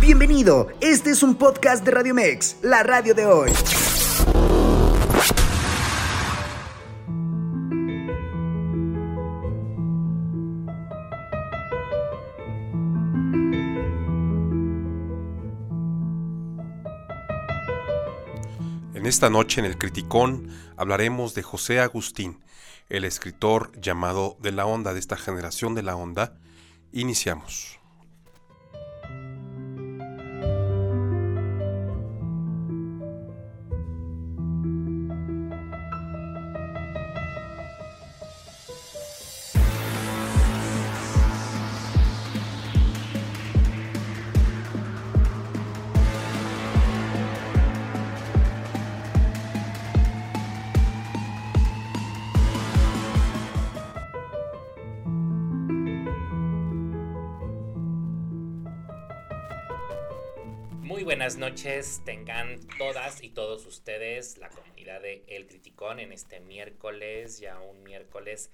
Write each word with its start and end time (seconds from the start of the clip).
Bienvenido, 0.00 0.68
este 0.80 1.10
es 1.10 1.22
un 1.22 1.34
podcast 1.34 1.84
de 1.84 1.90
Radio 1.90 2.14
Mex, 2.14 2.58
la 2.62 2.82
radio 2.82 3.14
de 3.14 3.26
hoy. 3.26 3.50
En 18.94 19.06
esta 19.06 19.30
noche 19.30 19.60
en 19.60 19.66
el 19.66 19.76
Criticón 19.78 20.48
hablaremos 20.76 21.34
de 21.34 21.42
José 21.42 21.80
Agustín, 21.80 22.38
el 22.88 23.04
escritor 23.04 23.72
llamado 23.80 24.36
de 24.40 24.52
la 24.52 24.66
onda 24.66 24.92
de 24.92 25.00
esta 25.00 25.16
generación 25.16 25.74
de 25.74 25.82
la 25.82 25.96
onda. 25.96 26.34
Iniciamos. 26.92 27.75
Noches, 61.38 62.02
tengan 62.04 62.60
todas 62.78 63.22
y 63.22 63.28
todos 63.28 63.66
ustedes, 63.66 64.38
la 64.38 64.48
comunidad 64.48 65.02
de 65.02 65.24
El 65.26 65.46
Criticón, 65.46 66.00
en 66.00 66.12
este 66.12 66.40
miércoles, 66.40 67.38
ya 67.38 67.60
un 67.60 67.82
miércoles 67.82 68.50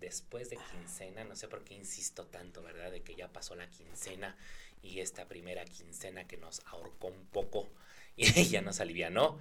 después 0.00 0.50
de 0.50 0.58
quincena, 0.72 1.24
no 1.24 1.36
sé 1.36 1.48
por 1.48 1.64
qué 1.64 1.74
insisto 1.74 2.26
tanto, 2.26 2.62
¿verdad? 2.62 2.90
De 2.90 3.02
que 3.02 3.14
ya 3.14 3.28
pasó 3.28 3.54
la 3.54 3.70
quincena 3.70 4.36
y 4.82 5.00
esta 5.00 5.26
primera 5.26 5.64
quincena 5.64 6.26
que 6.26 6.36
nos 6.36 6.60
ahorcó 6.66 7.08
un 7.08 7.26
poco 7.26 7.68
y 8.36 8.44
ya 8.44 8.62
nos 8.62 8.80
alivianó. 8.80 9.38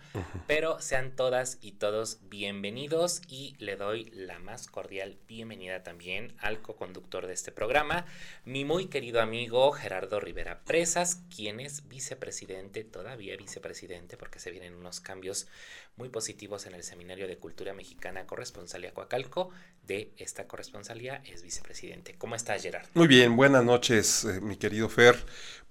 Pero 0.48 0.82
sean 0.82 1.16
todas 1.16 1.58
y 1.62 1.74
todos 1.74 2.20
bienvenidos 2.30 3.22
y 3.30 3.56
le 3.58 3.78
doy 3.78 4.12
la 4.14 4.40
más 4.40 4.68
cordial 4.68 5.18
bienvenida 5.30 5.82
también 5.82 6.34
al 6.40 6.62
co-conductor 6.62 7.26
de 7.26 7.34
este 7.34 7.54
programa, 7.54 8.06
mi 8.44 8.66
muy 8.66 8.88
querido 8.88 9.22
amigo 9.22 9.72
Gerardo 9.72 10.20
Rivera 10.20 10.60
Presas, 10.66 11.22
quien 11.34 11.62
es 11.62 11.88
vicepresidente, 11.88 12.84
todavía 12.84 13.38
vicepresidente, 13.38 14.18
porque 14.18 14.40
se 14.40 14.52
vienen 14.52 14.74
unos 14.74 15.00
cambios 15.00 15.48
muy 15.98 16.10
positivos 16.10 16.66
en 16.66 16.76
el 16.76 16.84
Seminario 16.84 17.28
de 17.28 17.38
Cultura 17.38 17.74
Mexicana 17.74 18.26
Corresponsalía 18.26 18.94
Coacalco. 18.94 19.52
De 19.84 20.12
esta 20.18 20.48
corresponsalía 20.48 21.22
es 21.26 21.42
vicepresidente. 21.42 22.16
¿Cómo 22.18 22.36
estás, 22.36 22.64
Gerardo? 22.64 22.90
Muy 22.94 23.08
bien, 23.08 23.36
buenas 23.36 23.64
noches, 23.64 24.26
eh, 24.26 24.42
mi 24.42 24.58
querido 24.58 24.90
Fer. 24.90 25.16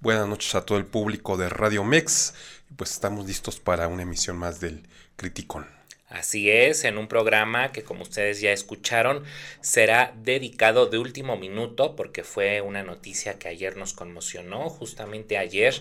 Buenas 0.00 0.27
noches 0.27 0.55
a 0.55 0.64
todo 0.64 0.78
el 0.78 0.86
público 0.86 1.36
de 1.36 1.48
Radio 1.48 1.84
Mex. 1.84 2.34
Pues 2.77 2.92
estamos 2.92 3.27
listos 3.27 3.61
para 3.61 3.89
una 3.89 4.03
emisión 4.03 4.36
más 4.36 4.61
del 4.61 4.89
Criticón. 5.16 5.66
Así 6.08 6.50
es, 6.50 6.84
en 6.84 6.98
un 6.98 7.08
programa 7.08 7.72
que 7.72 7.83
como 7.83 8.02
ustedes 8.02 8.42
ya 8.42 8.52
escucharon 8.52 9.24
será 9.62 10.14
dedicado 10.22 10.84
de 10.86 10.98
último 10.98 11.38
minuto 11.38 11.97
porque 11.97 12.24
fue 12.24 12.60
una 12.60 12.83
noticia 12.83 13.38
que 13.38 13.48
ayer 13.48 13.78
nos 13.78 13.94
conmocionó, 13.94 14.69
justamente 14.69 15.38
ayer 15.38 15.75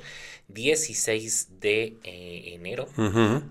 16 0.47 1.59
de 1.59 1.97
eh, 2.03 2.53
enero 2.53 2.87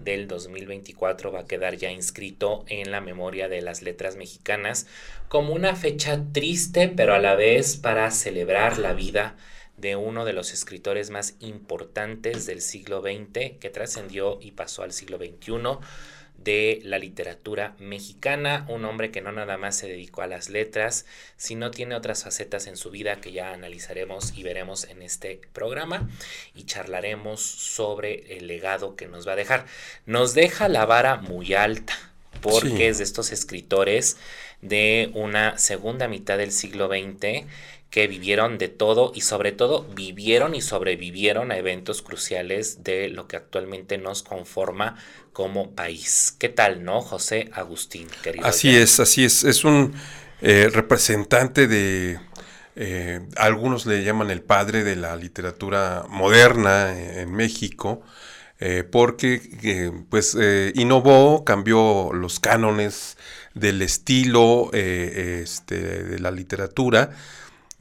del 0.03 0.27
2024 0.27 1.31
va 1.31 1.41
a 1.41 1.47
quedar 1.47 1.77
ya 1.77 1.91
inscrito 1.91 2.65
en 2.69 2.91
la 2.91 3.03
memoria 3.03 3.49
de 3.49 3.61
las 3.61 3.83
letras 3.83 4.17
mexicanas 4.17 4.87
como 5.29 5.53
una 5.53 5.77
fecha 5.77 6.25
triste 6.33 6.89
pero 6.89 7.15
a 7.15 7.19
la 7.19 7.35
vez 7.35 7.77
para 7.77 8.11
celebrar 8.11 8.79
la 8.79 8.95
vida 8.95 9.37
de 9.77 9.97
uno 9.97 10.25
de 10.25 10.33
los 10.33 10.53
escritores 10.53 11.11
más 11.11 11.35
importantes 11.41 12.47
del 12.47 12.63
siglo 12.63 13.03
XX 13.03 13.59
que 13.59 13.71
trascendió 13.71 14.39
y 14.41 14.53
pasó 14.53 14.83
al 14.83 14.93
siglo 14.93 15.19
XXI 15.19 15.79
de 16.45 16.81
la 16.85 16.99
literatura 16.99 17.75
mexicana, 17.79 18.65
un 18.69 18.85
hombre 18.85 19.11
que 19.11 19.21
no 19.21 19.33
nada 19.33 19.57
más 19.59 19.77
se 19.77 19.89
dedicó 19.89 20.23
a 20.23 20.27
las 20.27 20.49
letras, 20.51 21.07
sino 21.37 21.71
tiene 21.71 21.95
otras 21.95 22.25
facetas 22.25 22.67
en 22.67 22.77
su 22.77 22.91
vida 22.91 23.21
que 23.21 23.33
ya 23.33 23.53
analizaremos 23.53 24.37
y 24.37 24.43
veremos 24.43 24.85
en 24.85 25.03
este 25.03 25.41
programa 25.53 26.09
y 26.55 26.65
charlaremos 26.65 27.41
sobre 27.41 28.37
el 28.37 28.47
legado 28.47 28.97
que 28.97 29.07
nos 29.09 29.27
va 29.27 29.33
a 29.33 29.37
dejar. 29.37 29.67
Nos 30.07 30.35
deja 30.35 30.69
la 30.69 30.87
vara 30.87 31.17
muy 31.17 31.55
alta 31.55 31.95
porque 32.41 32.69
Sí. 32.77 32.83
es 32.85 32.99
de 32.99 33.05
estos 33.05 33.31
escritores 33.33 34.17
de 34.63 35.11
una 35.15 35.59
segunda 35.59 36.09
mitad 36.09 36.39
del 36.39 36.53
siglo 36.53 36.89
XX 36.89 37.47
que 37.93 38.07
vivieron 38.09 38.57
de 38.57 38.69
todo 38.69 39.13
y 39.15 39.21
sobre 39.21 39.53
todo 39.53 39.85
vivieron 39.95 40.55
y 40.55 40.63
sobrevivieron 40.63 41.53
a 41.53 41.59
eventos 41.59 42.01
cruciales 42.01 42.83
de 42.83 43.11
lo 43.11 43.29
que 43.29 43.37
actualmente 43.37 43.99
nos 43.99 44.23
conforma 44.23 44.97
como 45.35 45.73
país. 45.73 46.35
¿Qué 46.39 46.49
tal, 46.49 46.85
no, 46.85 47.03
José 47.03 47.51
Agustín, 47.53 48.09
querido? 48.23 48.47
Así 48.47 48.73
Jan? 48.73 48.81
es, 48.81 48.99
así 48.99 49.27
es. 49.27 49.45
Es 49.45 49.65
un 49.65 49.93
eh, 50.41 50.71
representante 50.73 51.69
de, 51.69 52.19
eh, 52.77 53.21
algunos 53.37 53.85
le 53.85 54.03
llaman 54.03 54.31
el 54.31 54.41
padre 54.41 54.85
de 54.85 54.97
la 54.97 55.15
literatura 55.15 56.07
moderna 56.09 56.99
en 56.99 57.31
México, 57.31 58.01
eh, 58.59 58.85
porque 58.91 59.93
pues 60.09 60.35
innovó, 60.75 61.45
cambió 61.45 62.11
los 62.15 62.41
cánones 62.41 63.19
del 63.53 63.83
estilo 63.83 64.71
este, 64.73 66.05
de 66.05 66.19
la 66.21 66.31
literatura, 66.31 67.11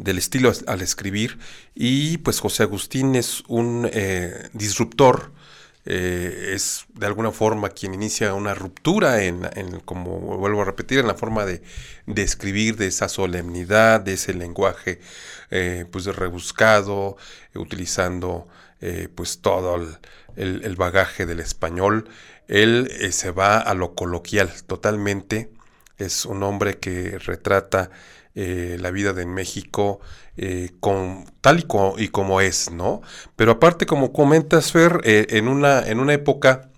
del 0.04 0.18
estilo 0.18 0.52
al 0.68 0.82
escribir, 0.82 1.40
y 1.76 2.18
pues 2.20 2.40
José 2.40 2.64
Agustín 2.64 3.16
es 3.16 3.44
un 3.48 3.88
eh, 3.92 4.50
disruptor 4.54 5.32
eh, 5.86 6.52
es 6.54 6.86
de 6.94 7.08
alguna 7.08 7.32
forma 7.32 7.70
quien 7.70 7.94
inicia 7.96 8.34
una 8.36 8.54
ruptura 8.54 9.24
en, 9.24 9.50
en, 9.56 9.80
como 9.80 10.20
vuelvo 10.38 10.62
a 10.62 10.66
repetir, 10.66 11.00
en 11.00 11.08
la 11.08 11.16
forma 11.16 11.46
de, 11.46 11.64
de 12.06 12.22
escribir, 12.22 12.78
de 12.78 12.88
esa 12.88 13.10
solemnidad, 13.10 14.00
de 14.02 14.14
ese 14.14 14.34
lenguaje 14.34 15.00
eh, 15.50 15.86
pues 15.92 16.06
rebuscado, 16.06 17.18
utilizando 17.56 18.48
pues 19.16 19.42
todo 19.42 19.76
el, 19.76 19.98
el- 20.36 20.64
el 20.66 20.76
bagaje 20.76 21.26
del 21.28 21.40
español. 21.40 22.10
Él 22.48 22.90
se 23.12 23.30
va 23.32 23.60
a 23.60 23.74
lo 23.76 23.94
coloquial 23.96 24.52
totalmente. 24.68 25.52
Es 25.98 26.26
un 26.26 26.42
hombre 26.44 26.80
que 26.80 27.20
retrata 27.20 27.92
eh, 28.36 28.78
la 28.80 28.92
vida 28.92 29.14
de 29.14 29.26
México 29.26 30.00
eh, 30.38 30.72
con, 30.80 31.26
tal 31.42 31.60
y, 31.60 31.64
co- 31.64 31.96
y 31.98 32.10
como 32.10 32.42
es, 32.42 32.72
¿no? 32.72 33.02
Pero 33.36 33.54
aparte, 33.54 33.86
como 33.86 34.14
comentas, 34.14 34.72
Fer, 34.72 35.02
eh, 35.04 35.28
en, 35.32 35.48
una, 35.48 35.82
en 35.88 36.00
una 36.00 36.14
época 36.14 36.70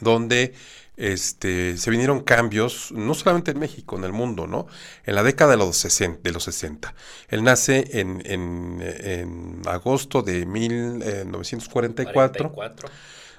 donde 0.00 0.54
este, 0.96 1.76
se 1.76 1.90
vinieron 1.90 2.20
cambios, 2.20 2.90
no 2.92 3.14
solamente 3.14 3.52
en 3.52 3.58
México, 3.60 3.96
en 3.96 4.04
el 4.04 4.12
mundo, 4.12 4.46
¿no? 4.46 4.66
En 5.04 5.14
la 5.14 5.22
década 5.22 5.52
de 5.52 5.56
los 5.56 5.76
60. 5.76 6.20
De 6.22 6.32
los 6.32 6.44
60. 6.44 6.94
Él 7.28 7.44
nace 7.44 8.00
en, 8.00 8.22
en, 8.26 8.78
en 8.82 9.62
agosto 9.66 10.22
de 10.22 10.40
eh, 10.42 10.46
1944. 10.46 12.52
44. 12.52 12.88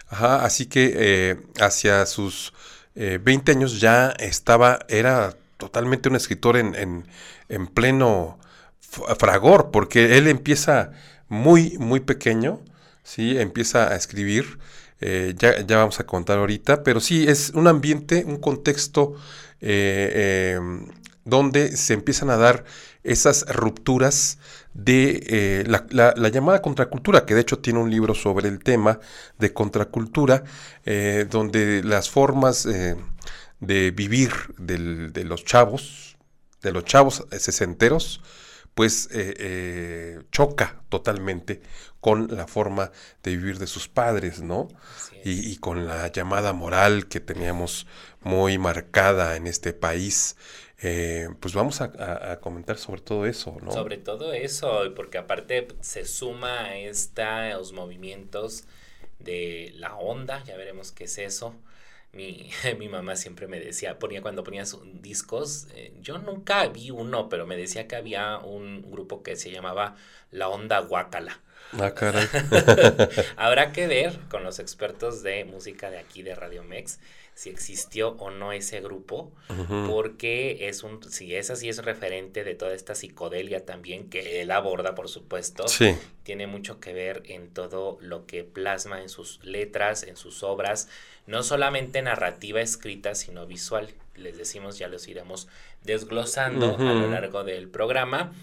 Ajá, 0.07 0.43
así 0.45 0.65
que 0.67 0.93
eh, 0.95 1.37
hacia 1.59 2.05
sus 2.05 2.53
eh, 2.95 3.19
20 3.21 3.51
años 3.51 3.79
ya 3.79 4.09
estaba, 4.19 4.79
era 4.89 5.35
totalmente 5.59 6.09
un 6.09 6.15
escritor 6.15 6.57
en, 6.57 6.73
en, 6.75 7.07
en 7.49 7.67
pleno 7.67 8.39
fragor, 9.19 9.69
porque 9.71 10.17
él 10.17 10.27
empieza 10.27 10.91
muy, 11.27 11.77
muy 11.77 11.99
pequeño, 11.99 12.61
¿sí? 13.03 13.37
Empieza 13.37 13.89
a 13.91 13.95
escribir, 13.95 14.57
eh, 15.01 15.35
ya, 15.37 15.61
ya 15.65 15.77
vamos 15.77 15.99
a 15.99 16.05
contar 16.07 16.39
ahorita, 16.39 16.83
pero 16.83 16.99
sí, 16.99 17.27
es 17.27 17.51
un 17.51 17.67
ambiente, 17.67 18.23
un 18.25 18.37
contexto 18.37 19.13
eh, 19.61 20.57
eh, 20.57 20.59
donde 21.25 21.77
se 21.77 21.93
empiezan 21.93 22.31
a 22.31 22.37
dar 22.37 22.65
esas 23.03 23.45
rupturas 23.53 24.39
de 24.73 25.23
eh, 25.27 25.63
la, 25.67 25.85
la- 25.91 26.13
la 26.17 26.29
llamada 26.29 26.61
contracultura, 26.61 27.25
que 27.25 27.35
de 27.35 27.41
hecho 27.41 27.59
tiene 27.59 27.79
un 27.79 27.91
libro 27.91 28.15
sobre 28.15 28.49
el 28.49 28.59
tema 28.63 28.99
de 29.37 29.53
contracultura, 29.53 30.43
donde 31.29 31.83
las 31.83 32.09
formas 32.09 32.67
de 33.59 33.91
vivir 33.91 34.31
del- 34.57 35.11
de 35.13 35.23
los 35.25 35.45
chavos, 35.45 36.17
de 36.61 36.71
los 36.71 36.85
chavos 36.85 37.25
sesenteros, 37.37 38.21
pues 38.75 39.09
eh, 39.11 39.33
eh, 39.39 40.19
choca 40.31 40.81
totalmente 40.89 41.61
con 41.99 42.27
la 42.35 42.47
forma 42.47 42.91
de 43.23 43.35
vivir 43.35 43.59
de 43.59 43.67
sus 43.67 43.89
padres, 43.89 44.41
¿no? 44.41 44.69
Y, 45.23 45.51
y 45.51 45.57
con 45.57 45.85
la 45.85 46.07
llamada 46.11 46.53
moral 46.53 47.07
que 47.07 47.19
teníamos 47.19 47.87
muy 48.21 48.57
marcada 48.57 49.35
en 49.35 49.47
este 49.47 49.73
país, 49.73 50.37
eh, 50.81 51.27
pues 51.41 51.53
vamos 51.53 51.81
a, 51.81 52.39
comentar 52.39 52.77
sobre 52.77 53.01
todo 53.01 53.25
eso, 53.25 53.57
¿no? 53.61 53.71
Sobre 53.73 53.97
todo 53.97 54.31
eso, 54.31 54.81
porque 54.95 55.17
aparte 55.17 55.67
se 55.81 56.05
suma 56.05 56.61
a 56.65 56.77
estos 56.77 57.73
movimientos 57.73 58.63
de 59.19 59.73
la 59.75 59.95
onda, 59.95 60.41
ya 60.45 60.55
veremos 60.55 60.93
qué 60.93 61.03
es 61.03 61.17
eso. 61.17 61.53
Mi, 62.11 62.49
mi 62.77 62.87
mamá 62.87 63.15
siempre 63.15 63.47
me 63.47 63.59
decía, 63.59 63.99
ponía 63.99 64.21
cuando 64.21 64.43
ponía 64.43 64.63
discos, 65.01 65.67
eh, 65.75 65.93
yo 66.01 66.17
nunca 66.17 66.67
vi 66.67 66.91
uno, 66.91 67.29
pero 67.29 67.45
me 67.45 67.55
decía 67.57 67.87
que 67.87 67.95
había 67.95 68.37
un 68.39 68.89
grupo 68.91 69.23
que 69.23 69.35
se 69.35 69.51
llamaba 69.51 69.95
La 70.31 70.49
Onda 70.49 70.79
Guacala. 70.79 71.39
Ah, 71.73 71.93
caray. 71.93 72.27
Habrá 73.35 73.71
que 73.71 73.85
ver 73.87 74.17
con 74.29 74.43
los 74.43 74.57
expertos 74.59 75.21
de 75.21 75.45
música 75.45 75.91
de 75.91 75.99
aquí 75.99 76.23
de 76.23 76.33
Radio 76.33 76.63
Mex 76.63 76.99
si 77.39 77.49
existió 77.49 78.17
o 78.19 78.31
no 78.31 78.51
ese 78.51 78.81
grupo, 78.81 79.31
porque 79.87 80.67
es 80.67 80.83
un, 80.83 81.01
si 81.09 81.35
es 81.35 81.49
así, 81.49 81.69
es 81.69 81.77
referente 81.85 82.43
de 82.43 82.53
toda 82.53 82.73
esta 82.73 82.95
psicodelia 82.95 83.65
también 83.65 84.09
que 84.09 84.41
él 84.41 84.51
aborda, 84.51 84.93
por 84.93 85.07
supuesto. 85.07 85.65
Sí. 85.69 85.95
Tiene 86.23 86.47
mucho 86.47 86.81
que 86.81 86.91
ver 86.91 87.23
en 87.27 87.47
todo 87.47 87.97
lo 88.01 88.25
que 88.25 88.43
plasma 88.43 89.01
en 89.01 89.07
sus 89.07 89.39
letras, 89.41 90.03
en 90.03 90.17
sus 90.17 90.43
obras, 90.43 90.89
no 91.27 91.41
solamente 91.41 92.01
narrativa 92.01 92.59
escrita, 92.59 93.15
sino 93.15 93.47
visual. 93.47 93.87
Les 94.17 94.37
decimos, 94.37 94.77
ya 94.77 94.89
los 94.89 95.07
iremos 95.07 95.47
desglosando 95.85 96.75
a 96.75 96.93
lo 96.93 97.09
largo 97.09 97.45
del 97.45 97.69
programa 97.69 98.33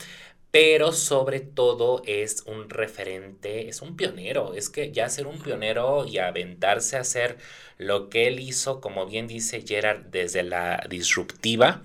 pero 0.51 0.93
sobre 0.93 1.41
todo 1.41 2.03
es 2.07 2.43
un 2.47 2.71
referente, 2.71 3.69
es 3.69 3.83
un 3.83 3.97
pionero, 3.97 4.55
es 4.55 4.71
que 4.71 4.93
ya 4.93 5.09
ser 5.09 5.27
un 5.27 5.39
pionero 5.39 6.07
y 6.07 6.19
aventarse 6.19 6.97
a 6.97 7.01
hacer 7.01 7.37
lo 7.79 8.09
que 8.09 8.27
él 8.27 8.41
hizo, 8.41 8.81
como 8.81 9.07
bien 9.07 9.27
dice 9.27 9.63
Gerard, 9.67 10.07
desde 10.07 10.43
la 10.43 10.87
disruptiva, 10.89 11.83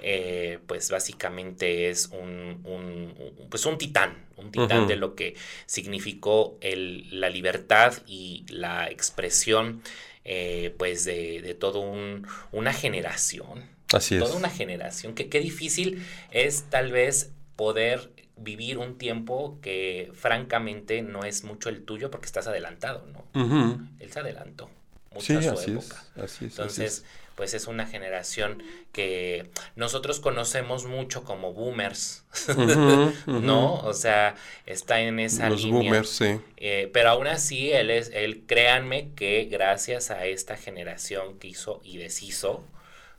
eh, 0.00 0.58
pues 0.66 0.90
básicamente 0.90 1.90
es 1.90 2.06
un, 2.06 3.46
pues 3.50 3.64
un 3.66 3.78
titán, 3.78 4.26
un 4.36 4.50
titán 4.50 4.86
de 4.86 4.96
lo 4.96 5.14
que 5.14 5.34
significó 5.66 6.58
el, 6.60 7.20
la 7.20 7.30
libertad 7.30 7.94
y 8.06 8.44
la 8.48 8.90
expresión 8.90 9.82
eh, 10.24 10.74
pues 10.76 11.04
de, 11.04 11.40
de 11.40 11.54
toda 11.54 11.80
un, 11.80 12.26
una 12.52 12.72
generación. 12.72 13.68
Así 13.92 14.16
es. 14.16 14.20
Toda 14.22 14.36
una 14.36 14.50
generación. 14.50 15.14
Que 15.14 15.28
qué 15.28 15.40
difícil 15.40 16.04
es 16.30 16.64
tal 16.68 16.92
vez 16.92 17.32
poder 17.58 18.12
vivir 18.36 18.78
un 18.78 18.98
tiempo 18.98 19.58
que 19.60 20.12
francamente 20.14 21.02
no 21.02 21.24
es 21.24 21.42
mucho 21.42 21.68
el 21.68 21.82
tuyo 21.84 22.08
porque 22.08 22.26
estás 22.26 22.46
adelantado, 22.46 23.04
¿no? 23.12 23.24
Él 23.98 24.12
se 24.12 24.20
adelantó 24.20 24.70
mucho 25.12 25.36
a 25.36 25.56
su 25.56 25.72
época. 25.72 26.04
Entonces, 26.40 27.04
pues 27.34 27.54
es 27.54 27.66
una 27.66 27.84
generación 27.84 28.62
que 28.92 29.50
nosotros 29.74 30.20
conocemos 30.20 30.86
mucho 30.86 31.24
como 31.24 31.52
boomers, 31.52 32.22
¿no? 33.26 33.74
O 33.80 33.92
sea, 33.92 34.36
está 34.64 35.00
en 35.00 35.18
esa 35.18 35.50
Los 35.50 35.68
boomers, 35.68 36.10
sí. 36.10 36.40
Eh, 36.58 36.88
pero 36.92 37.10
aún 37.10 37.26
así, 37.26 37.72
él 37.72 37.90
es, 37.90 38.12
él, 38.14 38.44
créanme 38.46 39.08
que 39.16 39.48
gracias 39.50 40.12
a 40.12 40.26
esta 40.26 40.56
generación 40.56 41.40
que 41.40 41.48
hizo 41.48 41.80
y 41.82 41.96
deshizo, 41.96 42.62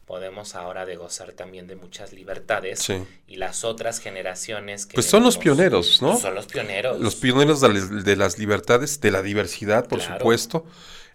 podemos 0.10 0.56
ahora 0.56 0.88
de 0.88 0.96
gozar 0.96 1.34
también 1.34 1.68
de 1.68 1.76
muchas 1.76 2.14
libertades 2.14 2.92
y 3.28 3.36
las 3.36 3.64
otras 3.64 4.00
generaciones 4.00 4.88
que 4.88 4.96
pues 4.96 5.06
son 5.06 5.22
los 5.22 5.38
pioneros, 5.38 6.02
¿no? 6.02 6.18
Son 6.18 6.34
los 6.34 6.48
pioneros. 6.48 7.00
Los 7.00 7.16
pioneros 7.16 7.62
de, 7.62 8.16
las 8.16 8.40
libertades, 8.40 9.02
de 9.02 9.12
la 9.12 9.22
diversidad, 9.22 9.88
por 9.88 10.02
supuesto. 10.02 10.66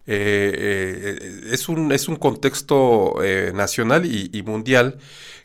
Eh, 0.06 0.52
eh, 0.56 1.50
es, 1.50 1.69
un, 1.69 1.91
es 1.91 2.06
un 2.06 2.14
contexto 2.14 3.20
eh, 3.25 3.50
nacional 3.52 4.06
y, 4.06 4.43
mundial 4.44 4.99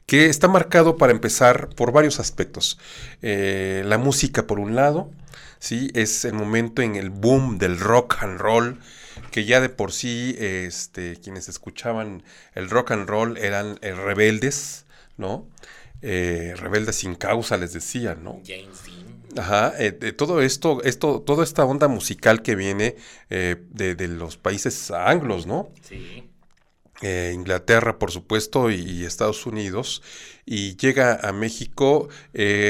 que 0.05 0.27
está 0.27 0.47
marcado 0.47 0.95
para 0.97 1.11
empezar 1.11 1.69
por 1.69 1.91
varios 1.91 2.19
aspectos. 2.19 2.77
la 3.19 3.97
música, 3.97 4.45
por 4.45 4.59
un 4.59 4.75
lado, 4.75 5.09
¿sí? 5.57 5.89
es 5.95 6.23
el 6.23 6.33
momento 6.33 6.83
en 6.83 6.95
el 6.95 7.09
boom 7.09 7.57
del 7.57 7.79
rock 7.79 8.17
and 8.21 8.39
roll 8.39 8.77
que 9.31 9.45
ya 9.45 9.62
de 9.62 9.69
por 9.69 9.92
sí 9.92 10.36
este, 10.39 11.18
quienes 11.18 11.50
escuchaban 11.50 12.24
el 12.54 12.69
rock 12.69 12.92
and 12.92 13.07
roll 13.07 13.38
eran 13.38 13.80
eh, 13.81 13.94
rebeldes, 13.94 14.86
¿no? 15.18 15.48
Eh, 16.01 16.54
rebeldes 16.57 16.98
sin 16.98 17.16
causa, 17.16 17.57
les 17.57 17.74
decían, 17.74 18.24
¿no? 18.24 18.42
James 18.45 18.83
Dean. 18.86 19.19
Ajá, 19.38 19.74
eh, 19.77 19.92
todo 19.92 20.42
esto, 20.42 20.81
esto, 20.83 21.21
toda 21.21 21.44
esta 21.44 21.63
onda 21.66 21.88
musical 21.88 22.42
que 22.42 22.56
viene 22.56 22.95
de, 23.30 24.07
los 24.07 24.38
países 24.38 24.89
anglos, 24.92 25.45
¿no? 25.45 25.69
Sí. 25.88 26.25
Inglaterra, 27.01 27.98
por 27.98 28.12
supuesto, 28.12 28.71
y, 28.71 29.06
Estados 29.06 29.45
Unidos, 29.45 30.01
y 30.45 30.75
llega 30.77 31.19
a 31.21 31.31
México. 31.31 32.10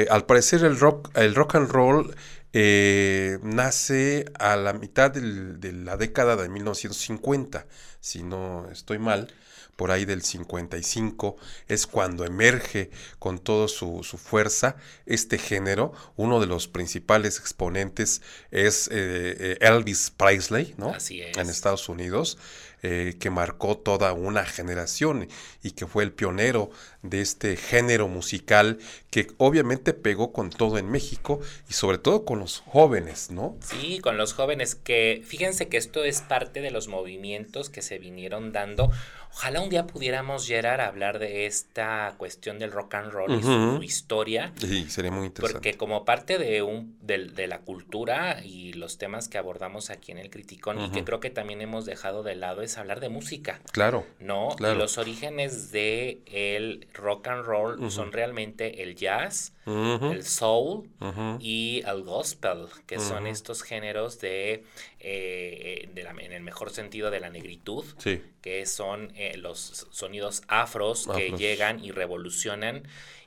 al 0.09 0.25
parecer 0.25 0.63
el 0.65 0.77
rock, 0.77 1.09
el 1.15 1.33
rock 1.33 1.55
and 1.55 1.69
roll 1.69 2.15
eh, 2.53 3.39
nace 3.43 4.25
a 4.39 4.55
la 4.55 4.73
mitad 4.73 5.11
de 5.11 5.73
la 5.73 5.97
década 5.97 6.35
de 6.35 6.49
1950, 6.49 7.67
si 7.99 8.23
no 8.23 8.69
estoy 8.71 8.97
mal, 8.99 9.33
por 9.79 9.91
ahí 9.91 10.03
del 10.03 10.23
55, 10.23 11.37
es 11.69 11.87
cuando 11.87 12.25
emerge 12.25 12.91
con 13.17 13.39
toda 13.39 13.69
su, 13.69 14.03
fuerza 14.03 14.75
este 15.05 15.37
género. 15.37 15.93
Uno 16.17 16.41
de 16.41 16.47
los 16.47 16.67
principales 16.67 17.39
exponentes 17.39 18.21
es 18.51 18.89
eh, 18.89 18.91
eh, 19.39 19.57
Elvis 19.61 20.11
Presley, 20.17 20.75
¿no? 20.77 20.89
Así 20.89 21.21
es. 21.21 21.37
En 21.37 21.49
Estados 21.49 21.87
Unidos. 21.87 22.37
Eh, 22.81 23.17
que 23.19 23.29
marcó 23.29 23.77
toda 23.77 24.13
una 24.13 24.45
generación 24.45 25.27
y 25.61 25.71
que 25.71 25.85
fue 25.85 26.01
el 26.01 26.13
pionero 26.13 26.71
de 27.01 27.19
este 27.19 27.57
género 27.57 28.07
musical 28.07 28.79
que 29.09 29.27
obviamente 29.35 29.93
pegó 29.93 30.31
con 30.31 30.49
todo 30.49 30.77
en 30.77 30.89
México 30.89 31.41
y 31.69 31.73
sobre 31.73 31.97
todo 31.97 32.23
con 32.23 32.39
los 32.39 32.59
jóvenes, 32.59 33.31
¿no? 33.31 33.57
Sí, 33.61 33.99
con 33.99 34.15
los 34.15 34.31
jóvenes 34.31 34.75
que 34.75 35.21
fíjense 35.25 35.67
que 35.67 35.75
esto 35.75 36.05
es 36.05 36.21
parte 36.21 36.61
de 36.61 36.71
los 36.71 36.87
movimientos 36.87 37.69
que 37.69 37.81
se 37.81 37.99
vinieron 37.99 38.53
dando 38.53 38.91
Ojalá 39.31 39.61
un 39.61 39.69
día 39.69 39.85
pudiéramos 39.85 40.47
llegar 40.47 40.81
a 40.81 40.87
hablar 40.87 41.19
de 41.19 41.45
esta 41.45 42.15
cuestión 42.17 42.57
del 42.57 42.71
rock 42.71 42.95
and 42.95 43.11
roll 43.11 43.31
y 43.31 43.43
su 43.43 43.83
historia. 43.83 44.51
Sí, 44.57 44.89
sería 44.89 45.11
muy 45.11 45.27
interesante. 45.27 45.53
Porque 45.53 45.77
como 45.77 46.03
parte 46.03 46.37
de, 46.37 46.63
un, 46.63 46.97
de, 47.01 47.47
la 47.47 47.59
cultura 47.59 48.43
y 48.43 48.73
los 48.73 48.97
temas 48.97 49.29
que 49.29 49.37
abordamos 49.37 49.91
aquí 49.91 50.11
en 50.11 50.17
el 50.17 50.29
Criticón 50.29 50.81
y 50.81 50.89
que 50.89 51.03
creo 51.03 51.19
que 51.19 51.29
también 51.29 51.61
hemos 51.61 51.85
dejado 51.85 52.23
de 52.23 52.35
lado 52.35 52.63
es 52.69 52.77
hablar 52.77 52.99
de 52.99 53.09
música. 53.09 53.59
Claro. 53.71 54.05
¿No? 54.19 54.55
Los 54.59 54.97
orígenes 54.97 55.71
de 55.71 56.21
el 56.25 56.87
rock 56.93 57.27
and 57.27 57.45
roll 57.45 57.91
son 57.91 58.11
realmente 58.11 58.83
el 58.83 58.95
jazz, 58.95 59.53
el 59.65 60.23
soul 60.23 60.89
y 61.39 61.83
el 61.85 62.03
gospel, 62.03 62.67
que 62.85 62.99
son 62.99 63.27
estos 63.27 63.63
géneros 63.63 64.19
de, 64.19 64.63
eh, 64.99 65.89
de 65.93 66.01
en 66.01 66.31
el 66.31 66.41
mejor 66.41 66.69
sentido 66.71 67.11
de 67.11 67.19
la 67.19 67.29
negritud, 67.29 67.83
que 68.41 68.65
son 68.65 69.11
eh, 69.15 69.37
los 69.37 69.87
sonidos 69.91 70.43
afros, 70.47 71.07
que 71.15 71.31
llegan 71.31 71.83
y 71.83 71.91
revolucionan 71.91 72.83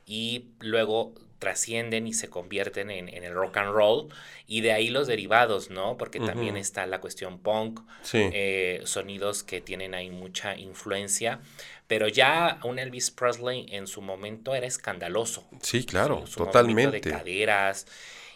y 0.06 0.46
luego 0.60 1.14
trascienden 1.42 2.06
y 2.06 2.12
se 2.12 2.30
convierten 2.30 2.88
en, 2.88 3.08
el 3.08 3.34
rock 3.34 3.56
and 3.56 3.72
roll 3.72 4.06
y 4.46 4.60
de 4.60 4.70
ahí 4.70 4.90
los 4.90 5.08
derivados, 5.08 5.70
¿no? 5.70 5.96
Porque 5.96 6.20
también 6.20 6.56
está 6.56 6.86
la 6.86 7.00
cuestión 7.00 7.40
punk, 7.40 7.80
eh, 8.12 8.80
sonidos 8.84 9.42
que 9.42 9.60
tienen 9.60 9.92
ahí 9.92 10.08
mucha 10.08 10.56
influencia, 10.56 11.40
pero 11.88 12.06
ya 12.06 12.60
un 12.62 12.78
Elvis 12.78 13.10
Presley 13.10 13.66
en 13.70 13.88
su 13.88 14.02
momento 14.02 14.54
era 14.54 14.68
escandaloso. 14.68 15.44
Sí, 15.62 15.84
claro, 15.84 16.22
totalmente. 16.32 17.00
De 17.00 17.10
caderas. 17.10 17.88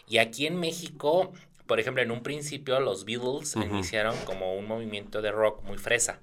Y 0.05 0.17
aquí 0.17 0.45
en 0.45 0.59
México, 0.59 1.31
por 1.65 1.79
ejemplo, 1.79 2.03
en 2.03 2.11
un 2.11 2.23
principio 2.23 2.77
los 2.81 3.05
Beatles 3.05 3.55
iniciaron 3.55 4.17
como 4.25 4.53
un 4.53 4.67
movimiento 4.67 5.21
de 5.21 5.31
rock 5.31 5.63
muy 5.63 5.77
fresa. 5.77 6.19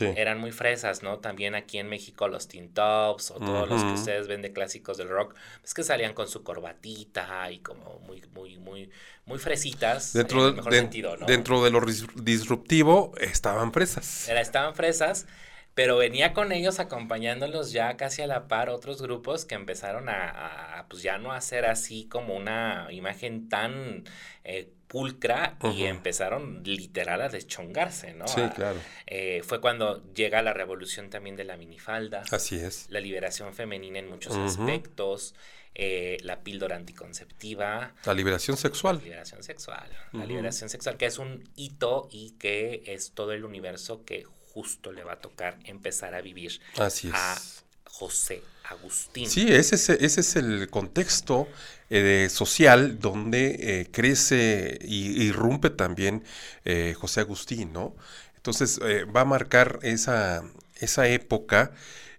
Eran 0.00 0.38
muy 0.38 0.52
fresas, 0.52 1.02
¿no? 1.02 1.18
También 1.18 1.54
aquí 1.54 1.78
en 1.78 1.88
México 1.88 2.28
los 2.28 2.46
Teen 2.46 2.72
Tops 2.72 3.30
o 3.30 3.34
todos 3.34 3.68
los 3.68 3.82
que 3.82 3.92
ustedes 3.92 4.28
ven 4.28 4.42
de 4.42 4.52
clásicos 4.52 4.96
del 4.96 5.08
rock, 5.08 5.34
es 5.64 5.74
que 5.74 5.82
salían 5.82 6.14
con 6.14 6.28
su 6.28 6.42
corbatita 6.42 7.50
y 7.50 7.58
como 7.60 7.98
muy, 8.00 8.22
muy, 8.32 8.58
muy, 8.58 8.90
muy 9.24 9.38
fresitas. 9.38 10.12
Dentro, 10.12 10.52
de, 10.52 10.62
sentido, 10.70 11.16
¿no? 11.16 11.26
dentro 11.26 11.62
de 11.64 11.70
lo 11.70 11.80
disruptivo 11.80 13.12
estaban 13.20 13.72
fresas. 13.72 14.28
Era, 14.28 14.40
estaban 14.40 14.74
fresas, 14.74 15.26
pero 15.74 15.96
venía 15.96 16.32
con 16.32 16.52
ellos 16.52 16.80
acompañándolos 16.80 17.72
ya 17.72 17.96
casi 17.96 18.22
a 18.22 18.26
la 18.26 18.46
par 18.46 18.68
otros 18.68 19.02
grupos 19.02 19.44
que 19.44 19.54
empezaron 19.54 20.08
a, 20.08 20.86
pues 20.88 21.02
ya 21.02 21.18
no 21.18 21.32
hacer 21.32 21.66
así 21.66 22.06
como 22.08 22.36
una 22.36 22.88
imagen 22.90 23.48
tan 23.48 24.04
eh, 24.44 24.72
pulcra 24.88 25.58
y 25.62 25.84
empezaron 25.84 26.62
literal 26.64 27.20
a 27.20 27.28
deschongarse, 27.28 28.14
¿no? 28.14 28.26
Sí, 28.26 28.40
claro. 28.54 28.80
Eh, 29.06 29.42
fue 29.44 29.60
cuando 29.60 30.02
llega 30.14 30.42
la 30.42 30.54
revolución 30.54 31.10
también 31.10 31.36
de 31.36 31.44
la 31.44 31.56
minifalda. 31.56 32.22
Así 32.30 32.56
es. 32.56 32.86
La 32.88 32.98
liberación 33.00 33.54
femenina 33.54 33.98
en 33.98 34.08
muchos 34.08 34.34
aspectos. 34.36 35.34
Eh, 35.74 36.16
la 36.22 36.40
píldora 36.42 36.74
anticonceptiva. 36.74 37.94
La 38.04 38.14
liberación 38.14 38.56
sexual. 38.56 38.96
La 38.96 39.04
liberación 39.04 39.42
sexual. 39.42 39.88
La 40.12 40.24
liberación 40.24 40.70
sexual, 40.70 40.96
que 40.96 41.06
es 41.06 41.18
un 41.18 41.48
hito 41.54 42.08
y 42.10 42.32
que 42.32 42.82
es 42.86 43.12
todo 43.12 43.32
el 43.32 43.44
universo 43.44 44.04
que 44.04 44.24
justo 44.24 44.90
le 44.90 45.04
va 45.04 45.12
a 45.12 45.20
tocar 45.20 45.58
empezar 45.64 46.14
a 46.14 46.20
vivir. 46.22 46.60
Así 46.78 47.08
es 47.08 47.64
José 47.84 48.42
Agustín. 48.68 49.28
Sí, 49.28 49.46
ese 49.50 49.76
es, 50.04 50.36
el 50.36 50.68
contexto 50.68 51.48
eh, 51.90 52.28
social 52.30 52.98
donde 52.98 53.56
eh, 53.80 53.88
crece 53.90 54.78
y 54.82 55.22
irrumpe 55.22 55.70
también 55.70 56.22
eh, 56.64 56.94
José 56.98 57.20
Agustín, 57.20 57.72
¿no? 57.72 57.94
Entonces 58.36 58.80
va 59.14 59.22
a 59.22 59.24
marcar 59.24 59.78
esa, 59.82 60.42
esa 60.76 61.08
época 61.08 61.72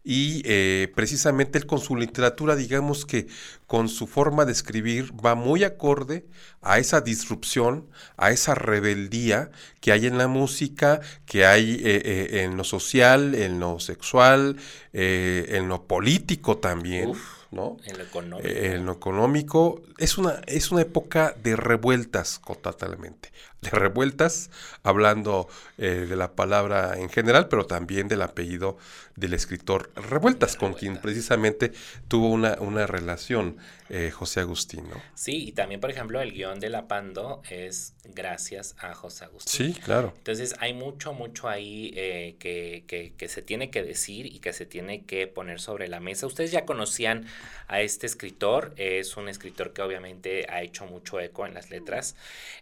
y 0.04 0.88
precisamente 0.88 1.58
él 1.58 1.66
con 1.66 1.80
su 1.80 1.96
literatura, 1.96 2.56
digamos 2.56 3.06
que 3.06 3.28
con 3.68 3.90
su 3.90 4.08
forma 4.08 4.46
de 4.46 4.52
escribir 4.52 5.14
va 5.24 5.36
muy 5.36 5.64
acorde 5.64 6.26
a 6.62 6.80
esa 6.80 7.02
disrupción, 7.02 7.88
a 8.18 8.32
esa 8.32 8.56
rebeldía 8.56 9.52
que 9.82 9.92
hay 9.92 10.08
en 10.08 10.18
la 10.18 10.28
música, 10.28 11.02
que 11.26 11.46
hay 11.46 11.82
en 11.84 12.58
lo 12.58 12.64
social, 12.64 13.36
en 13.36 13.60
lo 13.60 13.80
sexual, 13.80 14.58
en 14.94 15.68
lo 15.68 15.86
político 15.86 16.58
también. 16.58 17.14
¿no? 17.52 17.78
En 17.86 17.98
lo 17.98 18.04
económico. 18.04 18.48
Eh, 18.48 18.76
en 18.76 18.86
lo 18.86 18.94
económico. 18.94 19.82
Es 19.98 20.18
una, 20.18 20.42
es 20.46 20.72
una 20.72 20.82
época 20.82 21.36
de 21.42 21.56
revueltas 21.56 22.42
totalmente. 22.62 23.32
De 23.62 23.72
revueltas, 23.72 24.50
hablando 24.84 25.50
eh, 25.78 26.06
de 26.08 26.16
la 26.16 26.32
palabra 26.32 26.98
en 26.98 27.10
general, 27.10 27.50
pero 27.50 27.66
también 27.66 28.08
del 28.08 28.22
apellido 28.22 28.78
del 29.18 29.34
escritor 29.34 29.92
Revueltas, 29.96 30.56
con 30.56 30.74
quien 30.74 30.98
precisamente 30.98 31.74
tuvo 32.08 32.30
una, 32.30 32.56
una 32.60 32.88
relación 32.88 33.58
eh, 33.90 34.12
José 34.12 34.42
Agustín, 34.42 34.88
¿no? 34.88 35.02
Sí, 35.16 35.48
y 35.48 35.52
también, 35.52 35.82
por 35.82 35.90
ejemplo, 35.90 36.22
el 36.22 36.32
guion 36.32 36.60
de 36.60 36.70
La 36.70 36.88
Pando 36.88 37.42
es 37.50 37.96
gracias 38.04 38.76
a 38.80 38.94
José 38.94 39.26
Agustín. 39.26 39.74
Sí, 39.74 39.82
claro. 39.82 40.14
Entonces, 40.18 40.56
hay 40.60 40.74
mucho, 40.74 41.14
mucho 41.14 41.50
ahí 41.50 41.92
eh, 41.96 42.36
que, 42.38 42.84
que, 42.86 43.14
que, 43.18 43.28
se 43.28 43.42
tiene 43.42 43.72
que 43.72 43.82
decir 43.82 44.28
y 44.28 44.40
que 44.40 44.54
se 44.54 44.68
tiene 44.68 45.06
que 45.06 45.26
poner 45.26 45.60
sobre 45.60 45.88
la 45.88 46.00
mesa. 46.00 46.28
Ustedes 46.28 46.52
ya 46.52 46.66
conocían 46.66 47.26
a 47.68 47.82
este 47.82 48.06
escritor, 48.06 48.74
es 48.78 49.18
un 49.18 49.28
escritor 49.28 49.74
que 49.74 49.82
obviamente 49.82 50.46
ha 50.50 50.62
hecho 50.62 50.86
mucho 50.86 51.20
eco 51.20 51.48
en 51.48 51.56
las 51.56 51.72
letras, 51.72 52.16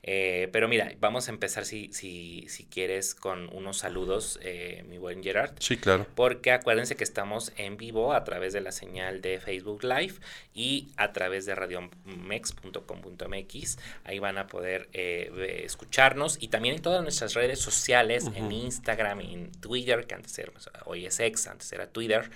eh, 0.03 0.47
pero 0.53 0.67
mira, 0.67 0.93
vamos 0.99 1.27
a 1.27 1.31
empezar, 1.31 1.65
si, 1.65 1.91
si, 1.91 2.45
si 2.47 2.65
quieres, 2.65 3.15
con 3.15 3.53
unos 3.53 3.77
saludos, 3.79 4.39
mi 4.87 4.97
buen 4.97 5.21
Gerard. 5.23 5.55
Sí, 5.59 5.77
claro. 5.77 6.05
Porque 6.15 6.51
acuérdense 6.51 6.95
que 6.95 7.03
estamos 7.03 7.51
en 7.57 7.75
vivo 7.77 8.13
a 8.13 8.23
través 8.23 8.53
de 8.53 8.61
la 8.61 8.71
señal 8.71 9.21
de 9.21 9.39
Facebook 9.39 9.83
Live 9.83 10.15
y 10.53 10.89
a 10.97 11.11
través 11.17 11.47
de 11.47 11.55
radiomex.com.mx. 11.55 13.79
Ahí 14.03 14.19
van 14.19 14.37
a 14.37 14.45
poder 14.45 14.87
eh, 14.93 15.63
escucharnos 15.63 16.37
y 16.39 16.49
también 16.49 16.75
en 16.75 16.81
todas 16.81 17.01
nuestras 17.01 17.33
redes 17.33 17.59
sociales, 17.59 18.29
en 18.35 18.51
Instagram, 18.51 19.21
en 19.21 19.51
Twitter, 19.51 20.05
que 20.05 20.13
antes 20.13 20.37
era, 20.37 20.51
hoy 20.85 21.07
es 21.07 21.19
ex, 21.19 21.47
antes 21.47 21.71
era 21.71 21.87
Twitter, 21.87 22.29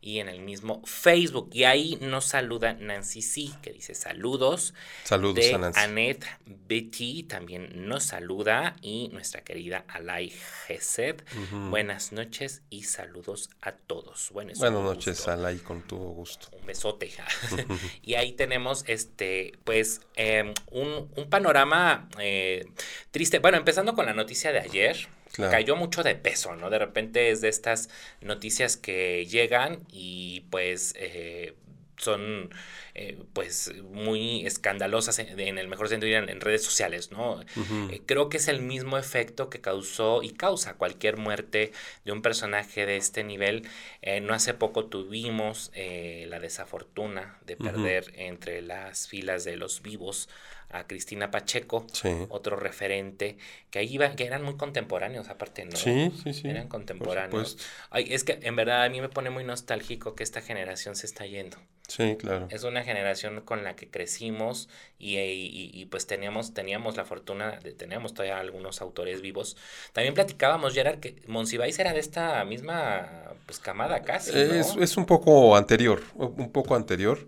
y 0.00 0.20
en 0.20 0.28
el 0.28 0.40
mismo 0.40 0.82
Facebook. 0.84 1.50
Y 1.52 1.64
ahí 1.64 1.98
nos 2.00 2.26
saluda 2.26 2.74
Nancy 2.74 3.22
C, 3.22 3.50
que 3.60 3.72
dice 3.72 3.94
saludos. 3.94 4.72
Saludos 5.02 5.34
de 5.34 5.54
a 5.54 5.58
Nancy. 5.58 5.80
Annette 5.80 6.26
Betty 6.46 7.24
también 7.24 7.88
nos 7.88 8.04
saluda 8.04 8.76
y 8.82 9.08
nuestra 9.08 9.42
querida 9.42 9.84
Alay 9.88 10.32
Gesed. 10.66 11.22
Buenas 11.70 12.12
noches 12.12 12.62
y 12.70 12.84
saludos 12.84 13.50
a 13.62 13.72
todos. 13.72 14.30
Buenas, 14.30 14.58
Buenas 14.58 14.82
noches, 14.82 15.26
Alay, 15.26 15.58
con 15.58 15.82
tu 15.82 15.96
gusto. 15.96 16.50
Un 16.52 16.66
besote. 16.66 17.10
y 18.02 18.14
ahí 18.14 18.27
tenemos 18.32 18.84
este, 18.86 19.52
pues, 19.64 20.00
em, 20.16 20.54
un, 20.70 21.10
un, 21.16 21.30
panorama 21.30 22.08
eh, 22.20 22.66
triste. 23.10 23.38
Bueno, 23.38 23.58
empezando 23.58 23.94
con 23.94 24.06
la 24.06 24.14
noticia 24.14 24.52
de 24.52 24.60
ayer. 24.60 25.08
Claro. 25.32 25.52
Cayó 25.52 25.76
mucho 25.76 26.02
de 26.02 26.14
peso, 26.14 26.56
¿no? 26.56 26.70
De 26.70 26.78
repente 26.78 27.30
es 27.30 27.42
de 27.42 27.48
estas 27.48 27.90
noticias 28.22 28.76
que 28.76 29.26
llegan 29.26 29.80
y 29.92 30.40
pues 30.50 30.94
eh, 30.96 31.54
son 31.98 32.50
eh, 32.94 33.18
pues 33.32 33.72
muy 33.82 34.46
escandalosas 34.46 35.18
en, 35.18 35.38
en, 35.38 35.58
el 35.58 35.68
mejor 35.68 35.88
sentido 35.88 36.18
en, 36.18 36.28
en 36.28 36.40
redes 36.40 36.64
sociales, 36.64 37.10
¿no? 37.12 37.34
Uh 37.34 37.42
-huh. 37.44 37.92
eh, 37.94 38.02
creo 38.06 38.28
que 38.28 38.38
es 38.38 38.48
el 38.48 38.60
mismo 38.62 38.98
efecto 38.98 39.50
que 39.50 39.60
causó 39.60 40.22
y 40.22 40.30
causa 40.32 40.74
cualquier 40.74 41.16
muerte 41.16 41.72
de 42.04 42.12
un 42.12 42.22
personaje 42.22 42.86
de 42.86 42.96
este 42.96 43.24
nivel. 43.24 43.68
Eh, 44.02 44.20
no 44.20 44.34
hace 44.34 44.54
poco 44.54 44.86
tuvimos 44.86 45.70
eh, 45.74 46.26
la 46.28 46.40
desafortuna 46.40 47.38
de 47.46 47.56
perder 47.56 48.04
uh 48.04 48.10
-huh. 48.12 48.28
entre 48.28 48.62
las 48.62 49.08
filas 49.08 49.44
de 49.44 49.56
los 49.56 49.82
vivos 49.82 50.28
a 50.70 50.86
Cristina 50.86 51.30
Pacheco, 51.30 51.86
sí. 51.92 52.10
otro 52.28 52.56
referente, 52.56 53.38
que 53.70 53.78
ahí 53.78 53.94
iba, 53.94 54.10
que 54.14 54.26
eran 54.26 54.42
muy 54.42 54.56
contemporáneos, 54.56 55.28
aparte, 55.28 55.64
¿no? 55.64 55.76
Sí, 55.76 56.12
sí, 56.22 56.34
sí. 56.34 56.48
Eran 56.48 56.68
contemporáneos. 56.68 57.56
Ay, 57.90 58.08
es 58.10 58.24
que 58.24 58.38
en 58.42 58.54
verdad 58.54 58.84
a 58.84 58.88
mí 58.88 59.00
me 59.00 59.08
pone 59.08 59.30
muy 59.30 59.44
nostálgico 59.44 60.14
que 60.14 60.22
esta 60.22 60.42
generación 60.42 60.94
se 60.94 61.06
está 61.06 61.24
yendo. 61.26 61.56
Sí, 61.88 62.16
claro. 62.18 62.48
Es 62.50 62.64
una 62.64 62.84
generación 62.84 63.40
con 63.40 63.64
la 63.64 63.74
que 63.74 63.88
crecimos 63.88 64.68
y, 64.98 65.16
y, 65.16 65.70
y 65.72 65.86
pues 65.86 66.06
teníamos, 66.06 66.52
teníamos 66.52 66.98
la 66.98 67.06
fortuna 67.06 67.58
de, 67.62 67.72
teníamos 67.72 68.12
todavía 68.12 68.38
algunos 68.38 68.82
autores 68.82 69.22
vivos. 69.22 69.56
También 69.94 70.12
platicábamos, 70.12 70.74
Gerard, 70.74 71.00
que 71.00 71.22
Monsiváis 71.26 71.78
era 71.78 71.94
de 71.94 72.00
esta 72.00 72.44
misma 72.44 73.32
pues 73.46 73.58
camada 73.58 74.02
casi, 74.02 74.32
¿no? 74.32 74.38
Es, 74.38 74.76
es 74.76 74.96
un 74.98 75.06
poco 75.06 75.56
anterior, 75.56 76.02
un 76.14 76.52
poco 76.52 76.74
anterior. 76.74 77.26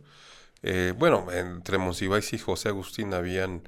Eh, 0.62 0.92
bueno, 0.96 1.30
entre 1.32 1.78
Monsiváis 1.78 2.32
y 2.32 2.38
José 2.38 2.68
Agustín 2.68 3.14
habían 3.14 3.62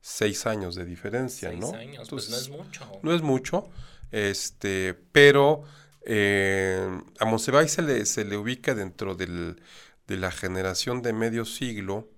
seis 0.00 0.46
años 0.46 0.74
de 0.76 0.84
diferencia, 0.84 1.50
seis 1.50 1.60
¿no? 1.60 1.72
años, 1.74 2.02
Entonces, 2.04 2.30
pues 2.30 2.48
no 2.48 2.56
es 2.56 2.64
mucho. 2.64 3.00
No 3.02 3.14
es 3.14 3.22
mucho, 3.22 3.68
este, 4.12 4.94
pero 5.12 5.64
eh, 6.04 6.88
a 7.18 7.24
Monsiváis 7.24 7.72
se 7.72 7.82
le, 7.82 8.06
se 8.06 8.24
le 8.24 8.36
ubica 8.36 8.74
dentro 8.74 9.16
del, 9.16 9.60
de 10.06 10.16
la 10.16 10.30
generación 10.30 11.02
de 11.02 11.12
medio 11.12 11.44
siglo. 11.44 12.08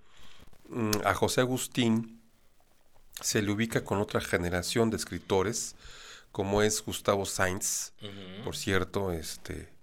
Mm, 0.69 0.91
a 1.05 1.15
José 1.15 1.41
Agustín 1.41 2.21
se 3.21 3.41
le 3.41 3.51
ubica 3.51 3.83
con 3.85 3.99
otra 3.99 4.21
generación 4.21 4.91
de 4.91 4.99
escritores, 4.99 5.75
como 6.31 6.63
es 6.63 6.83
Gustavo 6.85 7.25
Sainz, 7.25 7.93
uh 8.03 8.07
-huh. 8.07 8.45
por 8.45 8.55
cierto, 8.55 9.13
este 9.13 9.78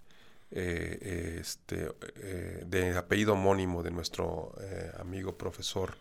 eh, 0.56 1.38
este, 1.42 1.92
eh, 2.16 2.64
de 2.66 2.98
apellido 2.98 3.34
homónimo 3.34 3.84
de 3.84 3.92
nuestro 3.92 4.56
eh, 4.62 4.92
amigo 4.98 5.38
profesor 5.38 5.98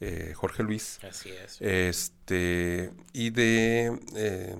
eh, 0.00 0.32
Jorge 0.34 0.62
Luis. 0.62 0.98
Así 1.04 1.30
es. 1.30 1.60
Este, 1.60 2.90
y 3.12 3.30
de, 3.30 4.58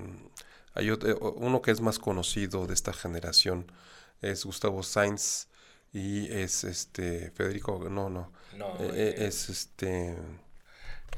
hay 0.75 0.91
otro, 0.91 1.33
uno 1.33 1.62
que 1.62 1.71
es 1.71 1.81
más 1.81 1.99
conocido 1.99 2.67
de 2.67 2.75
esta 2.75 2.93
generación, 2.93 3.73
es 4.21 4.45
Gustavo 4.45 4.83
Sainz 4.83 5.49
y 5.93 6.31
es 6.31 6.65
este, 6.65 7.31
Federico, 7.33 7.89
no, 7.91 8.09
no, 8.09 8.33
no 8.57 8.79
es 8.95 9.49
este, 9.49 10.17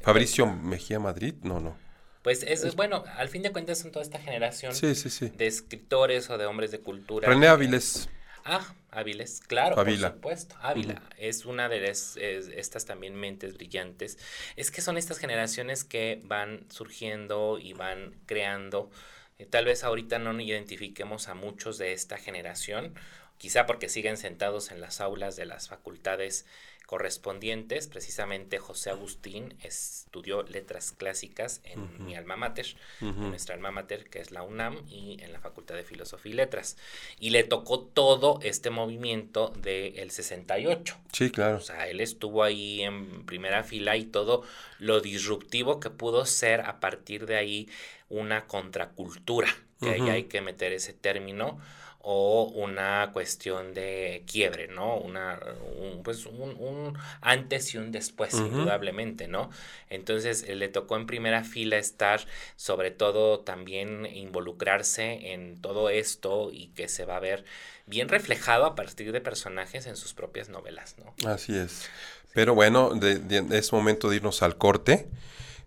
Fabricio 0.03 0.47
Mejía 0.47 1.01
Madrid, 1.01 1.35
no, 1.43 1.61
no. 1.61 1.84
Pues 2.25 2.43
es, 2.43 2.65
es, 2.65 2.75
bueno, 2.75 3.05
al 3.19 3.29
fin 3.29 3.43
de 3.43 3.53
cuentas 3.53 3.79
son 3.79 3.93
toda 3.93 4.03
esta 4.03 4.19
generación 4.19 4.75
sí, 4.75 4.95
sí, 4.95 5.11
sí. 5.11 5.29
de 5.29 5.47
escritores 5.47 6.31
o 6.31 6.39
de 6.39 6.47
hombres 6.47 6.71
de 6.71 6.81
cultura. 6.81 7.29
René 7.29 7.49
Áviles. 7.49 8.09
Ah, 8.47 8.75
Áviles, 8.91 9.43
claro, 9.47 9.79
Ávila. 9.79 10.09
por 10.09 10.17
supuesto. 10.17 10.57
Ávila 10.63 10.95
uh 10.95 10.97
-huh. 10.97 11.15
es 11.19 11.45
una 11.45 11.69
de 11.69 11.81
las, 11.81 12.17
es, 12.17 12.49
estas 12.49 12.87
también 12.87 13.15
mentes 13.15 13.53
brillantes. 13.53 14.17
Es 14.57 14.71
que 14.71 14.81
son 14.81 14.97
estas 14.97 15.19
generaciones 15.19 15.85
que 15.85 16.23
van 16.25 16.65
surgiendo 16.71 17.59
y 17.61 17.75
van 17.75 18.15
creando. 18.25 18.91
Eh, 19.39 19.45
tal 19.45 19.67
vez 19.67 19.85
ahorita 19.85 20.19
no 20.19 20.41
identifiquemos 20.41 21.29
a 21.29 21.35
muchos 21.35 21.77
de 21.77 21.93
esta 21.93 22.17
generación, 22.17 22.95
quizá 23.37 23.67
porque 23.67 23.91
siguen 23.91 24.17
sentados 24.17 24.71
en 24.71 24.81
las 24.81 25.03
aulas 25.03 25.37
de 25.37 25.45
las 25.45 25.69
facultades 25.69 26.47
correspondientes. 26.87 27.89
Precisamente 27.89 28.59
José 28.59 28.91
Agustín 28.91 29.57
estudió 29.63 30.43
letras 30.43 30.93
clásicas 30.93 31.61
en 31.65 31.81
uh 31.81 31.89
-huh. 31.89 31.99
mi 31.99 32.15
alma 32.15 32.37
mater, 32.37 32.67
uh 33.01 33.07
-huh. 33.07 33.15
nuestra 33.31 33.55
alma 33.55 33.71
mater, 33.71 34.09
que 34.09 34.21
es 34.21 34.31
la 34.31 34.43
UNAM, 34.43 34.85
y 34.89 35.23
en 35.23 35.33
la 35.33 35.41
Facultad 35.41 35.75
de 35.75 35.85
Filosofía 35.85 36.33
y 36.33 36.35
Letras. 36.37 36.77
Y 37.19 37.31
le 37.31 37.45
tocó 37.45 37.81
todo 37.81 38.39
este 38.43 38.71
movimiento 38.71 39.49
del 39.57 39.95
de 39.95 40.11
68. 40.11 40.97
Sí, 41.13 41.31
claro. 41.31 41.57
O 41.57 41.61
sea, 41.61 41.89
él 41.89 42.01
estuvo 42.01 42.43
ahí 42.43 42.83
en 42.83 43.25
primera 43.27 43.65
fila 43.65 43.97
y 43.97 44.05
todo 44.05 44.43
lo 44.79 45.01
disruptivo 45.01 45.81
que 45.81 45.91
pudo 45.91 46.27
ser 46.27 46.61
a 46.61 46.81
partir 46.81 47.27
de 47.27 47.37
ahí 47.37 47.69
una 48.09 48.47
contracultura, 48.47 49.49
que 49.81 49.87
uh 49.87 49.89
-huh. 49.89 50.03
ahí 50.03 50.11
hay 50.11 50.25
que 50.25 50.41
meter 50.41 50.73
ese 50.73 50.93
término 50.93 51.59
o 52.07 52.45
una 52.55 53.11
cuestión 53.15 53.73
de 53.73 54.25
quiebre, 54.31 54.69
¿no? 54.69 54.99
Una, 54.99 55.41
un, 55.79 56.03
pues 56.03 56.27
un, 56.27 56.55
un, 56.59 56.99
antes 57.23 57.75
y 57.75 57.79
un 57.79 57.93
después, 57.93 58.35
uh 58.35 58.41
-huh. 58.41 58.47
indudablemente, 58.49 59.27
¿no? 59.27 59.51
Entonces 59.89 60.47
le 60.47 60.69
tocó 60.69 60.97
en 60.97 61.07
primera 61.07 61.45
fila 61.45 61.79
estar, 61.79 62.21
sobre 62.57 62.91
todo 62.91 63.41
también 63.41 64.05
involucrarse 64.05 65.33
en 65.33 65.61
todo 65.63 65.89
esto 65.89 66.51
y 66.53 66.69
que 66.69 66.89
se 66.89 67.07
va 67.07 67.17
a 67.17 67.21
ver 67.21 67.45
bien 67.87 68.11
reflejado 68.11 68.67
a 68.67 68.75
partir 68.75 69.11
de 69.11 69.23
personajes 69.23 69.87
en 69.87 69.97
sus 69.97 70.13
propias 70.13 70.51
novelas, 70.51 70.97
¿no? 70.99 71.15
Así 71.27 71.57
es. 71.57 71.89
Pero 72.35 72.55
bueno, 72.55 72.91
de, 72.95 73.19
de, 73.19 73.59
es 73.59 73.73
momento 73.73 74.11
de 74.11 74.17
irnos 74.17 74.43
al 74.43 74.59
corte 74.59 75.09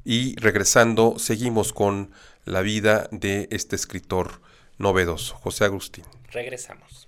y 0.05 0.35
regresando 0.35 1.15
seguimos 1.17 1.73
con 1.73 2.11
la 2.45 2.61
vida 2.61 3.07
de 3.11 3.47
este 3.51 3.75
escritor 3.75 4.45
novedoso. 4.77 5.35
José 5.35 5.65
Agustín. 5.65 6.05
Regresamos. 6.31 7.07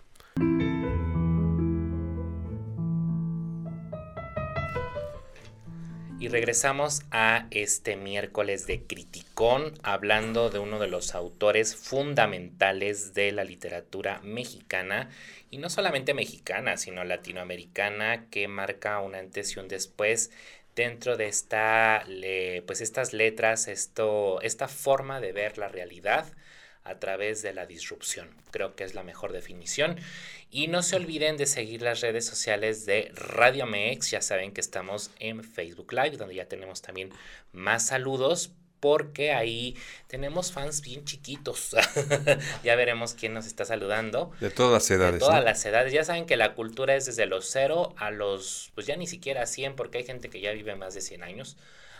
Y 6.22 6.28
regresamos 6.28 7.04
a 7.12 7.48
este 7.50 7.96
miércoles 7.96 8.68
de 8.68 8.84
Criticón, 8.84 9.74
hablando 9.84 10.50
de 10.50 10.60
uno 10.60 10.78
de 10.78 10.90
los 10.90 11.16
autores 11.16 11.78
fundamentales 11.78 13.14
de 13.14 13.32
la 13.32 13.46
literatura 13.46 14.20
mexicana, 14.22 15.10
y 15.50 15.60
no 15.60 15.70
solamente 15.70 16.14
mexicana, 16.14 16.76
sino 16.76 17.06
latinoamericana, 17.06 18.26
que 18.30 18.50
marca 18.50 19.00
un 19.00 19.16
antes 19.16 19.56
y 19.56 19.60
un 19.60 19.70
después 19.70 20.32
dentro 20.76 21.16
de 21.16 21.28
esta, 21.28 22.04
pues 22.68 22.82
estas 22.82 23.14
letras, 23.14 23.70
esto, 23.70 24.42
esta 24.42 24.68
forma 24.68 25.22
de 25.22 25.32
ver 25.32 25.58
la 25.58 25.70
realidad 25.70 26.26
a 26.90 27.00
través 27.00 27.42
de 27.42 27.54
la 27.54 27.66
disrupción. 27.66 28.30
Creo 28.52 28.76
que 28.76 28.84
es 28.84 28.96
la 28.96 29.04
mejor 29.04 29.32
definición. 29.32 29.98
Y 30.50 30.68
no 30.68 30.82
se 30.82 30.96
olviden 30.96 31.38
de 31.38 31.46
seguir 31.46 31.82
las 31.82 32.02
redes 32.02 32.26
sociales 32.26 32.86
de 32.86 33.12
Radio 33.14 33.66
Mex. 33.66 34.12
Ya 34.12 34.22
saben 34.22 34.52
que 34.52 34.62
estamos 34.62 35.12
en 35.20 35.44
Facebook 35.44 35.94
Live, 35.94 36.18
donde 36.18 36.36
ya 36.36 36.46
tenemos 36.46 36.82
también 36.82 37.12
más 37.52 37.88
saludos. 37.88 38.52
Porque 38.80 39.34
ahí 39.34 39.76
tenemos 40.08 40.54
fans 40.54 40.82
bien 40.82 41.04
chiquitos. 41.04 41.76
ya 42.64 42.76
veremos 42.76 43.14
quién 43.14 43.34
nos 43.34 43.46
está 43.46 43.66
saludando. 43.66 44.32
De 44.40 44.50
todas 44.50 44.72
las 44.72 44.92
edades. 44.92 45.14
De 45.16 45.20
todas 45.20 45.44
las 45.44 45.66
edades. 45.66 45.92
Ya 45.92 46.06
saben 46.06 46.26
que 46.26 46.38
la 46.38 46.56
cultura 46.56 46.96
es 46.96 47.06
desde 47.06 47.26
los 47.26 47.46
cero 47.46 47.94
a 47.98 48.10
los, 48.10 48.72
pues 48.76 48.88
ya 48.88 48.96
ni 48.96 49.06
siquiera 49.06 49.46
100, 49.46 49.76
porque 49.76 49.98
hay 49.98 50.06
gente 50.06 50.30
que 50.30 50.40
ya 50.40 50.54
vive 50.54 50.76
más 50.76 50.94
de 50.94 51.02
100 51.02 51.24
años 51.24 51.58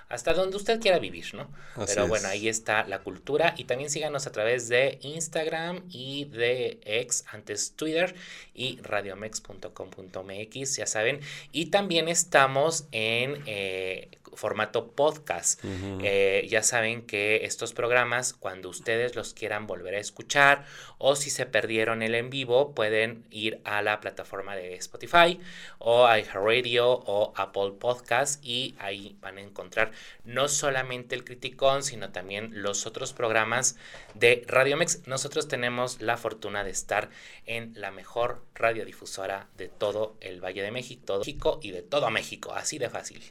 hasta 0.10 0.34
donde 0.34 0.58
usted 0.58 0.82
quiera 0.82 0.98
vivir, 0.98 1.34
¿no? 1.36 1.48
Pero 1.86 2.08
bueno, 2.08 2.28
ahí 2.28 2.50
está 2.50 2.84
la 2.86 3.00
cultura 3.00 3.54
y 3.58 3.66
también 3.66 3.92
síganos 3.92 4.26
a 4.26 4.32
través 4.32 4.68
de 4.68 4.98
Instagram 5.04 5.84
y 5.90 6.26
de 6.26 6.80
ex, 6.84 7.26
antes 7.32 7.74
Twitter 7.76 8.16
y 8.56 8.80
radiomex.com.mx, 8.82 10.76
ya 10.76 10.88
saben. 10.88 11.22
Y 11.52 11.68
también 11.68 12.08
estamos 12.08 12.88
en 12.92 13.44
eh, 13.46 14.10
formato 14.40 14.92
podcast. 14.92 15.62
Eh, 16.02 16.48
ya 16.50 16.64
saben 16.64 17.06
que 17.06 17.46
estos 17.46 17.74
programas, 17.74 18.34
cuando 18.34 18.70
ustedes 18.70 19.16
los 19.16 19.34
quieran 19.34 19.68
volver 19.68 19.96
a 19.96 20.00
escuchar 20.00 20.66
o 20.98 21.16
si 21.18 21.30
se 21.30 21.46
perdieron 21.46 22.02
el 22.02 22.16
en 22.16 22.30
vivo, 22.30 22.74
pueden 22.74 23.26
ir 23.30 23.60
a 23.66 23.82
la 23.82 24.00
plataforma 24.00 24.56
de 24.56 24.76
Spotify 24.76 25.40
o 25.78 26.08
iHeartRadio 26.08 26.90
o 26.90 27.34
Apple 27.36 27.74
Podcast 27.80 28.44
y 28.44 28.76
ahí 28.80 29.18
van 29.20 29.38
a 29.38 29.42
encontrar 29.42 29.92
no 30.24 30.48
solamente 30.48 31.16
el 31.16 31.26
Criticón, 31.26 31.84
sino 31.84 32.12
también 32.12 32.62
los 32.62 32.86
otros 32.86 33.12
programas 33.12 33.76
de 34.14 34.44
Radiomex. 34.48 35.06
Nosotros 35.06 35.50
tenemos 35.50 36.02
la 36.02 36.16
fortuna 36.16 36.64
de 36.64 36.72
estar 36.72 37.10
en 37.46 37.74
la 37.76 37.92
mejor 37.92 38.42
radiodifusora 38.56 39.48
de 39.58 39.68
todo 39.68 40.16
el 40.22 40.44
Valle 40.44 40.62
de 40.62 40.72
México, 40.72 41.02
todo 41.06 41.20
México 41.20 41.60
y 41.62 41.72
de 41.72 41.82
todo 41.82 42.10
México, 42.10 42.54
así 42.54 42.78
de 42.78 42.90
fácil. 42.90 43.22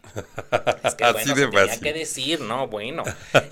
Que 0.99 1.05
bueno, 1.13 1.37
se 1.37 1.47
tenía 1.47 1.81
que 1.81 1.93
decir, 1.93 2.41
¿no? 2.41 2.67
Bueno, 2.67 3.05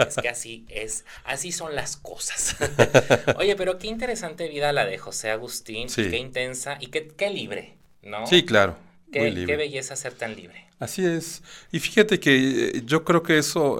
es 0.06 0.16
que 0.16 0.28
así 0.28 0.66
es, 0.68 1.04
así 1.24 1.52
son 1.52 1.76
las 1.76 1.96
cosas. 1.96 2.56
Oye, 3.38 3.54
pero 3.54 3.78
qué 3.78 3.86
interesante 3.86 4.48
vida 4.48 4.72
la 4.72 4.84
de 4.84 4.98
José 4.98 5.30
Agustín, 5.30 5.88
qué 5.88 6.18
intensa 6.18 6.76
y 6.80 6.88
qué, 6.88 7.06
qué 7.06 7.30
libre, 7.30 7.76
¿no? 8.02 8.26
Sí, 8.26 8.44
claro. 8.44 8.76
Qué, 9.12 9.44
qué 9.46 9.56
belleza 9.56 9.94
ser 9.94 10.14
tan 10.14 10.34
libre. 10.34 10.66
Así 10.80 11.06
es. 11.06 11.42
Y 11.70 11.78
fíjate 11.78 12.18
que 12.18 12.34
eh, 12.68 12.82
yo 12.84 13.04
creo 13.04 13.22
que 13.22 13.38
eso, 13.38 13.78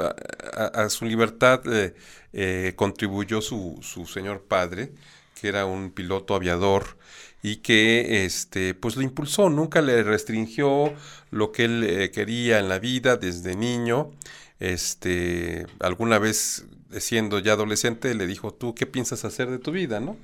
a, 0.54 0.88
su 0.88 1.04
libertad, 1.04 1.60
eh, 1.66 1.94
eh, 2.32 2.72
contribuyó 2.76 3.42
su, 3.42 3.80
su 3.82 4.06
señor 4.06 4.44
padre, 4.44 4.92
que 5.40 5.48
era 5.48 5.66
un 5.66 5.90
piloto 5.90 6.36
aviador 6.36 6.96
y 7.42 7.56
que 7.56 8.24
este 8.24 8.74
pues 8.74 8.96
lo 8.96 9.02
impulsó, 9.02 9.50
nunca 9.50 9.82
le 9.82 10.02
restringió 10.02 10.92
lo 11.30 11.52
que 11.52 11.64
él 11.64 12.10
quería 12.12 12.58
en 12.58 12.68
la 12.68 12.78
vida 12.78 13.16
desde 13.16 13.56
niño. 13.56 14.10
Este, 14.58 15.66
alguna 15.80 16.18
vez 16.18 16.66
siendo 16.98 17.38
ya 17.40 17.52
adolescente 17.52 18.14
le 18.14 18.26
dijo, 18.26 18.52
"¿Tú 18.54 18.74
qué 18.74 18.86
piensas 18.86 19.24
hacer 19.24 19.50
de 19.50 19.58
tu 19.58 19.72
vida?", 19.72 20.00
¿no? 20.00 20.16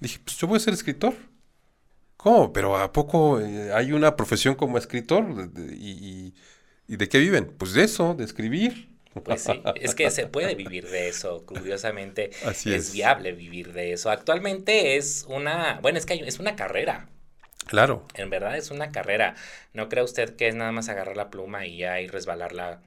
Dije, 0.00 0.20
"Pues 0.24 0.36
yo 0.38 0.46
voy 0.48 0.56
a 0.58 0.60
ser 0.60 0.74
escritor." 0.74 1.14
¿Cómo? 2.16 2.52
¿Pero 2.52 2.76
a 2.76 2.92
poco 2.92 3.40
eh, 3.40 3.72
hay 3.72 3.92
una 3.92 4.16
profesión 4.16 4.54
como 4.56 4.78
escritor? 4.78 5.50
¿Y, 5.72 6.34
de 6.88 7.08
qué 7.08 7.18
viven? 7.18 7.54
Pues 7.58 7.72
de 7.72 7.84
eso, 7.84 8.14
de 8.14 8.24
escribir. 8.24 8.95
Pues 9.24 9.42
sí, 9.42 9.62
es 9.76 9.94
que 9.94 10.10
se 10.10 10.26
puede 10.26 10.54
vivir 10.54 10.88
de 10.88 11.08
eso, 11.08 11.44
curiosamente 11.46 12.30
es, 12.64 12.92
viable 12.92 13.32
vivir 13.32 13.72
de 13.72 13.92
eso. 13.92 14.10
Actualmente 14.10 14.96
es 14.96 15.24
una, 15.28 15.78
bueno, 15.82 15.98
es 15.98 16.06
que 16.06 16.14
es 16.14 16.38
una 16.38 16.56
carrera. 16.56 17.08
Claro. 17.66 18.06
En 18.14 18.30
verdad 18.30 18.56
es 18.56 18.70
una 18.70 18.92
carrera. 18.92 19.34
No 19.72 19.88
cree 19.88 20.04
usted 20.04 20.36
que 20.36 20.48
es 20.48 20.54
nada 20.54 20.72
más 20.72 20.88
agarrar 20.88 21.16
la 21.16 21.30
pluma 21.30 21.66
y 21.66 21.78
ya 21.78 22.00
y 22.00 22.06
resbalarla 22.06 22.80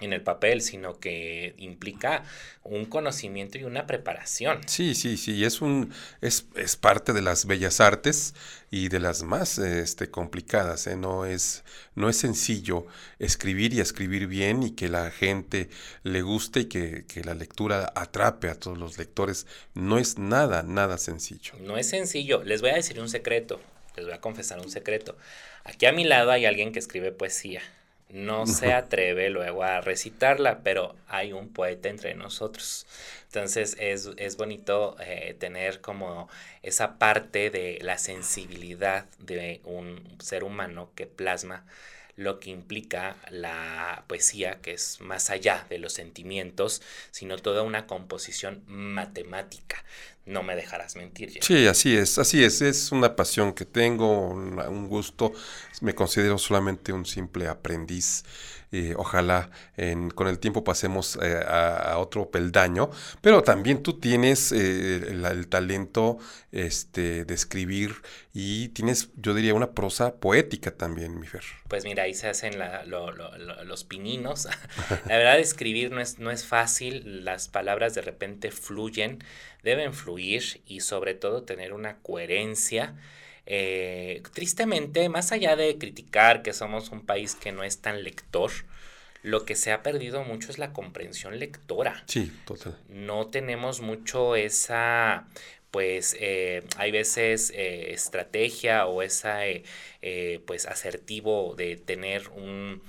en 0.00 0.12
el 0.12 0.22
papel, 0.22 0.62
sino 0.62 0.98
que 0.98 1.54
implica 1.58 2.24
un 2.62 2.84
conocimiento 2.84 3.58
y 3.58 3.64
una 3.64 3.86
preparación. 3.86 4.60
Sí, 4.66 4.94
sí, 4.94 5.16
sí, 5.16 5.44
es 5.44 5.60
un 5.60 5.92
es, 6.20 6.46
es 6.56 6.76
parte 6.76 7.12
de 7.12 7.22
las 7.22 7.46
bellas 7.46 7.80
artes 7.80 8.34
y 8.70 8.88
de 8.88 9.00
las 9.00 9.22
más 9.22 9.58
este, 9.58 10.10
complicadas, 10.10 10.86
¿eh? 10.86 10.96
no 10.96 11.24
es 11.24 11.64
no 11.94 12.08
es 12.08 12.16
sencillo 12.16 12.86
escribir 13.18 13.72
y 13.72 13.80
escribir 13.80 14.26
bien 14.26 14.62
y 14.62 14.70
que 14.72 14.88
la 14.88 15.10
gente 15.10 15.68
le 16.02 16.22
guste 16.22 16.60
y 16.60 16.64
que, 16.66 17.04
que 17.06 17.24
la 17.24 17.34
lectura 17.34 17.92
atrape 17.94 18.48
a 18.48 18.54
todos 18.54 18.78
los 18.78 18.98
lectores, 18.98 19.46
no 19.74 19.98
es 19.98 20.18
nada, 20.18 20.62
nada 20.62 20.98
sencillo. 20.98 21.54
No 21.60 21.76
es 21.76 21.88
sencillo, 21.88 22.42
les 22.44 22.60
voy 22.60 22.70
a 22.70 22.74
decir 22.74 23.00
un 23.00 23.08
secreto, 23.08 23.60
les 23.96 24.04
voy 24.04 24.14
a 24.14 24.20
confesar 24.20 24.60
un 24.60 24.70
secreto. 24.70 25.16
Aquí 25.64 25.86
a 25.86 25.92
mi 25.92 26.04
lado 26.04 26.30
hay 26.30 26.46
alguien 26.46 26.72
que 26.72 26.78
escribe 26.78 27.12
poesía 27.12 27.60
no 28.12 28.46
se 28.46 28.72
atreve 28.72 29.30
luego 29.30 29.62
a 29.62 29.80
recitarla, 29.80 30.60
pero 30.62 30.96
hay 31.08 31.32
un 31.32 31.52
poeta 31.52 31.88
entre 31.88 32.14
nosotros. 32.14 32.86
Entonces 33.26 33.76
es, 33.78 34.10
es 34.16 34.36
bonito 34.36 34.96
eh, 35.00 35.36
tener 35.38 35.80
como 35.80 36.28
esa 36.62 36.98
parte 36.98 37.50
de 37.50 37.78
la 37.82 37.98
sensibilidad 37.98 39.06
de 39.18 39.60
un 39.64 40.02
ser 40.20 40.44
humano 40.44 40.90
que 40.94 41.06
plasma 41.06 41.64
lo 42.16 42.38
que 42.38 42.50
implica 42.50 43.16
la 43.30 44.04
poesía, 44.06 44.60
que 44.60 44.72
es 44.72 45.00
más 45.00 45.30
allá 45.30 45.64
de 45.70 45.78
los 45.78 45.94
sentimientos, 45.94 46.82
sino 47.10 47.38
toda 47.38 47.62
una 47.62 47.86
composición 47.86 48.62
matemática. 48.66 49.82
No 50.26 50.42
me 50.42 50.54
dejarás 50.54 50.96
mentir. 50.96 51.38
Sí, 51.42 51.66
así 51.66 51.96
es, 51.96 52.18
así 52.18 52.44
es, 52.44 52.62
es 52.62 52.92
una 52.92 53.16
pasión 53.16 53.52
que 53.52 53.64
tengo, 53.64 54.28
un 54.28 54.88
gusto, 54.88 55.32
me 55.80 55.94
considero 55.94 56.38
solamente 56.38 56.92
un 56.92 57.06
simple 57.06 57.48
aprendiz 57.48 58.24
ojalá 58.96 59.50
con 60.14 60.28
el 60.28 60.38
tiempo 60.38 60.62
pasemos 60.62 61.18
eh, 61.20 61.42
a, 61.44 61.98
otro 61.98 62.30
peldaño, 62.30 62.90
pero 63.20 63.42
también 63.42 63.82
tú 63.82 63.98
tienes 63.98 64.52
eh, 64.52 64.96
el, 65.08 65.48
talento 65.48 66.18
este, 66.52 67.24
de 67.24 67.34
escribir 67.34 67.96
y 68.32 68.68
tienes, 68.68 69.08
yo 69.16 69.34
diría, 69.34 69.54
una 69.54 69.72
prosa 69.72 70.14
poética 70.14 70.70
también, 70.70 71.18
mi 71.18 71.26
Fer. 71.26 71.42
Pues 71.68 71.84
mira, 71.84 72.04
ahí 72.04 72.14
se 72.14 72.28
hacen 72.28 72.54
los 73.64 73.84
pininos. 73.84 74.46
la 75.06 75.16
verdad, 75.16 75.40
escribir 75.40 75.90
no 75.90 76.00
es, 76.00 76.18
no 76.18 76.30
es 76.30 76.44
fácil, 76.44 77.24
las 77.24 77.48
palabras 77.48 77.94
de 77.94 78.02
repente 78.02 78.52
fluyen, 78.52 79.24
deben 79.62 79.94
fluir 79.94 80.62
y 80.66 80.80
sobre 80.80 81.14
todo 81.14 81.42
tener 81.42 81.72
una 81.72 81.96
coherencia. 81.98 82.94
Eh, 83.46 84.22
tristemente, 84.32 85.08
más 85.08 85.32
allá 85.32 85.56
de 85.56 85.76
criticar 85.78 86.42
que 86.42 86.52
somos 86.52 86.90
un 86.90 87.04
país 87.04 87.34
que 87.34 87.52
no 87.52 87.64
es 87.64 87.78
tan 87.80 88.04
lector, 88.04 88.50
lo 89.22 89.44
que 89.44 89.54
se 89.54 89.72
ha 89.72 89.82
perdido 89.82 90.24
mucho 90.24 90.50
es 90.50 90.58
la 90.58 90.72
comprensión 90.72 91.38
lectora. 91.38 92.02
Sí, 92.06 92.32
total. 92.44 92.78
No 92.88 93.26
tenemos 93.26 93.80
mucho 93.80 94.34
esa 94.36 95.26
pues 95.70 96.16
eh, 96.18 96.64
hay 96.76 96.90
veces 96.90 97.52
eh, 97.54 97.92
estrategia 97.92 98.86
o 98.86 99.02
esa 99.02 99.46
eh, 99.46 100.40
pues 100.46 100.66
asertivo 100.66 101.54
de 101.56 101.76
tener 101.76 102.28
un 102.30 102.82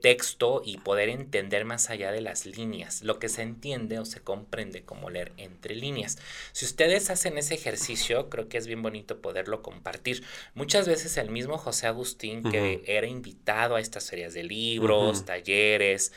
texto 0.00 0.62
y 0.64 0.78
poder 0.78 1.08
entender 1.08 1.64
más 1.64 1.90
allá 1.90 2.12
de 2.12 2.20
las 2.20 2.46
líneas, 2.46 3.02
lo 3.02 3.18
que 3.18 3.28
se 3.28 3.42
entiende 3.42 3.98
o 3.98 4.04
se 4.04 4.20
comprende 4.20 4.82
como 4.82 5.10
leer 5.10 5.32
entre 5.38 5.74
líneas. 5.74 6.18
Si 6.52 6.64
ustedes 6.64 7.10
hacen 7.10 7.36
ese 7.36 7.54
ejercicio, 7.54 8.30
creo 8.30 8.48
que 8.48 8.58
es 8.58 8.68
bien 8.68 8.80
bonito 8.80 9.20
poderlo 9.20 9.60
compartir. 9.60 10.22
Muchas 10.54 10.86
veces 10.86 11.16
el 11.16 11.30
mismo 11.30 11.58
José 11.58 11.88
Agustín, 11.88 12.44
que 12.44 12.84
era 12.86 13.08
invitado 13.08 13.74
a 13.74 13.80
estas 13.80 14.08
ferias 14.08 14.34
de 14.34 14.44
libros, 14.44 15.24
talleres, 15.24 16.12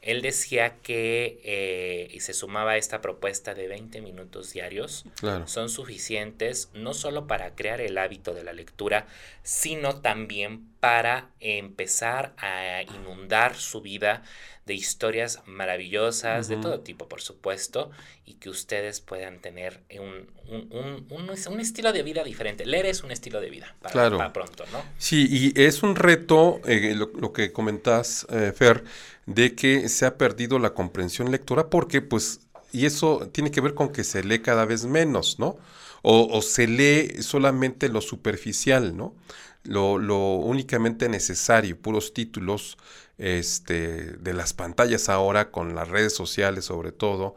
él 0.00 0.22
decía 0.22 0.76
que, 0.82 1.40
eh, 1.44 2.08
y 2.12 2.20
se 2.20 2.32
sumaba 2.32 2.72
a 2.72 2.76
esta 2.76 3.00
propuesta 3.00 3.54
de 3.54 3.68
20 3.68 4.00
minutos 4.00 4.52
diarios, 4.52 5.04
son 5.46 5.68
suficientes 5.68 6.70
no 6.72 6.94
solo 6.94 7.26
para 7.26 7.54
crear 7.54 7.80
el 7.80 7.98
hábito 7.98 8.34
de 8.34 8.44
la 8.44 8.52
lectura, 8.52 9.06
sino 9.42 10.00
también 10.00 10.68
para 10.80 11.30
empezar 11.40 12.34
a 12.38 12.82
inundar 12.82 13.56
su 13.56 13.80
vida 13.80 14.22
de 14.68 14.74
historias 14.74 15.42
maravillosas, 15.46 16.46
de 16.46 16.56
todo 16.58 16.80
tipo, 16.80 17.08
por 17.08 17.20
supuesto, 17.20 17.90
y 18.24 18.34
que 18.34 18.50
ustedes 18.50 19.00
puedan 19.00 19.40
tener 19.40 19.80
un, 19.98 20.30
un, 20.46 21.06
un, 21.10 21.30
un, 21.48 21.60
estilo 21.60 21.92
de 21.92 22.04
vida 22.04 22.22
diferente. 22.22 22.64
Leer 22.64 22.86
es 22.86 23.02
un 23.02 23.10
estilo 23.10 23.40
de 23.40 23.50
vida 23.50 23.74
para, 23.80 24.32
pronto, 24.32 24.64
¿no? 24.70 24.80
Sí, 24.98 25.26
y 25.28 25.60
es 25.60 25.82
un 25.82 25.96
reto, 25.96 26.60
eh, 26.66 26.94
lo, 26.94 27.32
que 27.32 27.52
comentas, 27.52 28.26
eh, 28.30 28.52
Fer, 28.54 28.84
de 29.26 29.56
que 29.56 29.88
se 29.88 30.06
ha 30.06 30.16
perdido 30.16 30.60
la 30.60 30.74
comprensión 30.74 31.32
lectora 31.32 31.68
porque 31.68 32.00
pues 32.00 32.40
y 32.72 32.86
eso 32.86 33.28
tiene 33.32 33.50
que 33.50 33.60
ver 33.60 33.74
con 33.74 33.90
que 33.90 34.04
se 34.04 34.22
lee 34.22 34.40
cada 34.40 34.64
vez 34.64 34.84
menos, 34.84 35.38
¿no? 35.38 35.56
O, 36.02 36.40
se 36.42 36.66
lee 36.68 37.22
solamente 37.22 37.88
lo 37.88 38.00
superficial, 38.00 38.96
¿no? 38.96 39.14
Lo, 39.64 39.94
únicamente 40.36 41.08
necesario, 41.08 41.78
puros 41.78 42.14
títulos 42.14 42.78
este, 43.18 44.16
de 44.16 44.32
las 44.32 44.54
pantallas 44.54 45.08
ahora, 45.08 45.50
con 45.50 45.74
las 45.74 45.88
redes 45.88 46.14
sociales 46.14 46.64
sobre 46.66 46.92
todo. 46.92 47.34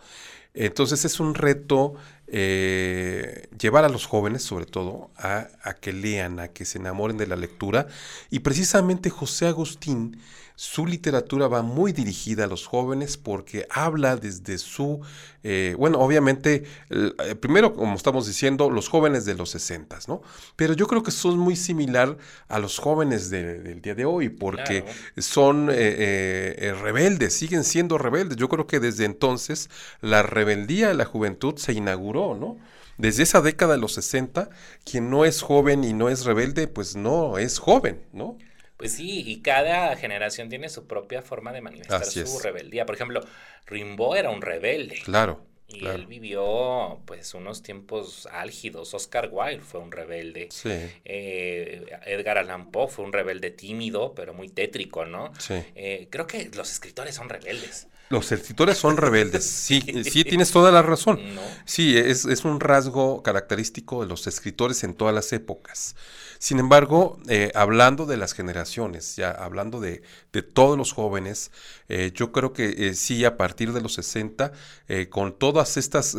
Entonces 0.53 1.05
es 1.05 1.19
un 1.19 1.33
reto 1.33 1.95
eh, 2.27 3.47
llevar 3.57 3.85
a 3.85 3.89
los 3.89 4.05
jóvenes, 4.05 4.43
sobre 4.43 4.65
todo, 4.65 5.11
a, 5.17 5.47
a, 5.63 5.73
que 5.75 5.93
lean, 5.93 6.39
a 6.39 6.49
que 6.49 6.65
se 6.65 6.77
enamoren 6.77 7.17
de 7.17 7.27
la 7.27 7.35
lectura. 7.35 7.87
Y 8.29 8.39
precisamente 8.39 9.09
José 9.09 9.47
Agustín 9.47 10.17
su 10.61 10.85
literatura 10.85 11.47
va 11.47 11.63
muy 11.63 11.91
dirigida 11.91 12.43
a 12.43 12.47
los 12.47 12.67
jóvenes 12.67 13.17
porque 13.17 13.65
habla 13.71 14.15
desde 14.15 14.59
su, 14.59 15.01
eh, 15.41 15.73
bueno, 15.75 15.97
obviamente, 15.97 16.65
eh, 16.91 17.33
primero, 17.33 17.73
como 17.73 17.95
estamos 17.95 18.27
diciendo, 18.27 18.69
los 18.69 18.87
jóvenes 18.87 19.25
de 19.25 19.33
los 19.33 19.49
60, 19.49 19.97
¿no? 20.07 20.21
Pero 20.55 20.75
yo 20.75 20.85
creo 20.85 21.01
que 21.01 21.09
son 21.09 21.39
muy 21.39 21.55
similar 21.55 22.15
a 22.47 22.59
los 22.59 22.77
jóvenes 22.77 23.31
del 23.31 23.81
día 23.81 23.95
de 23.95 24.05
hoy 24.05 24.29
porque 24.29 24.85
son 25.17 25.69
eh, 25.71 26.75
rebeldes, 26.79 27.33
siguen 27.33 27.63
siendo 27.63 27.97
rebeldes. 27.97 28.37
Yo 28.37 28.47
creo 28.47 28.67
que 28.67 28.79
desde 28.79 29.05
entonces 29.05 29.67
la 29.99 30.21
rebeldía 30.21 30.89
de 30.89 30.93
la 30.93 31.05
juventud 31.05 31.55
se 31.57 31.73
inauguró, 31.73 32.35
¿no? 32.35 32.59
Desde 32.99 33.23
esa 33.23 33.41
década 33.41 33.73
de 33.73 33.79
los 33.79 33.93
60, 33.93 34.51
quien 34.85 35.09
no 35.09 35.25
es 35.25 35.41
joven 35.41 35.83
y 35.83 35.93
no 35.93 36.07
es 36.07 36.23
rebelde, 36.23 36.67
pues 36.67 36.95
no 36.95 37.39
es 37.39 37.57
joven, 37.57 37.99
¿no? 38.13 38.37
Pues 38.81 38.93
sí, 38.93 39.23
y 39.27 39.41
cada 39.41 39.95
generación 39.95 40.49
tiene 40.49 40.67
su 40.67 40.87
propia 40.87 41.21
forma 41.21 41.53
de 41.53 41.61
manifestar 41.61 42.03
su 42.03 42.39
rebeldía. 42.39 42.83
Por 42.87 42.95
ejemplo, 42.95 43.21
Rimbaud 43.67 44.17
era 44.17 44.31
un 44.31 44.41
rebelde. 44.41 44.99
Claro. 45.03 45.45
Y 45.67 45.85
él 45.85 46.07
vivió 46.07 46.99
pues 47.05 47.35
unos 47.35 47.61
tiempos 47.61 48.27
álgidos. 48.31 48.93
Oscar 48.95 49.29
Wilde 49.31 49.61
fue 49.61 49.79
un 49.79 49.91
rebelde. 49.91 50.49
Sí. 50.51 50.71
Eh, 51.05 51.85
Edgar 52.07 52.39
Allan 52.39 52.71
Poe 52.71 52.87
fue 52.87 53.05
un 53.05 53.13
rebelde 53.13 53.51
tímido, 53.51 54.15
pero 54.15 54.33
muy 54.33 54.49
tétrico, 54.49 55.05
¿no? 55.05 55.31
Sí. 55.37 55.63
Eh, 55.75 56.07
creo 56.09 56.25
que 56.25 56.49
los 56.55 56.71
escritores 56.71 57.13
son 57.13 57.29
rebeldes. 57.29 57.87
Los 58.09 58.31
escritores 58.33 58.77
son 58.77 58.97
rebeldes, 58.97 59.45
sí, 59.45 59.79
sí 60.03 60.25
tienes 60.25 60.51
toda 60.51 60.69
la 60.71 60.81
razón. 60.81 61.21
Sí, 61.63 61.97
es, 61.97 62.25
es, 62.25 62.43
un 62.43 62.59
rasgo 62.59 63.23
característico 63.23 64.01
de 64.01 64.09
los 64.09 64.27
escritores 64.27 64.83
en 64.83 64.95
todas 64.95 65.15
las 65.15 65.31
épocas. 65.31 65.95
Sin 66.41 66.57
embargo, 66.57 67.19
eh, 67.29 67.51
hablando 67.53 68.07
de 68.07 68.17
las 68.17 68.33
generaciones, 68.33 69.15
ya 69.15 69.29
hablando 69.29 69.79
de, 69.79 70.01
todos 70.55 70.75
los 70.75 70.91
jóvenes, 70.91 71.51
eh, 71.87 72.11
yo 72.15 72.31
creo 72.31 72.51
que 72.51 72.87
eh, 72.89 72.95
sí, 72.95 73.25
a 73.25 73.37
partir 73.37 73.73
de 73.73 73.81
los 73.81 73.93
60, 73.93 74.51
con 75.11 75.37
todas 75.37 75.77
estas 75.77 76.17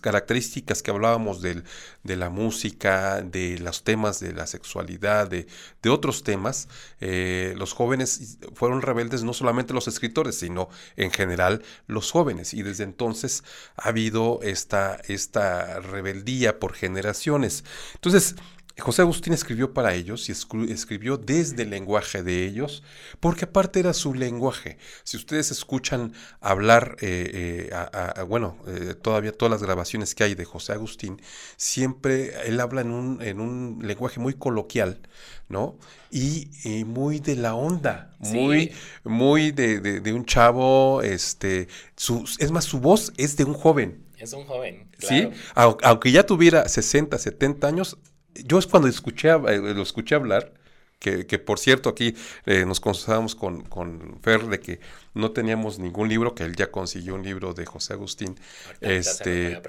características 0.00 0.84
que 0.84 0.92
hablábamos 0.92 1.42
de 1.42 1.64
la 2.04 2.30
música, 2.30 3.20
de 3.22 3.58
los 3.58 3.82
temas 3.82 4.20
de 4.20 4.32
la 4.34 4.46
sexualidad, 4.46 5.28
de, 5.28 5.48
otros 5.90 6.22
temas, 6.22 6.68
los 7.00 7.72
jóvenes 7.72 8.38
fueron 8.54 8.82
rebeldes, 8.82 9.24
no 9.24 9.34
solamente 9.34 9.74
los 9.74 9.88
escritores, 9.88 10.38
sino 10.38 10.68
en 10.94 11.10
general 11.10 11.62
los 11.88 12.12
jóvenes. 12.12 12.54
Y 12.54 12.62
desde 12.62 12.84
entonces 12.84 13.42
ha 13.76 13.88
habido 13.88 14.38
esta, 14.42 15.00
esta 15.08 15.80
rebeldía 15.80 16.60
por 16.60 16.72
generaciones. 16.72 17.64
Entonces, 17.94 18.36
José 18.78 19.02
Agustín 19.02 19.32
escribió 19.32 19.72
para 19.72 19.94
ellos 19.94 20.28
y 20.28 20.32
escribió 20.32 21.16
desde 21.16 21.62
el 21.62 21.70
lenguaje 21.70 22.22
de 22.22 22.44
ellos, 22.44 22.82
porque 23.20 23.46
aparte 23.46 23.80
era 23.80 23.94
su 23.94 24.12
lenguaje. 24.12 24.76
Si 25.02 25.16
ustedes 25.16 25.50
escuchan 25.50 26.12
hablar, 26.40 26.96
eh, 27.00 27.70
eh, 27.72 28.22
bueno, 28.24 28.58
eh, 28.66 28.94
todavía 28.94 29.32
todas 29.32 29.50
las 29.50 29.62
grabaciones 29.62 30.14
que 30.14 30.24
hay 30.24 30.34
de 30.34 30.44
José 30.44 30.74
Agustín, 30.74 31.22
siempre 31.56 32.34
él 32.46 32.60
habla 32.60 32.82
en 32.82 32.90
un, 32.90 33.22
en 33.22 33.40
un 33.40 33.78
lenguaje 33.82 34.20
muy 34.20 34.34
coloquial, 34.34 35.00
¿no? 35.48 35.78
Y, 36.10 36.50
muy 36.84 37.18
de 37.18 37.36
la 37.36 37.54
onda, 37.54 38.14
muy, 38.18 38.72
muy 39.04 39.52
de, 39.52 40.12
un 40.12 40.26
chavo, 40.26 41.00
este, 41.00 41.68
es 42.38 42.50
más, 42.50 42.64
su 42.64 42.78
voz 42.80 43.12
es 43.16 43.36
de 43.36 43.44
un 43.44 43.54
joven. 43.54 44.04
Es 44.18 44.32
un 44.32 44.44
joven. 44.44 44.88
Sí, 44.98 45.30
aunque 45.54 46.12
ya 46.12 46.24
tuviera 46.24 46.68
60, 46.68 47.18
70 47.18 47.66
años, 47.66 47.98
yo 48.44 48.58
es 48.58 48.66
cuando 48.66 48.88
escuché, 48.88 49.30
eh, 49.30 49.58
lo 49.74 49.82
escuché 49.82 50.14
hablar, 50.14 50.52
que, 50.98 51.26
que, 51.26 51.38
por 51.38 51.58
cierto 51.58 51.90
aquí 51.90 52.14
eh, 52.46 52.64
nos 52.64 52.80
consultábamos 52.80 53.34
con, 53.34 53.62
con, 53.62 54.18
Fer 54.22 54.46
de 54.46 54.60
que 54.60 54.80
no 55.14 55.30
teníamos 55.30 55.78
ningún 55.78 56.08
libro, 56.08 56.34
que 56.34 56.44
él 56.44 56.56
ya 56.56 56.70
consiguió 56.70 57.14
un 57.14 57.22
libro 57.22 57.52
de 57.52 57.66
José 57.66 57.92
Agustín 57.92 58.34
este, 58.80 59.60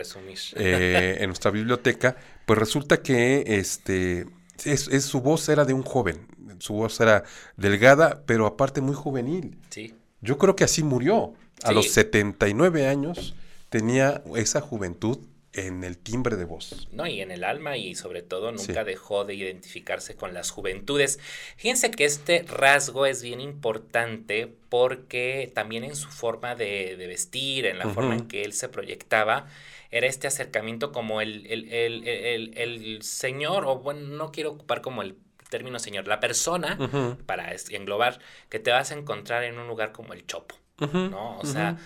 eh, 0.56 1.18
en 1.20 1.28
nuestra 1.28 1.52
biblioteca, 1.52 2.16
pues 2.46 2.58
resulta 2.58 3.02
que 3.02 3.44
este, 3.46 4.26
es, 4.64 5.04
su 5.04 5.22
voz 5.22 5.50
era 5.50 5.66
de 5.66 5.74
un 5.74 5.84
joven, 5.84 6.28
su 6.60 6.74
voz 6.74 7.00
era 7.02 7.24
delgada, 7.58 8.24
pero 8.26 8.46
aparte 8.46 8.82
muy 8.82 8.96
juvenil. 8.96 9.58
Sí. 9.70 9.94
Yo 10.22 10.38
creo 10.38 10.56
que 10.56 10.64
así 10.64 10.84
murió. 10.84 11.34
A 11.64 11.72
los 11.72 11.90
79 11.92 12.88
años 12.88 13.34
tenía 13.70 14.22
esa 14.36 14.62
juventud 14.62 15.18
en 15.58 15.84
el 15.84 15.98
timbre 15.98 16.36
de 16.36 16.46
voz. 16.46 16.88
No, 16.92 17.08
y 17.08 17.22
en 17.22 17.32
el 17.32 17.44
alma 17.44 17.78
y 17.78 17.96
sobre 17.96 18.22
todo 18.22 18.52
nunca 18.52 18.84
dejó 18.84 19.26
de 19.26 19.34
identificarse 19.34 20.16
con 20.16 20.34
las 20.34 20.52
juventudes. 20.52 21.20
Fíjense 21.58 21.90
que 21.92 22.06
este 22.06 22.44
rasgo 22.44 23.06
es 23.06 23.24
bien 23.24 23.42
importante 23.42 24.54
porque 24.70 25.52
también 25.54 25.84
en 25.84 25.96
su 25.96 26.10
forma 26.10 26.56
de, 26.56 26.96
vestir, 27.08 27.66
en 27.66 27.80
la 27.80 27.90
forma 27.90 28.16
en 28.16 28.28
que 28.28 28.44
él 28.44 28.54
se 28.54 28.70
proyectaba, 28.70 29.48
era 29.90 30.08
este 30.08 30.28
acercamiento 30.28 30.92
como 30.92 31.22
el, 31.22 31.48
el, 31.48 33.00
señor, 33.02 33.66
o 33.66 33.78
bueno, 33.80 34.02
no 34.02 34.32
quiero 34.32 34.52
ocupar 34.52 34.82
como 34.82 35.02
el 35.02 35.16
término 35.50 35.80
señor, 35.80 36.08
la 36.08 36.20
persona, 36.20 36.78
para 37.26 37.56
englobar, 37.70 38.20
que 38.50 38.60
te 38.60 38.72
vas 38.72 38.92
a 38.92 38.96
encontrar 38.96 39.44
en 39.44 39.58
un 39.58 39.68
lugar 39.68 39.92
como 39.92 40.14
el 40.14 40.28
Chopo, 40.28 40.56
¿no? 40.80 41.40
O 41.40 41.46
sea 41.46 41.78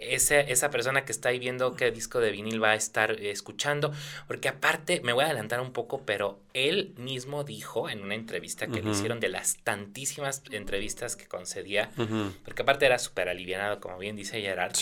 esa 0.00 0.70
persona 0.70 1.04
que 1.04 1.12
está 1.12 1.28
ahí 1.28 1.38
viendo 1.38 1.74
qué 1.74 1.90
disco 1.90 2.20
de 2.20 2.30
vinil 2.30 2.62
va 2.62 2.70
a 2.70 2.74
estar 2.74 3.12
escuchando, 3.20 3.92
porque 4.26 4.48
aparte, 4.48 5.00
me 5.02 5.12
voy 5.12 5.24
a 5.24 5.26
adelantar 5.26 5.60
un 5.60 5.72
poco, 5.72 6.02
pero 6.04 6.40
él 6.54 6.94
mismo 6.96 7.44
dijo 7.44 7.88
en 7.88 8.02
una 8.02 8.14
entrevista 8.14 8.66
que 8.66 8.82
le 8.82 8.90
hicieron 8.90 9.20
de 9.20 9.28
las 9.28 9.58
tantísimas 9.58 10.42
entrevistas 10.50 11.16
que 11.16 11.26
concedía, 11.26 11.90
porque 12.44 12.62
aparte 12.62 12.86
era 12.86 12.98
súper 12.98 13.28
alivianado, 13.28 13.80
como 13.80 13.98
bien 13.98 14.16
dice 14.16 14.40
Gerard, 14.40 14.74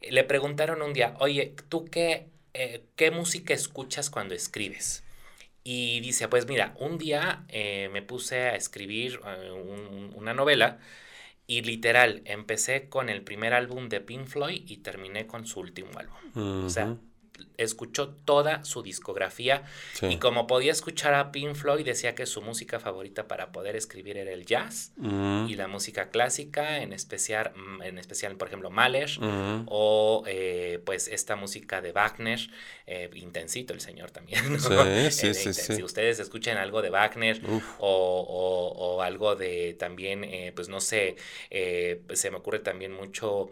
le 0.00 0.24
preguntaron 0.24 0.82
un 0.82 0.92
día, 0.92 1.14
oye, 1.18 1.54
¿tú 1.68 1.84
qué, 1.84 2.26
eh, 2.54 2.84
qué 2.96 3.10
música 3.10 3.54
escuchas 3.54 4.10
cuando 4.10 4.34
escribes? 4.34 5.04
Y 5.62 6.00
dice, 6.00 6.26
pues 6.28 6.48
mira, 6.48 6.74
un 6.78 6.96
día 6.96 7.44
eh, 7.48 7.90
me 7.92 8.00
puse 8.00 8.38
a 8.38 8.56
escribir 8.56 9.20
eh, 9.26 9.50
una 10.14 10.32
novela 10.32 10.78
y 11.50 11.62
literal, 11.62 12.22
empecé 12.26 12.88
con 12.88 13.08
el 13.08 13.22
primer 13.22 13.54
álbum 13.54 13.88
de 13.88 14.00
Pink 14.00 14.26
Floyd 14.26 14.62
y 14.68 14.76
terminé 14.76 15.26
con 15.26 15.46
su 15.46 15.58
último 15.58 15.90
álbum. 15.96 16.64
O 16.64 16.70
sea, 16.70 16.96
escuchó 17.56 18.08
toda 18.24 18.64
su 18.64 18.82
discografía 18.82 19.64
y 20.02 20.16
como 20.18 20.46
podía 20.46 20.72
escuchar 20.72 21.14
a 21.14 21.32
Pink 21.32 21.54
Floyd 21.54 21.84
decía 21.84 22.14
que 22.14 22.26
su 22.26 22.42
música 22.42 22.80
favorita 22.80 23.28
para 23.28 23.52
poder 23.52 23.76
escribir 23.76 24.16
era 24.16 24.32
el 24.32 24.46
jazz 24.46 24.92
mm. 24.96 25.46
y 25.48 25.54
la 25.54 25.68
música 25.68 26.10
clásica, 26.10 26.82
en 26.82 26.92
especial, 26.92 27.52
mm, 27.54 27.82
en 27.82 27.98
especial 27.98 28.36
por 28.36 28.48
ejemplo 28.48 28.70
Mahler 28.70 29.10
mm. 29.20 29.66
o 29.66 30.24
eh, 30.26 30.80
pues 30.84 31.08
esta 31.08 31.36
música 31.36 31.80
de 31.80 31.92
Wagner, 31.92 32.40
eh, 32.86 33.10
intensito 33.14 33.72
el 33.72 33.80
señor 33.80 34.10
también. 34.10 34.60
Sí, 35.10 35.34
sí, 35.34 35.52
Si 35.52 35.82
ustedes 35.82 36.18
escuchan 36.18 36.56
algo 36.56 36.82
de 36.82 36.90
Wagner 36.90 37.40
o, 37.78 38.76
o, 38.78 39.02
algo 39.02 39.36
de 39.36 39.74
también, 39.78 40.24
eh, 40.24 40.52
pues 40.54 40.68
no 40.68 40.80
sé, 40.80 41.16
pues 42.06 42.20
se 42.20 42.30
me 42.30 42.36
ocurre 42.36 42.58
también 42.60 42.92
mucho 42.92 43.50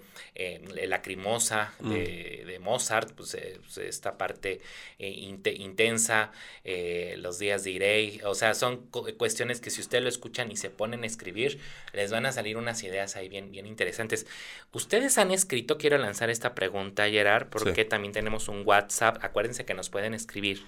Lacrimosa 0.86 1.72
de, 1.80 2.44
de 2.46 2.58
Mozart, 2.58 3.12
pues 3.12 3.36
esta 3.80 4.18
parte 4.18 4.60
eh, 4.98 5.08
intensa, 5.08 6.32
eh, 6.64 7.16
los 7.18 7.38
días 7.38 7.64
de 7.64 7.70
Irei, 7.70 8.20
o 8.24 8.34
sea, 8.34 8.54
son 8.54 8.88
cuestiones 8.88 9.60
que 9.60 9.70
si 9.70 9.80
ustedes 9.80 10.02
lo 10.02 10.08
escuchan 10.08 10.50
y 10.50 10.56
se 10.56 10.70
ponen 10.70 11.04
a 11.04 11.06
escribir, 11.06 11.60
les 11.92 12.10
van 12.10 12.26
a 12.26 12.32
salir 12.32 12.56
unas 12.56 12.82
ideas 12.82 13.16
ahí 13.16 13.28
bien, 13.28 13.50
bien 13.50 13.66
interesantes. 13.66 14.26
Ustedes 14.72 15.18
han 15.18 15.30
escrito, 15.30 15.78
quiero 15.78 15.98
lanzar 15.98 16.30
esta 16.30 16.54
pregunta, 16.54 17.08
Gerard, 17.08 17.48
porque 17.48 17.84
también 17.84 18.12
tenemos 18.12 18.48
un 18.48 18.62
WhatsApp, 18.66 19.22
acuérdense 19.22 19.64
que 19.64 19.74
nos 19.74 19.90
pueden 19.90 20.14
escribir 20.14 20.62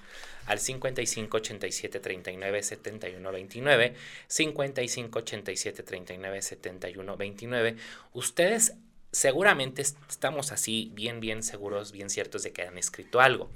al 0.47 0.59
55 0.59 1.37
87 1.37 2.01
39 2.01 2.63
71 2.63 3.33
29, 3.33 3.95
55 4.27 5.19
87 5.19 5.83
39 5.83 6.43
71 6.43 7.17
29. 7.17 7.77
Ustedes 8.13 8.75
seguramente 9.13 9.83
estamos 9.83 10.53
así 10.53 10.91
bien, 10.95 11.21
bien 11.21 11.43
seguros, 11.43 11.93
bien 11.93 12.11
ciertos 12.11 12.43
de 12.43 12.53
que 12.53 12.63
han 12.63 12.79
escrito 12.79 13.21
algo. 13.21 13.51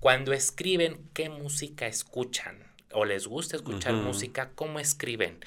Cuando 0.00 0.32
escriben, 0.32 1.08
¿qué 1.14 1.28
música 1.28 1.86
escuchan? 1.86 2.71
O 2.94 3.04
les 3.04 3.26
gusta 3.26 3.56
escuchar 3.56 3.94
música, 3.94 4.50
¿cómo 4.54 4.78
escriben? 4.78 5.38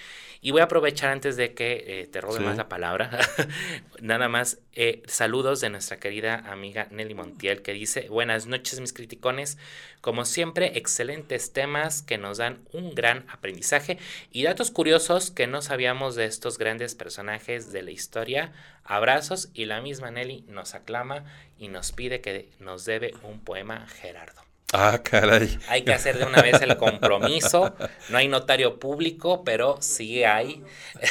Y 0.42 0.52
voy 0.52 0.62
a 0.62 0.66
aprovechar 0.66 1.10
antes 1.10 1.38
de 1.38 1.54
que 1.54 1.84
eh, 1.88 2.08
te 2.08 2.22
robe 2.22 2.40
más 2.40 2.58
la 2.58 2.70
palabra, 2.70 3.20
nada 4.02 4.30
más 4.30 4.60
eh, 4.74 5.02
saludos 5.08 5.62
de 5.62 5.70
nuestra 5.70 5.98
querida 5.98 6.36
amiga 6.52 6.88
Nelly 6.92 7.16
Montiel 7.16 7.62
que 7.62 7.74
dice, 7.74 8.10
buenas 8.10 8.46
noches 8.46 8.80
mis 8.80 8.94
criticones, 8.94 9.58
como 10.02 10.24
siempre, 10.24 10.78
excelentes 10.78 11.52
temas 11.52 12.04
que 12.04 12.20
nos 12.20 12.38
dan 12.38 12.60
un 12.74 12.94
gran 12.94 13.26
aprendizaje 13.28 13.98
y 14.32 14.44
datos 14.44 14.70
curiosos 14.70 15.32
que 15.32 15.48
no 15.48 15.64
sabíamos 15.64 16.16
de 16.16 16.26
estos 16.26 16.60
grandes 16.60 16.94
personajes 16.94 17.72
de 17.72 17.82
la 17.82 17.92
historia. 17.92 18.54
Abrazos 18.84 19.50
y 19.56 19.66
la 19.66 19.82
misma 19.82 20.12
Nelly 20.12 20.46
nos 20.48 20.76
aclama 20.76 21.26
y 21.58 21.70
nos 21.70 21.92
pide 21.92 22.22
que 22.22 22.50
nos 22.60 22.86
debe 22.86 23.16
un 23.24 23.40
poema 23.40 23.88
Gerardo. 23.88 24.46
Ah, 24.74 25.00
caray. 25.04 25.58
Hay 25.70 25.84
que 25.84 25.94
hacer 25.94 26.18
de 26.18 26.26
una 26.26 26.42
vez 26.42 26.62
el 26.62 26.76
compromiso. 26.78 27.76
No 28.10 28.18
hay 28.18 28.28
notario 28.28 28.80
público, 28.80 29.44
pero 29.44 29.78
sí 29.80 30.24
hay, 30.24 30.64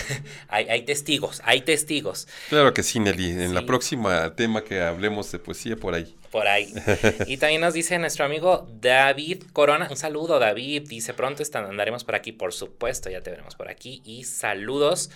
hay, 0.49 0.83
testigos, 0.83 1.41
hay 1.45 1.63
testigos. 1.63 2.27
Claro 2.49 2.75
que 2.75 2.83
sí, 2.83 2.99
Nelly. 2.99 3.31
En 3.31 3.55
la 3.55 3.65
próxima 3.65 4.35
tema 4.35 4.65
que 4.65 4.83
hablemos 4.83 5.31
de 5.31 5.39
poesía, 5.39 5.77
por 5.77 5.95
ahí. 5.95 6.15
Por 6.31 6.49
ahí. 6.49 6.75
Y 7.27 7.37
también 7.37 7.61
nos 7.61 7.75
dice 7.75 7.99
nuestro 7.99 8.25
amigo 8.25 8.69
David 8.81 9.45
Corona. 9.53 9.87
Un 9.89 9.97
saludo, 9.97 10.39
David. 10.39 10.89
Dice, 10.89 11.15
pronto 11.15 11.43
andaremos 11.55 12.05
por 12.05 12.17
aquí, 12.17 12.33
por 12.33 12.53
supuesto, 12.53 13.09
ya 13.09 13.23
te 13.23 13.31
veremos 13.31 13.55
por 13.55 13.69
aquí. 13.69 14.03
Y 14.05 14.25
saludos. 14.25 15.11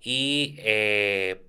Y... 0.00 0.56
Eh, 0.58 1.42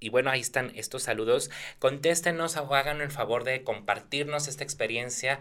y 0.00 0.08
bueno, 0.08 0.30
ahí 0.30 0.40
están 0.40 0.72
estos 0.74 1.04
saludos. 1.04 1.48
Contéstenos 1.78 2.56
o 2.56 2.74
hagan 2.74 3.00
el 3.00 3.12
favor 3.12 3.44
de 3.44 3.62
compartirnos 3.62 4.48
esta 4.48 4.64
experiencia 4.64 5.38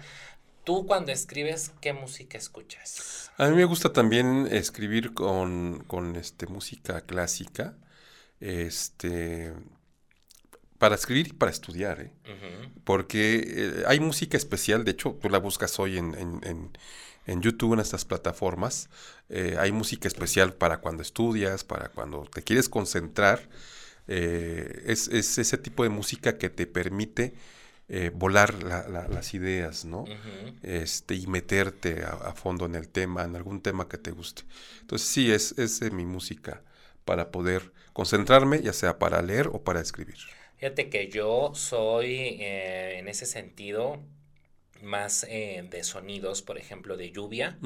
Tú 0.63 0.85
cuando 0.85 1.11
escribes, 1.11 1.71
¿qué 1.81 1.91
música 1.91 2.37
escuchas? 2.37 3.31
A 3.37 3.47
mí 3.47 3.55
me 3.55 3.65
gusta 3.65 3.91
también 3.91 4.47
escribir 4.51 5.13
con, 5.13 5.83
este, 6.15 6.45
música 6.45 7.01
clásica, 7.01 7.75
este, 8.39 9.53
para 10.77 10.95
escribir 10.95 11.27
y 11.29 11.33
para 11.33 11.51
estudiar, 11.51 12.01
¿eh? 12.01 12.11
porque 12.83 13.43
eh, 13.43 13.83
hay 13.87 13.99
música 13.99 14.37
especial, 14.37 14.83
de 14.83 14.91
hecho 14.91 15.17
tú 15.19 15.29
la 15.29 15.39
buscas 15.39 15.79
hoy 15.79 15.97
en, 15.97 16.13
en, 16.13 16.71
en, 17.25 17.41
YouTube, 17.41 17.73
en 17.73 17.79
estas 17.79 18.05
plataformas, 18.05 18.89
eh, 19.29 19.55
hay 19.59 19.71
música 19.71 20.07
especial 20.07 20.53
para 20.53 20.77
cuando 20.77 21.01
estudias, 21.01 21.63
para 21.63 21.89
cuando 21.89 22.29
te 22.31 22.43
quieres 22.43 22.69
concentrar, 22.69 23.49
es, 24.07 25.07
es 25.07 25.37
ese 25.37 25.57
tipo 25.57 25.83
de 25.83 25.89
música 25.89 26.37
que 26.37 26.49
te 26.49 26.67
permite 26.67 27.33
eh, 27.93 28.09
volar 28.13 28.53
las 28.63 29.33
ideas, 29.33 29.83
¿no? 29.83 30.05
este, 30.63 31.15
y 31.15 31.27
meterte 31.27 32.05
a, 32.05 32.33
fondo 32.33 32.65
en 32.65 32.75
el 32.75 32.87
tema, 32.87 33.25
en 33.25 33.35
algún 33.35 33.61
tema 33.61 33.89
que 33.89 33.97
te 33.97 34.11
guste. 34.11 34.43
Entonces 34.79 35.09
sí, 35.09 35.29
es, 35.29 35.57
es 35.59 35.81
mi 35.91 36.05
música 36.05 36.61
para 37.03 37.31
poder 37.31 37.73
concentrarme, 37.91 38.61
ya 38.61 38.71
sea 38.71 38.97
para 38.97 39.21
leer 39.21 39.47
o 39.47 39.61
para 39.61 39.81
escribir. 39.81 40.15
Fíjate 40.55 40.89
que 40.89 41.09
yo 41.09 41.51
soy 41.53 42.37
eh, 42.39 42.97
en 42.97 43.09
ese 43.09 43.25
sentido 43.25 43.99
más 44.81 45.25
eh, 45.29 45.67
de 45.69 45.83
sonidos, 45.83 46.41
por 46.41 46.57
ejemplo, 46.57 46.95
de 46.95 47.11
lluvia, 47.11 47.57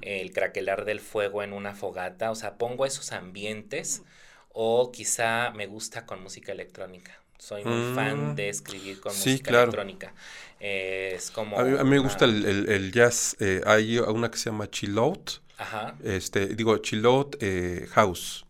el 0.00 0.32
craquelar 0.32 0.86
del 0.86 1.00
fuego 1.00 1.42
en 1.42 1.52
una 1.52 1.74
fogata, 1.74 2.30
o 2.30 2.34
sea, 2.34 2.56
pongo 2.56 2.86
esos 2.86 3.12
ambientes 3.12 4.02
o 4.48 4.90
quizá 4.92 5.50
me 5.50 5.66
gusta 5.66 6.06
con 6.06 6.22
música 6.22 6.52
electrónica. 6.52 7.20
Soy 7.38 7.64
muy 7.64 7.94
fan 7.94 8.32
mm. 8.32 8.34
de 8.34 8.48
escribir 8.48 9.00
con 9.00 9.12
música 9.12 9.50
electrónica. 9.50 10.12
es 10.58 11.30
como. 11.30 11.58
A 11.58 11.64
mí, 11.64 11.84
me 11.84 11.98
gusta 11.98 12.24
el, 12.24 12.90
jazz. 12.92 13.36
Eh, 13.40 13.62
hay 13.64 13.98
una 13.98 14.30
que 14.30 14.38
se 14.38 14.50
llama 14.50 14.68
Chill 14.68 14.98
Out. 14.98 15.40
Ajá. 15.56 15.96
Este, 16.02 16.46
digo, 16.46 16.76
Chill 16.78 17.04
Out 17.06 17.36
eh, 17.40 17.86
House. 17.92 18.44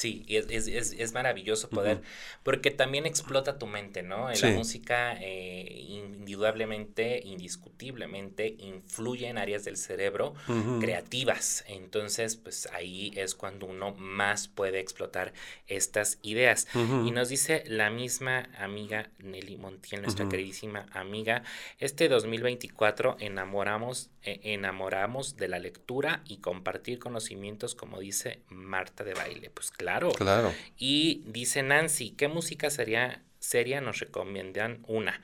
Sí, 0.00 0.24
es, 0.28 0.46
es, 0.48 0.94
es, 0.98 1.12
maravilloso 1.12 1.68
poder, 1.68 2.00
porque 2.42 2.70
también 2.70 3.04
explota 3.04 3.58
tu 3.58 3.66
mente, 3.66 4.02
¿no? 4.02 4.30
La 4.30 4.50
música 4.52 5.14
eh, 5.20 5.84
indudablemente, 5.88 7.20
indiscutiblemente, 7.22 8.56
influye 8.60 9.28
en 9.28 9.36
áreas 9.36 9.62
del 9.66 9.76
cerebro 9.76 10.32
creativas. 10.80 11.66
Entonces, 11.68 12.36
pues 12.36 12.66
ahí 12.72 13.12
es 13.14 13.34
cuando 13.34 13.66
uno 13.66 13.92
más 13.92 14.48
puede 14.48 14.80
explotar 14.80 15.34
estas 15.66 16.18
ideas. 16.22 16.66
Y 16.74 17.10
nos 17.10 17.28
dice 17.28 17.62
la 17.66 17.90
misma 17.90 18.48
amiga 18.56 19.10
Nelly 19.18 19.58
Montiel, 19.58 20.00
nuestra 20.00 20.30
queridísima 20.30 20.86
amiga, 20.92 21.42
este 21.78 22.08
2024 22.08 23.18
enamoramos, 23.20 24.08
eh, 24.22 24.40
enamoramos 24.44 25.36
de 25.36 25.48
la 25.48 25.58
lectura 25.58 26.22
y 26.24 26.38
compartir 26.38 26.98
conocimientos, 26.98 27.74
como 27.74 28.00
dice 28.00 28.40
Marta 28.48 29.04
de 29.04 29.12
Baile. 29.12 29.50
Pues 29.50 29.70
claro 29.90 30.12
Claro. 30.12 30.54
Y 30.78 31.22
dice 31.26 31.62
Nancy, 31.62 32.10
¿qué 32.10 32.28
música 32.28 32.70
sería 32.70 33.22
seria 33.38 33.80
nos 33.80 33.98
recomiendan 33.98 34.84
una? 34.86 35.20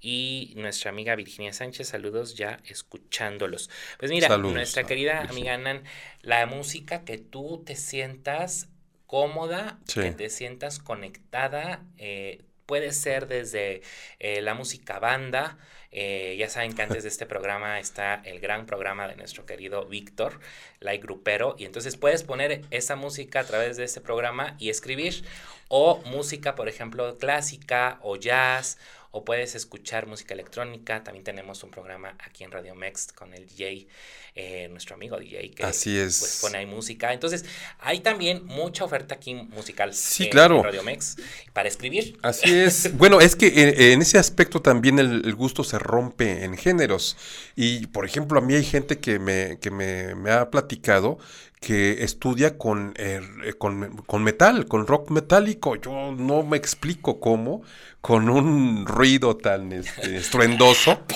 Y 0.00 0.52
nuestra 0.56 0.90
amiga 0.90 1.16
Virginia 1.16 1.52
Sánchez, 1.52 1.88
saludos 1.88 2.34
ya 2.34 2.60
escuchándolos. 2.64 3.70
Pues 3.98 4.10
mira, 4.10 4.36
nuestra 4.38 4.84
querida 4.84 5.22
amiga 5.22 5.56
Nan, 5.58 5.82
la 6.22 6.46
música 6.46 7.04
que 7.04 7.18
tú 7.18 7.62
te 7.66 7.76
sientas 7.76 8.68
cómoda, 9.06 9.78
que 9.92 10.12
te 10.12 10.30
sientas 10.30 10.78
conectada, 10.78 11.82
eh, 11.98 12.42
puede 12.66 12.92
ser 12.92 13.26
desde 13.26 13.82
eh, 14.18 14.42
la 14.42 14.54
música 14.54 14.98
banda, 14.98 15.58
eh, 15.98 16.36
ya 16.38 16.50
saben 16.50 16.74
que 16.74 16.82
antes 16.82 17.04
de 17.04 17.08
este 17.08 17.24
programa 17.24 17.80
está 17.80 18.20
el 18.26 18.38
gran 18.38 18.66
programa 18.66 19.08
de 19.08 19.16
nuestro 19.16 19.46
querido 19.46 19.86
Víctor, 19.86 20.38
Like 20.80 21.02
Grupero, 21.02 21.56
y 21.58 21.64
entonces 21.64 21.96
puedes 21.96 22.22
poner 22.22 22.66
esa 22.70 22.96
música 22.96 23.40
a 23.40 23.44
través 23.44 23.78
de 23.78 23.84
este 23.84 24.02
programa 24.02 24.56
y 24.58 24.68
escribir, 24.68 25.24
o 25.68 26.02
música, 26.04 26.54
por 26.54 26.68
ejemplo, 26.68 27.16
clásica 27.16 27.98
o 28.02 28.16
jazz 28.16 28.76
o 29.16 29.24
puedes 29.24 29.54
escuchar 29.54 30.06
música 30.06 30.34
electrónica. 30.34 31.02
También 31.02 31.24
tenemos 31.24 31.64
un 31.64 31.70
programa 31.70 32.14
aquí 32.18 32.44
en 32.44 32.50
Radio 32.50 32.74
Mex 32.74 33.12
con 33.14 33.32
el 33.32 33.46
DJ, 33.46 33.86
eh, 34.34 34.68
nuestro 34.70 34.94
amigo 34.94 35.18
DJ, 35.18 35.52
que 35.52 35.64
Así 35.64 35.96
es. 35.96 36.18
Pues, 36.18 36.38
pone 36.42 36.58
ahí 36.58 36.66
música. 36.66 37.14
Entonces, 37.14 37.46
hay 37.78 38.00
también 38.00 38.44
mucha 38.44 38.84
oferta 38.84 39.14
aquí 39.14 39.32
musical 39.32 39.94
sí, 39.94 40.28
claro. 40.28 40.58
en 40.58 40.64
Radio 40.64 40.82
Mex 40.82 41.16
para 41.54 41.66
escribir. 41.66 42.18
Así 42.20 42.52
es. 42.54 42.94
bueno, 42.98 43.22
es 43.22 43.36
que 43.36 43.92
en, 43.92 44.02
ese 44.02 44.18
aspecto 44.18 44.60
también 44.60 44.98
el, 44.98 45.34
gusto 45.34 45.64
se 45.64 45.78
rompe 45.78 46.44
en 46.44 46.54
géneros. 46.58 47.16
Y, 47.56 47.86
por 47.86 48.04
ejemplo, 48.04 48.38
a 48.38 48.42
mí 48.42 48.54
hay 48.54 48.64
gente 48.64 48.98
que 48.98 49.18
me, 49.18 49.58
que 49.60 49.70
me, 49.70 50.14
me 50.14 50.30
ha 50.30 50.50
platicado 50.50 51.18
que 51.60 52.04
estudia 52.04 52.58
con, 52.58 52.94
eh, 52.96 53.20
con, 53.58 53.96
con, 54.06 54.22
metal, 54.22 54.66
con 54.66 54.86
rock 54.86 55.10
metálico. 55.10 55.76
Yo 55.76 56.12
no 56.12 56.42
me 56.42 56.56
explico 56.56 57.20
cómo, 57.20 57.62
con 58.00 58.28
un 58.28 58.86
ruido 58.86 59.36
tan 59.36 59.72
este, 59.72 60.16
estruendoso. 60.16 61.00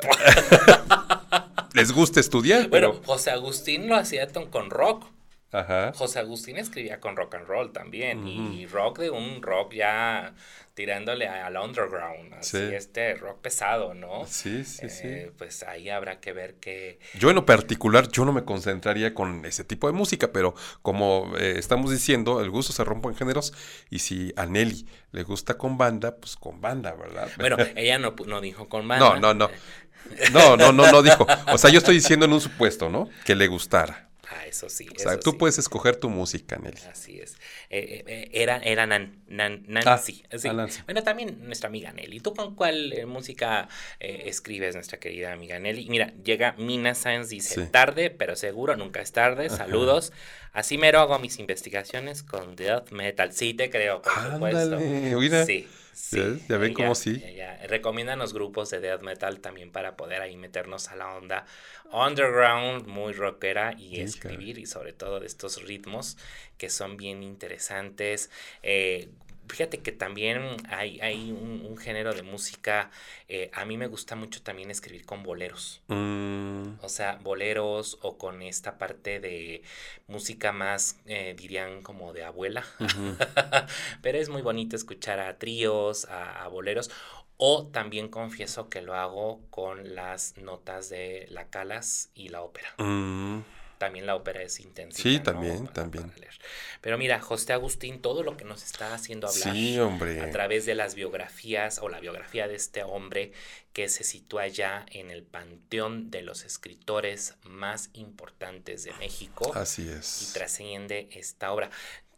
Les 1.74 1.92
gusta 1.92 2.20
estudiar. 2.20 2.68
Bueno, 2.68 3.00
José 3.04 3.30
Agustín 3.30 3.88
lo 3.88 3.96
hacía 3.96 4.26
con 4.50 4.70
rock. 4.70 5.06
Ajá. 5.52 5.92
José 5.94 6.20
Agustín 6.20 6.58
escribía 6.58 7.00
con 7.00 7.16
rock 7.16 7.34
and 7.34 7.46
roll 7.46 7.72
también. 7.72 8.26
Y 8.26 8.66
rock 8.66 9.00
de 9.00 9.10
un 9.10 9.42
rock 9.42 9.74
ya 9.74 10.34
tirándole 10.74 11.28
al 11.28 11.56
underground, 11.58 12.32
así 12.34 12.56
este 12.56 13.14
rock 13.14 13.40
pesado, 13.40 13.92
¿no? 13.92 14.24
Sí, 14.26 14.64
sí, 14.64 14.88
sí. 14.88 15.08
Eh, 15.08 15.32
pues 15.36 15.62
ahí 15.64 15.90
habrá 15.90 16.20
que 16.20 16.32
ver 16.32 16.54
que... 16.54 16.98
Yo 17.18 17.28
en 17.28 17.36
lo 17.36 17.44
particular, 17.44 18.08
yo 18.08 18.24
no 18.24 18.32
me 18.32 18.44
concentraría 18.44 19.12
con 19.12 19.44
ese 19.44 19.64
tipo 19.64 19.88
de 19.88 19.92
música, 19.92 20.32
pero 20.32 20.54
como 20.80 21.34
eh, 21.38 21.56
estamos 21.58 21.90
diciendo, 21.90 22.40
el 22.40 22.48
gusto 22.48 22.72
se 22.72 22.82
rompe 22.84 23.08
en 23.08 23.16
géneros 23.16 23.52
y 23.90 23.98
si 23.98 24.32
a 24.36 24.46
Nelly 24.46 24.86
le 25.12 25.22
gusta 25.22 25.58
con 25.58 25.76
banda, 25.76 26.16
pues 26.16 26.36
con 26.36 26.60
banda, 26.60 26.94
¿verdad? 26.94 27.28
Bueno, 27.38 27.56
ella 27.76 27.98
no, 27.98 28.14
no 28.26 28.40
dijo 28.40 28.68
con 28.68 28.86
banda. 28.86 29.16
No, 29.18 29.20
no, 29.20 29.34
no. 29.34 29.50
No, 30.32 30.56
no, 30.56 30.72
no, 30.72 30.90
no 30.90 31.02
dijo. 31.02 31.26
O 31.52 31.58
sea, 31.58 31.70
yo 31.70 31.78
estoy 31.78 31.96
diciendo 31.96 32.24
en 32.24 32.32
un 32.32 32.40
supuesto, 32.40 32.88
¿no? 32.88 33.08
Que 33.24 33.34
le 33.34 33.48
gustara. 33.48 34.09
Ah, 34.32 34.46
eso 34.46 34.68
sí. 34.68 34.86
O 34.94 34.98
sea, 34.98 35.18
tú 35.18 35.36
puedes 35.36 35.58
escoger 35.58 35.96
tu 35.96 36.08
música, 36.08 36.56
Nelly. 36.56 36.78
Así 36.88 37.18
es. 37.18 37.32
Eh, 37.68 37.80
eh, 37.80 38.04
eh, 38.06 38.30
era 38.32 38.58
era 38.58 38.86
Nan, 38.86 39.24
Nancy. 39.26 40.22
Ah, 40.30 40.68
bueno, 40.84 41.02
también 41.02 41.44
nuestra 41.46 41.68
amiga 41.68 41.92
Nelly. 41.92 42.20
¿Tú 42.20 42.32
con 42.32 42.54
cuál 42.54 42.94
música 43.06 43.68
escribes, 43.98 44.76
nuestra 44.76 45.00
querida 45.00 45.32
amiga 45.32 45.58
Nelly? 45.58 45.88
Mira, 45.88 46.12
llega 46.22 46.52
Mina 46.58 46.94
Sanz, 46.94 47.28
dice, 47.28 47.66
tarde, 47.66 48.10
pero 48.10 48.36
seguro, 48.36 48.76
nunca 48.76 49.00
es 49.00 49.10
tarde. 49.10 49.50
Saludos. 49.50 50.12
Así 50.52 50.78
mero 50.78 51.00
hago 51.00 51.18
mis 51.18 51.38
investigaciones 51.40 52.22
con 52.22 52.54
death 52.54 52.90
metal. 52.92 53.32
Sí, 53.32 53.52
te 53.54 53.68
creo, 53.68 54.00
por 54.02 54.12
supuesto. 54.32 54.78
Sí. 55.44 55.66
Sí, 56.00 56.42
ya, 56.48 56.56
ven 56.56 56.72
cómo 56.72 56.94
sí. 56.94 57.22
Recomiendan 57.68 58.18
los 58.18 58.32
grupos 58.32 58.70
de 58.70 58.80
death 58.80 59.02
metal 59.02 59.40
también 59.40 59.70
para 59.70 59.96
poder 59.96 60.22
ahí 60.22 60.36
meternos 60.36 60.88
a 60.88 60.96
la 60.96 61.14
onda 61.14 61.44
underground, 61.92 62.86
muy 62.86 63.12
rockera 63.12 63.74
y 63.78 64.00
escribir 64.00 64.58
y 64.58 64.66
sobre 64.66 64.92
todo 64.92 65.20
de 65.20 65.26
estos 65.26 65.62
ritmos 65.62 66.16
que 66.56 66.70
son 66.70 66.96
bien 66.96 67.22
interesantes. 67.22 68.30
Eh, 68.62 69.10
fíjate 69.50 69.80
que 69.80 69.92
también 69.92 70.56
hay, 70.68 71.00
hay 71.00 71.32
un, 71.32 71.76
género 71.76 72.12
de 72.12 72.22
música, 72.22 72.90
eh, 73.28 73.50
a 73.54 73.64
mí 73.64 73.76
me 73.76 73.86
gusta 73.86 74.14
mucho 74.14 74.42
también 74.42 74.70
escribir 74.70 75.04
con 75.04 75.22
boleros. 75.22 75.82
Mm. 75.88 76.74
O 76.82 76.88
sea, 76.88 77.16
boleros 77.22 77.98
o 78.02 78.18
con 78.18 78.42
esta 78.42 78.78
parte 78.78 79.18
de 79.18 79.62
música 80.08 80.52
más, 80.52 80.98
eh, 81.06 81.34
dirían 81.38 81.82
como 81.82 82.12
de 82.12 82.24
abuela. 82.24 82.64
Pero 84.02 84.18
es 84.18 84.28
muy 84.28 84.42
bonito 84.42 84.76
escuchar 84.76 85.20
a 85.20 85.38
tríos, 85.38 86.06
a, 86.06 86.46
boleros. 86.48 86.90
O 87.36 87.66
también 87.68 88.08
confieso 88.08 88.68
que 88.68 88.82
lo 88.82 88.94
hago 88.94 89.40
con 89.48 89.94
las 89.94 90.36
notas 90.36 90.90
de 90.90 91.26
la 91.30 91.48
calas 91.48 92.10
y 92.14 92.28
la 92.28 92.42
ópera. 92.42 92.74
Mm 92.76 93.40
también 93.80 94.04
la 94.04 94.14
ópera 94.14 94.42
es 94.42 94.60
intensa. 94.60 95.00
Sí, 95.02 95.20
también, 95.20 95.66
también. 95.68 96.12
Pero 96.82 96.98
mira, 96.98 97.18
José 97.18 97.54
Agustín, 97.54 98.02
todo 98.02 98.22
lo 98.22 98.36
que 98.36 98.44
nos 98.44 98.62
está 98.62 98.92
haciendo 98.92 99.26
hablar 99.26 100.20
a 100.20 100.30
través 100.30 100.66
de 100.66 100.74
las 100.74 100.94
biografías 100.94 101.78
o 101.78 101.88
la 101.88 101.98
biografía 101.98 102.46
de 102.46 102.56
este 102.56 102.82
hombre 102.82 103.32
que 103.72 103.88
se 103.88 104.04
sitúa 104.04 104.48
ya 104.48 104.84
en 104.90 105.10
el 105.10 105.22
panteón 105.22 106.10
de 106.10 106.20
los 106.20 106.44
escritores 106.44 107.36
más 107.44 107.88
importantes 107.94 108.84
de 108.84 108.92
México. 108.98 109.50
Así 109.54 109.88
es. 109.88 110.28
Y 110.28 110.34
trasciende 110.34 111.08
esta 111.12 111.50
obra. 111.50 111.70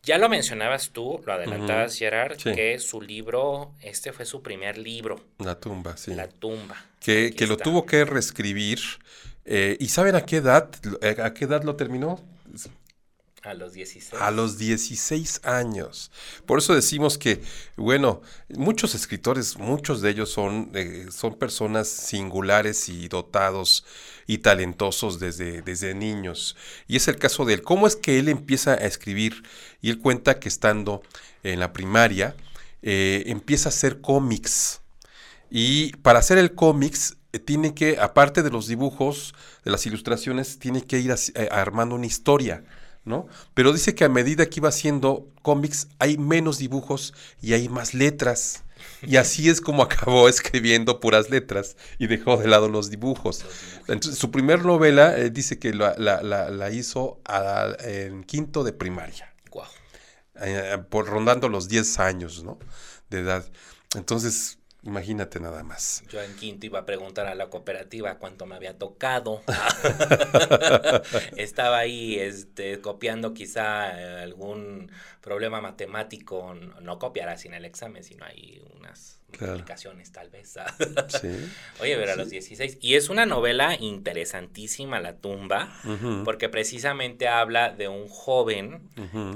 Ya 0.03 0.19
lo 0.19 0.29
mencionabas 0.29 0.91
tú, 0.91 1.23
lo 1.25 1.33
adelantabas, 1.33 1.97
Gerard, 1.97 2.39
que 2.39 2.81
su 2.81 3.01
libro, 3.01 3.73
este 3.83 4.13
fue 4.13 4.25
su 4.25 4.43
primer 4.43 4.79
libro. 4.79 5.25
La 5.39 5.61
tumba, 5.61 5.97
sí. 5.97 6.13
La 6.13 6.27
tumba. 6.27 6.87
Que, 6.99 7.33
que 7.37 7.47
lo 7.47 7.57
tuvo 7.57 7.87
que 7.87 8.05
reescribir 8.05 8.81
eh, 9.45 9.77
¿Y 9.81 9.89
saben 9.89 10.15
a 10.15 10.25
qué 10.25 10.37
edad? 10.37 10.71
Eh, 11.01 11.17
¿A 11.23 11.35
qué 11.35 11.47
edad 11.47 11.63
lo 11.65 11.77
terminó? 11.77 12.21
A 13.43 13.55
los 13.55 13.73
16. 13.73 14.23
A 14.23 14.31
los 14.31 14.57
16 14.57 15.41
años. 15.43 16.13
Por 16.47 16.61
eso 16.61 16.77
decimos 16.77 17.19
que, 17.19 17.43
bueno, 17.77 18.23
muchos 18.51 18.95
escritores, 18.95 19.59
muchos 19.59 20.01
de 20.01 20.11
ellos 20.11 20.31
son, 20.31 20.71
eh, 20.75 21.09
son 21.11 21.37
personas 21.37 21.89
singulares 21.89 22.89
y 22.89 23.09
dotados 23.09 23.85
y 24.29 24.39
talentosos 24.39 25.19
desde, 25.19 25.61
desde 25.63 25.93
niños. 25.95 26.57
Y 26.87 26.95
es 26.95 27.09
el 27.09 27.17
caso 27.17 27.45
de 27.45 27.55
él. 27.55 27.63
¿Cómo 27.63 27.89
es 27.89 27.97
que 27.97 28.21
él 28.21 28.29
empieza 28.29 28.75
a 28.75 28.87
escribir? 28.87 29.43
Y 29.81 29.91
él 29.91 29.99
cuenta 29.99 30.39
que 30.39 30.49
estando 30.49 31.03
en 31.43 31.59
la 31.59 31.73
primaria, 31.73 32.37
empieza 32.81 33.69
a 33.69 33.71
hacer 33.71 34.01
cómics. 34.01 34.83
Y 35.51 35.97
para 35.97 36.21
hacer 36.21 36.39
el 36.39 36.55
cómics 36.55 37.17
tiene 37.39 37.75
que, 37.75 37.99
aparte 37.99 38.43
de 38.43 38.51
los 38.51 38.67
dibujos, 38.67 39.35
de 39.65 39.71
las 39.71 39.87
ilustraciones, 39.87 40.59
tiene 40.59 40.83
que 40.83 40.99
ir 40.99 41.15
eh, 41.35 41.49
armando 41.51 41.95
una 41.95 42.07
historia, 42.07 42.65
¿no? 43.05 43.27
Pero 43.55 43.73
dice 43.73 43.95
que 43.95 44.05
a 44.05 44.09
medida 44.09 44.47
que 44.47 44.61
iba 44.61 44.69
haciendo 44.69 45.29
cómics 45.43 45.89
hay 45.99 46.19
menos 46.19 46.59
dibujos 46.59 47.15
y 47.41 47.55
hay 47.55 47.69
más 47.69 47.95
letras. 47.95 48.65
Y 49.03 49.17
así 49.17 49.49
es 49.49 49.61
como 49.61 49.83
acabó 49.83 50.29
escribiendo 50.29 51.01
puras 51.01 51.31
letras 51.31 51.77
y 51.99 52.07
dejó 52.07 52.37
de 52.37 52.49
lado 52.49 52.69
los 52.69 52.91
dibujos. 52.91 53.45
Entonces, 53.89 54.19
su 54.19 54.31
primer 54.31 54.65
novela 54.65 55.17
eh, 55.17 55.31
dice 55.31 55.59
que 55.59 55.73
la, 55.73 56.71
hizo 56.71 57.21
en 57.81 58.25
quinto 58.25 58.63
de 58.63 58.73
primaria. 58.73 59.35
por 60.91 61.07
rondando 61.07 61.49
los 61.49 61.69
10 61.69 61.99
años, 61.99 62.45
¿no? 62.45 62.59
De 63.09 63.21
edad. 63.21 63.45
Entonces, 63.95 64.59
Imagínate 64.85 65.39
nada 65.39 65.63
más. 65.63 66.03
Yo 66.09 66.21
en 66.21 66.35
quinto 66.35 66.67
iba 66.67 66.81
a 66.81 66.85
preguntar 66.85 67.27
a 67.27 67.37
la 67.37 67.49
cooperativa 67.49 68.19
cuánto 68.19 68.47
me 68.47 68.57
había 68.57 68.79
tocado. 68.79 69.43
Estaba 71.37 71.79
ahí 71.79 72.19
este, 72.19 72.81
copiando 72.81 73.33
quizá 73.33 73.99
eh, 74.01 74.23
algún 74.23 74.91
problema 75.21 75.61
matemático, 75.61 76.55
no 76.55 76.99
copiará 76.99 77.37
sin 77.37 77.55
el 77.55 77.65
examen, 77.65 78.03
sino 78.03 78.25
hay 78.25 78.61
unas 78.77 79.22
aplicaciones 79.41 80.13
tal 80.13 80.31
vez. 80.31 80.55
Oye, 81.81 81.97
pero 81.97 82.13
a 82.13 82.17
los 82.17 82.31
16. 82.31 82.79
Y 82.81 82.95
es 82.95 83.09
una 83.09 83.27
novela 83.27 83.77
interesantísima, 83.79 85.01
La 85.01 85.17
tumba, 85.17 85.73
porque 86.25 86.49
precisamente 86.49 87.29
habla 87.29 87.71
de 87.71 87.89
un 87.89 88.09
joven 88.09 88.81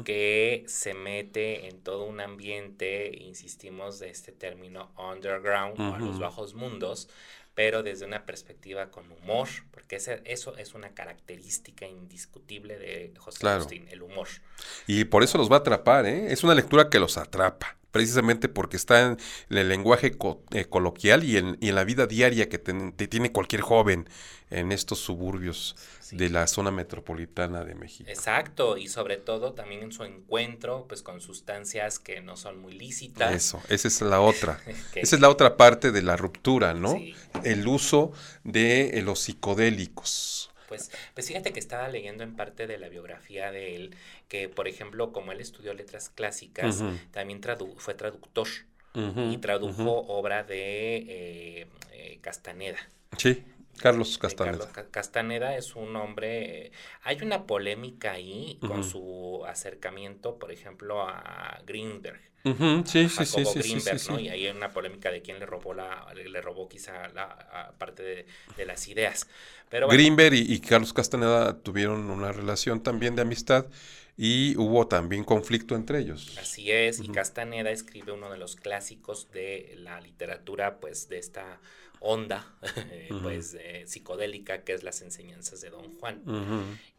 que 0.05 0.65
se 0.67 0.95
mete 0.95 1.69
en 1.69 1.81
todo 1.81 2.05
un 2.05 2.21
ambiente, 2.21 3.17
insistimos 3.21 3.99
de 3.99 4.11
este 4.11 4.33
término, 4.33 4.91
underground 4.97 5.81
o 5.81 5.95
a 5.95 5.99
los 5.99 6.19
bajos 6.19 6.55
mundos, 6.55 7.09
pero 7.55 7.83
desde 7.83 8.05
una 8.05 8.27
perspectiva 8.27 8.91
con 8.91 9.11
humor, 9.11 9.49
porque 9.71 9.97
ese, 9.97 10.21
eso 10.27 10.57
es 10.59 10.75
una 10.75 10.91
característica 10.91 11.87
indiscutible 11.87 12.79
de 12.79 13.15
José 13.17 13.49
Agustín, 13.49 13.89
el 13.91 14.03
humor. 14.03 14.29
Y 14.87 15.05
por 15.05 15.23
eso 15.23 15.39
los 15.39 15.51
va 15.51 15.57
a 15.57 15.59
atrapar, 15.61 16.05
¿eh? 16.05 16.33
Es 16.33 16.45
una 16.45 16.55
lectura 16.55 16.91
que 16.91 16.99
los 16.99 17.17
atrapa 17.17 17.79
precisamente 17.97 18.49
porque 18.49 18.77
está 18.77 19.07
en, 19.07 19.17
el 19.49 19.69
lenguaje 19.69 20.17
eh, 20.53 20.65
coloquial 20.67 21.25
y 21.25 21.39
en, 21.39 21.57
la 21.61 21.85
vida 21.85 22.07
diaria 22.07 22.49
que 22.49 22.59
tiene 22.59 23.33
cualquier 23.33 23.63
joven 23.63 24.07
en 24.51 24.71
estos 24.71 24.99
suburbios 24.99 25.77
de 26.13 26.29
la 26.29 26.47
zona 26.47 26.71
metropolitana 26.71 27.65
de 27.65 27.75
México. 27.75 28.09
Exacto, 28.09 28.77
y 28.77 28.89
sobre 28.89 29.17
todo 29.17 29.55
también 29.55 29.83
en 29.83 29.93
su 29.93 30.05
encuentro 30.05 30.85
pues 30.89 31.03
con 31.03 31.21
sustancias 31.21 31.99
que 31.99 32.21
no 32.21 32.37
son 32.37 32.61
muy 32.61 32.75
lícitas. 32.75 33.35
Eso, 33.35 33.63
esa 33.69 33.89
es 33.89 34.01
la 34.03 34.21
otra. 34.21 34.61
esa 34.95 35.17
es 35.17 35.21
la 35.21 35.31
otra 35.31 35.57
parte 35.57 35.91
de 35.91 36.03
la 36.03 36.17
ruptura, 36.17 36.75
¿no? 36.75 37.01
El 37.45 37.67
uso 37.67 38.13
de 38.45 38.99
eh, 38.99 39.03
los 39.03 39.21
psicodélicos. 39.21 40.51
Pues, 40.69 40.91
pues 41.15 41.29
fíjate 41.29 41.53
que 41.53 41.61
estaba 41.61 41.89
leyendo 41.89 42.25
en 42.25 42.37
parte 42.37 42.67
de 42.67 42.79
la 42.79 42.89
biografía 42.89 43.51
de 43.51 43.77
él, 43.77 43.95
que 44.29 44.49
por 44.49 44.69
ejemplo, 44.69 45.13
como 45.13 45.33
él 45.33 45.41
estudió 45.41 45.75
letras 45.75 46.11
clásicas, 46.11 46.83
también 47.13 47.41
fue 47.77 47.95
traductor 47.95 48.49
y 48.95 49.39
tradujo 49.39 50.07
obra 50.09 50.43
de 50.43 50.97
eh, 50.97 51.67
eh, 51.93 52.19
Castaneda. 52.21 52.79
Sí. 53.17 53.45
Carlos 53.79 54.17
Castaneda. 54.17 54.71
Carlos 54.73 54.91
Castaneda 54.91 55.57
es 55.57 55.77
un 55.77 55.97
hombre. 55.97 56.73
hay 57.03 57.19
una 57.21 57.45
polémica 57.45 58.13
ahí 58.13 58.59
con 58.67 58.83
su 58.85 59.45
acercamiento, 59.47 60.39
por 60.39 60.51
ejemplo, 60.51 61.03
a 61.03 61.61
Greenberg. 61.67 62.21
Sí, 62.85 63.09
sí, 63.09 63.25
sí, 63.25 63.43
Greenberg, 63.59 64.01
¿no? 64.11 64.21
Y 64.21 64.29
ahí 64.29 64.47
hay 64.47 64.57
una 64.57 64.71
polémica 64.71 65.11
de 65.11 65.23
quién 65.23 65.39
le 65.39 65.47
robó 65.47 65.75
la, 65.75 66.07
le 66.15 66.41
robó 66.41 66.69
quizá 66.69 67.09
la 67.09 67.73
parte 67.79 68.03
de, 68.03 68.27
de, 68.57 68.67
las 68.67 68.87
ideas. 68.89 69.27
Pero 69.69 69.89
Greenberg 69.89 70.35
y, 70.35 70.61
Carlos 70.61 70.93
Castaneda 70.93 71.59
tuvieron 71.61 72.11
una 72.11 72.33
relación 72.33 72.83
también 72.83 73.17
de 73.17 73.23
amistad 73.23 73.67
y 74.17 74.57
hubo 74.57 74.87
también 74.87 75.25
conflicto 75.25 75.75
entre 75.75 75.99
ellos. 75.99 76.37
Así 76.41 76.71
es, 76.71 77.01
y 77.01 77.09
Castaneda 77.09 77.71
escribe 77.71 78.13
uno 78.13 78.31
de 78.31 78.39
los 78.39 78.57
clásicos 78.57 79.31
de 79.33 79.75
la 79.79 80.01
literatura, 80.01 80.79
pues 80.79 81.09
de 81.09 81.19
esta 81.19 81.61
onda, 82.01 82.47
pues 83.23 83.57
psicodélica, 83.87 84.63
que 84.63 84.73
es 84.73 84.83
las 84.83 85.03
enseñanzas 85.03 85.61
de 85.61 85.71
Don 85.71 85.93
Juan. 85.99 86.23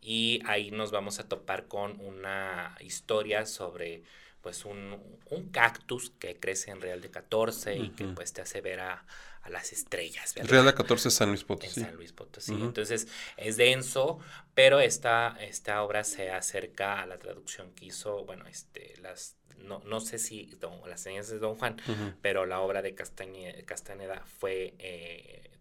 Y 0.02 0.42
ahí 0.46 0.72
nos 0.72 0.92
vamos 0.92 1.20
a 1.20 1.28
topar 1.28 1.68
con 1.68 2.00
una 2.02 2.76
historia 2.82 3.46
sobre 3.46 4.04
pues 4.48 4.64
un, 4.64 4.98
un, 5.30 5.50
cactus 5.50 6.12
que 6.12 6.40
crece 6.40 6.72
en 6.72 6.80
Real 6.80 7.02
de 7.02 7.12
14 7.12 7.76
y 7.76 7.90
que 7.90 8.06
pues 8.06 8.32
te 8.32 8.42
hace 8.42 8.62
ver 8.62 8.80
a, 8.80 9.06
a 9.42 9.50
las 9.50 9.74
estrellas. 9.74 10.36
Real 10.38 10.66
de 10.66 10.74
14 10.74 11.12
San 11.12 11.28
Luis 11.28 11.44
Potosí. 11.44 11.82
San 11.82 11.94
Luis 11.98 12.14
Potosí. 12.14 12.54
Entonces 12.54 13.10
es 13.36 13.58
denso, 13.58 14.20
pero 14.54 14.80
esta, 14.80 15.36
esta 15.42 15.84
obra 15.84 16.06
se 16.06 16.32
acerca 16.32 17.02
a 17.02 17.06
la 17.06 17.20
traducción 17.20 17.74
que 17.74 17.88
hizo, 17.88 18.24
bueno, 18.24 18.48
este, 18.48 18.94
las 19.02 19.36
no, 19.58 19.82
no 19.86 20.00
sé 20.00 20.18
si 20.18 20.58
las 20.62 21.02
enseñanzas 21.02 21.34
de 21.34 21.40
Don 21.40 21.56
Juan, 21.56 21.76
pero 22.22 22.46
la 22.46 22.62
obra 22.62 22.82
de 22.82 22.96
Castañeda 22.96 24.24
fue 24.40 24.76
eh, 24.80 25.52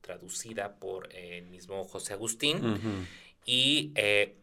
traducida 0.00 0.76
por 0.76 1.12
el 1.12 1.46
mismo 1.46 1.82
José 1.82 2.12
Agustín 2.12 2.78
y 3.44 3.90
eh, 3.96 4.36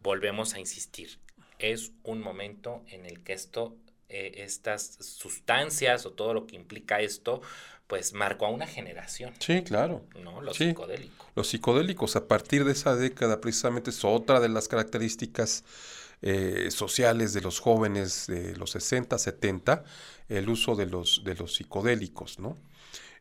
volvemos 0.00 0.54
a 0.54 0.60
insistir, 0.60 1.18
es 1.62 1.92
un 2.02 2.20
momento 2.20 2.82
en 2.88 3.06
el 3.06 3.22
que 3.22 3.32
esto, 3.32 3.76
eh, 4.08 4.32
estas 4.36 4.98
sustancias 5.00 6.04
o 6.06 6.12
todo 6.12 6.34
lo 6.34 6.46
que 6.46 6.56
implica 6.56 7.00
esto, 7.00 7.40
pues 7.86 8.12
marcó 8.12 8.46
a 8.46 8.50
una 8.50 8.66
generación. 8.66 9.34
Sí, 9.38 9.62
claro. 9.62 10.04
¿No? 10.22 10.40
Los 10.40 10.56
psicodélicos. 10.56 11.26
Los 11.34 11.48
psicodélicos, 11.48 12.16
a 12.16 12.26
partir 12.26 12.64
de 12.64 12.72
esa 12.72 12.96
década, 12.96 13.40
precisamente 13.40 13.90
es 13.90 14.04
otra 14.04 14.40
de 14.40 14.48
las 14.48 14.68
características 14.68 15.64
eh, 16.22 16.68
sociales 16.70 17.32
de 17.32 17.40
los 17.40 17.58
jóvenes 17.60 18.26
de 18.28 18.56
los 18.56 18.70
60, 18.70 19.18
70, 19.18 19.84
el 20.28 20.48
uso 20.48 20.76
de 20.76 20.86
los, 20.86 21.22
de 21.24 21.34
los 21.34 21.54
psicodélicos, 21.54 22.38
¿no? 22.38 22.56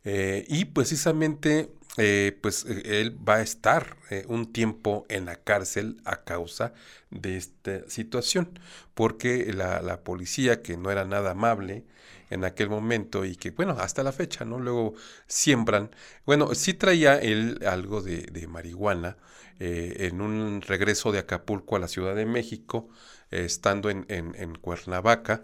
Eh, 0.04 0.46
y 0.48 0.66
precisamente 0.66 1.72
eh, 1.98 2.38
pues 2.42 2.66
eh, 2.66 3.02
él 3.02 3.18
va 3.28 3.36
a 3.36 3.42
estar 3.42 3.98
eh, 4.10 4.24
un 4.28 4.54
tiempo 4.54 5.06
en 5.10 5.26
la 5.26 5.36
cárcel 5.36 6.02
a 6.06 6.24
causa 6.24 6.74
de 7.10 7.36
esta 7.38 7.89
situación, 7.89 8.60
porque 8.94 9.52
la, 9.54 9.82
la, 9.82 10.02
policía, 10.02 10.62
que 10.62 10.78
no 10.78 10.89
era 10.89 11.04
nada 11.04 11.32
amable 11.32 11.84
en 12.30 12.46
aquel 12.46 12.70
momento 12.70 13.26
y 13.26 13.36
que, 13.36 13.52
bueno, 13.52 13.74
hasta 13.80 14.04
la 14.04 14.14
fecha, 14.14 14.46
¿no? 14.46 14.58
Luego 14.60 14.94
siembran, 15.28 15.92
bueno, 16.26 16.56
sí 16.56 16.74
traía 16.74 17.18
él 17.18 17.60
algo 17.68 18.02
de, 18.02 18.48
marihuana 18.48 19.18
en 19.60 20.22
un 20.22 20.62
regreso 20.62 21.12
de 21.12 21.20
Acapulco 21.20 21.76
a 21.76 21.80
la 21.80 21.88
Ciudad 21.88 22.16
de 22.16 22.26
México, 22.26 22.89
estando 23.30 23.89
en, 23.92 24.06
en, 24.08 24.34
en 24.36 24.56
Cuernavaca, 24.56 25.44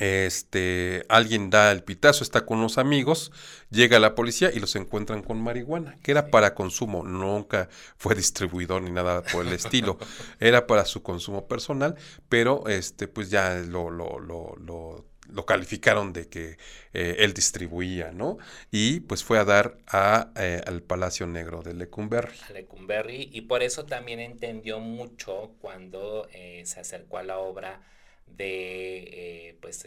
este, 0.00 1.04
alguien 1.08 1.50
da 1.50 1.70
el 1.70 1.84
pitazo, 1.84 2.24
está 2.24 2.46
con 2.46 2.58
unos 2.58 2.78
amigos, 2.78 3.30
llega 3.70 3.98
la 4.00 4.14
policía 4.14 4.50
y 4.52 4.58
los 4.58 4.74
encuentran 4.74 5.22
con 5.22 5.40
marihuana, 5.40 5.96
que 6.02 6.10
era 6.10 6.30
para 6.30 6.54
consumo, 6.54 7.04
nunca 7.04 7.68
fue 7.96 8.14
distribuidor 8.14 8.82
ni 8.82 8.90
nada 8.90 9.22
por 9.22 9.46
el 9.46 9.52
estilo, 9.52 9.98
era 10.40 10.66
para 10.66 10.84
su 10.86 11.02
consumo 11.02 11.46
personal, 11.46 11.96
pero 12.28 12.66
este, 12.66 13.08
pues 13.08 13.30
ya 13.30 13.54
lo, 13.56 13.90
lo, 13.90 14.18
lo, 14.18 14.56
lo 14.56 15.10
lo 15.32 15.46
calificaron 15.46 16.12
de 16.12 16.28
que 16.28 16.58
eh, 16.92 17.16
él 17.18 17.32
distribuía, 17.34 18.10
¿no? 18.12 18.38
Y 18.70 19.00
pues 19.00 19.24
fue 19.24 19.38
a 19.38 19.44
dar 19.44 19.78
a, 19.86 20.32
eh, 20.36 20.60
al 20.66 20.82
Palacio 20.82 21.26
Negro 21.26 21.62
de 21.62 21.74
Lecumberri. 21.74 22.36
A 22.48 22.52
Lecumberri, 22.52 23.28
y 23.32 23.42
por 23.42 23.62
eso 23.62 23.84
también 23.84 24.20
entendió 24.20 24.80
mucho 24.80 25.52
cuando 25.60 26.28
eh, 26.32 26.62
se 26.66 26.80
acercó 26.80 27.18
a 27.18 27.22
la 27.22 27.38
obra 27.38 27.80
de, 28.36 29.56
pues, 29.60 29.86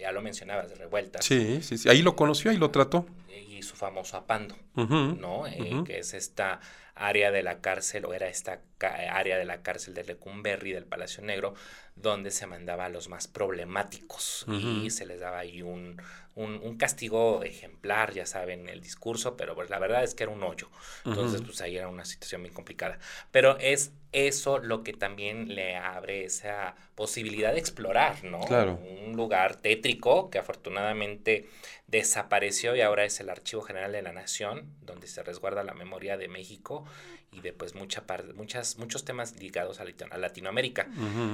ya 0.00 0.12
lo 0.12 0.22
mencionabas, 0.22 0.68
de 0.70 0.74
Revueltas. 0.76 1.24
Sí, 1.24 1.60
sí, 1.62 1.78
sí, 1.78 1.88
ahí 1.88 2.02
lo 2.02 2.16
conoció, 2.16 2.50
ahí 2.50 2.56
lo 2.56 2.70
trató. 2.70 3.06
Y 3.48 3.62
su 3.62 3.76
famoso 3.76 4.16
apando, 4.16 4.56
¿no? 4.74 5.44
Que 5.84 5.98
es 5.98 6.14
esta 6.14 6.60
área 6.94 7.30
de 7.30 7.42
la 7.42 7.60
cárcel, 7.60 8.04
o 8.04 8.14
era 8.14 8.28
esta 8.28 8.60
área 8.80 9.38
de 9.38 9.44
la 9.44 9.62
cárcel 9.62 9.94
de 9.94 10.04
Lecumberri, 10.04 10.72
del 10.72 10.84
Palacio 10.84 11.22
Negro, 11.22 11.54
donde 11.94 12.30
se 12.30 12.46
mandaba 12.46 12.86
a 12.86 12.88
los 12.88 13.08
más 13.08 13.28
problemáticos 13.28 14.46
y 14.48 14.90
se 14.90 15.06
les 15.06 15.20
daba 15.20 15.40
ahí 15.40 15.62
un, 15.62 16.00
un, 16.34 16.76
castigo 16.76 17.42
ejemplar, 17.42 18.12
ya 18.12 18.26
saben, 18.26 18.68
el 18.68 18.80
discurso, 18.80 19.36
pero 19.36 19.54
pues 19.54 19.68
la 19.70 19.78
verdad 19.78 20.02
es 20.02 20.14
que 20.14 20.24
era 20.24 20.32
un 20.32 20.42
hoyo. 20.42 20.68
Entonces, 21.04 21.42
pues 21.42 21.60
ahí 21.60 21.76
era 21.76 21.88
una 21.88 22.04
situación 22.04 22.40
muy 22.40 22.50
complicada. 22.50 22.98
Pero 23.30 23.58
es 23.58 23.92
eso 24.12 24.58
lo 24.58 24.82
que 24.82 24.92
también 24.92 25.54
le 25.54 25.76
abre 25.76 26.24
esa 26.24 26.74
posibilidad 26.94 27.52
de 27.52 27.58
explorar, 27.58 28.24
¿no? 28.24 28.40
Claro. 28.40 28.78
Un 29.04 29.14
lugar 29.14 29.56
tétrico 29.56 30.30
que 30.30 30.38
afortunadamente 30.38 31.48
desapareció 31.92 32.74
y 32.74 32.80
ahora 32.80 33.04
es 33.04 33.20
el 33.20 33.28
Archivo 33.28 33.62
General 33.62 33.92
de 33.92 34.02
la 34.02 34.12
Nación, 34.12 34.64
donde 34.80 35.06
se 35.06 35.22
resguarda 35.22 35.62
la 35.62 35.74
memoria 35.74 36.16
de 36.16 36.26
México 36.26 36.84
y 37.30 37.40
de 37.40 37.52
pues 37.52 37.74
mucha 37.74 38.06
parte, 38.06 38.32
muchas, 38.32 38.78
muchos 38.78 39.04
temas 39.04 39.38
ligados 39.38 39.78
a, 39.78 39.84
Latinoamérica. 40.16 40.88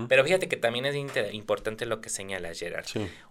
Pero 0.08 0.24
fíjate 0.24 0.48
que 0.48 0.56
también 0.56 0.84
es 0.84 0.96
importante 1.32 1.86
lo 1.86 2.00
que 2.00 2.10
señala 2.10 2.52
Gerard. 2.54 2.86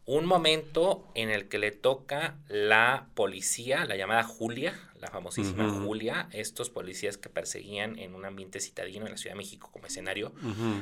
Un 0.06 0.26
momento 0.26 1.06
en 1.16 1.30
el 1.30 1.50
que 1.50 1.60
le 1.60 1.72
toca 1.72 2.38
la 2.48 3.08
policía, 3.14 3.86
la 3.86 3.98
llamada 3.98 4.24
Julia, 4.24 4.74
la 5.00 5.10
famosísima 5.10 5.70
Julia, 5.70 6.30
estos 6.32 6.70
policías 6.70 7.18
que 7.18 7.30
perseguían 7.30 8.00
en 8.00 8.16
un 8.16 8.24
ambiente 8.24 8.62
citadino 8.62 9.06
en 9.06 9.12
la 9.12 9.18
Ciudad 9.18 9.36
de 9.36 9.40
México 9.40 9.70
como 9.72 9.88
escenario, 9.88 10.32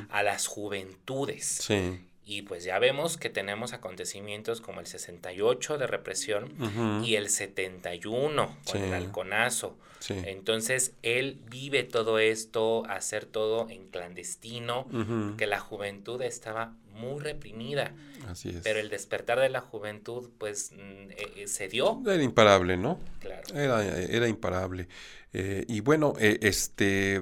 a 0.09 0.21
las 0.21 0.45
juventudes. 0.45 1.45
Sí. 1.45 1.99
Y 2.25 2.41
pues 2.41 2.63
ya 2.63 2.79
vemos 2.79 3.17
que 3.17 3.29
tenemos 3.29 3.73
acontecimientos 3.73 4.59
como 4.59 4.79
el 4.79 4.87
68 4.87 5.77
de 5.77 5.85
represión 5.85 7.03
y 7.03 7.15
el 7.15 7.29
71 7.29 8.57
con 8.65 8.81
el 8.81 8.93
halconazo. 8.93 9.77
Entonces 10.09 10.93
él 11.03 11.39
vive 11.49 11.83
todo 11.83 12.19
esto, 12.19 12.83
hacer 12.87 13.25
todo 13.25 13.69
en 13.69 13.87
clandestino, 13.87 14.87
que 15.37 15.45
la 15.45 15.59
juventud 15.59 16.21
estaba 16.21 16.73
muy 16.95 17.19
reprimida. 17.19 17.91
Así 18.27 18.49
es. 18.49 18.61
Pero 18.63 18.79
el 18.79 18.89
despertar 18.89 19.39
de 19.39 19.49
la 19.49 19.61
juventud, 19.61 20.29
pues, 20.37 20.71
mm, 20.71 21.11
eh, 21.11 21.31
eh, 21.35 21.47
se 21.47 21.67
dio. 21.67 22.01
Era 22.05 22.23
imparable, 22.23 22.77
¿no? 22.77 22.99
Claro. 23.19 23.43
Era, 23.53 23.85
era 23.85 24.27
imparable. 24.27 24.87
Eh, 25.33 25.65
y 25.67 25.81
bueno, 25.81 26.13
este 26.19 27.21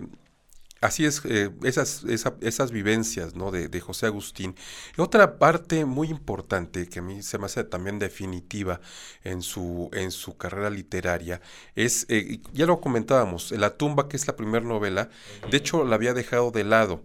Así 0.83 1.05
es, 1.05 1.21
eh, 1.23 1.49
esas, 1.63 2.03
esas 2.41 2.71
vivencias 2.71 3.35
¿no? 3.35 3.51
de, 3.51 3.79
José 3.79 4.05
Agustín. 4.05 4.53
otra 4.97 5.39
parte 5.39 5.85
muy 5.85 6.09
importante 6.09 6.87
que 6.89 6.99
a 6.99 7.01
mí 7.01 7.23
se 7.23 7.37
me 7.37 7.45
hace 7.45 7.63
también 7.63 7.99
definitiva 7.99 8.81
en 9.23 9.41
su, 9.41 9.89
en 9.93 10.11
su 10.11 10.35
carrera 10.35 10.69
literaria 10.69 11.39
es, 11.75 12.05
eh, 12.09 12.41
ya 12.51 12.65
lo 12.65 12.81
comentábamos, 12.81 13.51
La 13.51 13.77
tumba, 13.77 14.09
que 14.09 14.17
es 14.17 14.27
la 14.27 14.35
primera 14.35 14.65
novela, 14.65 15.09
de 15.49 15.55
hecho 15.55 15.85
la 15.85 15.95
había 15.95 16.13
dejado 16.13 16.51
de 16.51 16.65
lado. 16.65 17.01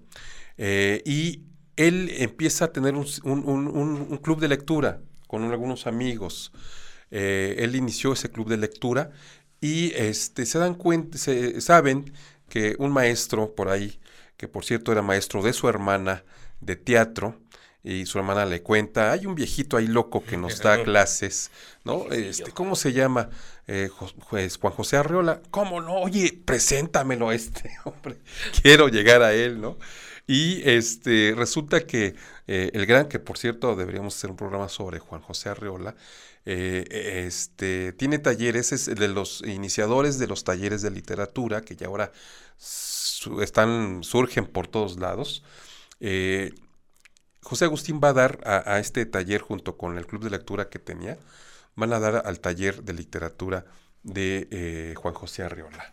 Eh, 0.56 1.02
y 1.06 1.44
él 1.76 2.10
empieza 2.18 2.64
a 2.64 2.72
tener 2.72 2.96
un, 2.96 3.06
un, 3.22 4.18
club 4.18 4.40
de 4.40 4.48
lectura 4.48 5.00
con 5.28 5.44
algunos 5.44 5.86
amigos. 5.86 6.50
él 7.10 7.76
inició 7.76 8.12
ese 8.12 8.28
club 8.28 8.48
de 8.48 8.56
lectura 8.56 9.12
y 9.60 9.92
este, 9.94 10.46
se 10.46 10.58
dan 10.58 10.74
cuenta, 10.74 11.16
se, 11.16 11.60
saben 11.60 12.12
que 12.48 12.76
un 12.78 12.92
maestro 12.92 13.54
por 13.54 13.68
ahí, 13.68 14.00
que 14.36 14.48
por 14.48 14.64
cierto 14.64 14.92
era 14.92 15.02
maestro 15.02 15.42
de 15.42 15.52
su 15.52 15.68
hermana 15.68 16.24
de 16.60 16.76
teatro, 16.76 17.38
y 17.84 18.06
su 18.06 18.18
hermana 18.18 18.44
le 18.44 18.62
cuenta, 18.62 19.12
hay 19.12 19.24
un 19.26 19.34
viejito 19.34 19.76
ahí 19.76 19.86
loco 19.86 20.22
que 20.24 20.36
nos 20.36 20.60
da 20.60 20.82
clases, 20.84 21.50
¿no? 21.84 22.06
Este, 22.10 22.50
¿Cómo 22.50 22.76
se 22.76 22.92
llama? 22.92 23.30
Eh, 23.66 23.88
pues, 24.28 24.56
Juan 24.58 24.72
José 24.72 24.96
Arreola. 24.96 25.40
¿Cómo 25.50 25.80
no? 25.80 25.94
Oye, 25.94 26.38
preséntamelo 26.44 27.28
a 27.28 27.34
este 27.34 27.70
hombre. 27.84 28.18
Quiero 28.62 28.88
llegar 28.88 29.22
a 29.22 29.32
él, 29.32 29.60
¿no? 29.60 29.78
Y 30.26 30.68
este 30.68 31.32
resulta 31.34 31.86
que 31.86 32.14
eh, 32.46 32.70
el 32.74 32.84
gran, 32.84 33.08
que 33.08 33.18
por 33.18 33.38
cierto 33.38 33.74
deberíamos 33.76 34.14
hacer 34.14 34.28
un 34.28 34.36
programa 34.36 34.68
sobre 34.68 34.98
Juan 34.98 35.22
José 35.22 35.48
Arreola, 35.48 35.94
eh, 36.50 37.26
este, 37.26 37.92
tiene 37.92 38.18
talleres, 38.18 38.72
es 38.72 38.86
de 38.86 39.08
los 39.08 39.42
iniciadores 39.46 40.18
de 40.18 40.26
los 40.26 40.44
talleres 40.44 40.80
de 40.80 40.90
literatura, 40.90 41.60
que 41.60 41.76
ya 41.76 41.88
ahora 41.88 42.10
están, 43.42 44.02
surgen 44.02 44.46
por 44.46 44.66
todos 44.66 44.98
lados. 44.98 45.44
Eh, 46.00 46.54
José 47.42 47.66
Agustín 47.66 48.00
va 48.02 48.08
a 48.08 48.12
dar 48.14 48.40
a, 48.46 48.78
este 48.78 49.04
taller 49.04 49.42
junto 49.42 49.76
con 49.76 49.98
el 49.98 50.06
club 50.06 50.24
de 50.24 50.30
lectura 50.30 50.70
que 50.70 50.78
tenía, 50.78 51.18
van 51.76 51.92
a 51.92 52.00
dar 52.00 52.22
al 52.24 52.40
taller 52.40 52.82
de 52.82 52.94
literatura 52.94 53.66
de 54.02 54.48
eh, 54.50 54.94
Juan 54.96 55.12
José 55.12 55.42
Arriola. 55.42 55.92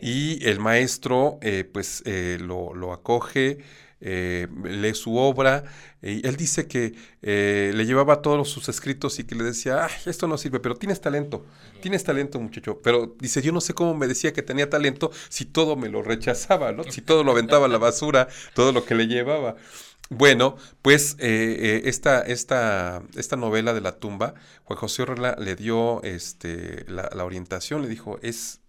Y 0.00 0.46
el 0.46 0.60
maestro 0.60 1.40
pues 1.72 2.04
lo, 2.06 2.72
lo 2.72 2.92
acoge, 2.92 3.58
eh, 4.00 4.46
lee 4.64 4.94
su 4.94 5.16
obra, 5.16 5.64
y 6.00 6.24
él 6.26 6.36
dice 6.36 6.68
que 6.68 6.94
eh, 7.22 7.72
le 7.74 7.84
llevaba 7.84 8.22
todos 8.22 8.48
sus 8.48 8.68
escritos 8.68 9.18
y 9.18 9.24
que 9.24 9.34
le 9.34 9.42
decía, 9.44 9.88
esto 10.06 10.28
no 10.28 10.38
sirve, 10.38 10.60
pero 10.60 10.76
tienes 10.76 11.00
talento, 11.00 11.44
tienes 11.82 12.04
talento 12.04 12.38
muchacho, 12.38 12.80
pero 12.82 13.16
dice, 13.18 13.42
yo 13.42 13.52
no 13.52 13.60
sé 13.60 13.74
cómo 13.74 13.94
me 13.94 14.06
decía 14.06 14.32
que 14.32 14.42
tenía 14.42 14.70
talento 14.70 15.10
si 15.28 15.44
todo 15.44 15.76
me 15.76 15.88
lo 15.88 16.02
rechazaba. 16.02 16.74
Si 16.90 17.02
todo 17.02 17.24
lo 17.24 17.32
aventaba 17.32 17.66
a 17.66 17.68
la 17.68 17.78
basura, 17.78 18.28
todo 18.54 18.72
lo 18.72 18.84
que 18.84 18.94
le 18.94 19.06
llevaba. 19.06 19.56
Bueno, 20.10 20.56
pues 20.82 21.16
eh, 21.18 21.82
esta, 21.84 22.22
esta, 22.22 23.02
esta, 23.16 23.36
novela 23.36 23.74
de 23.74 23.80
la 23.80 23.98
tumba, 23.98 24.34
Juan 24.64 24.78
José 24.78 25.02
Orla 25.02 25.36
le 25.38 25.56
dio 25.56 26.02
este, 26.02 26.86
la 26.88 27.24
orientación, 27.24 27.82
le 27.82 27.88
dijo, 27.88 28.18
es 28.22 28.60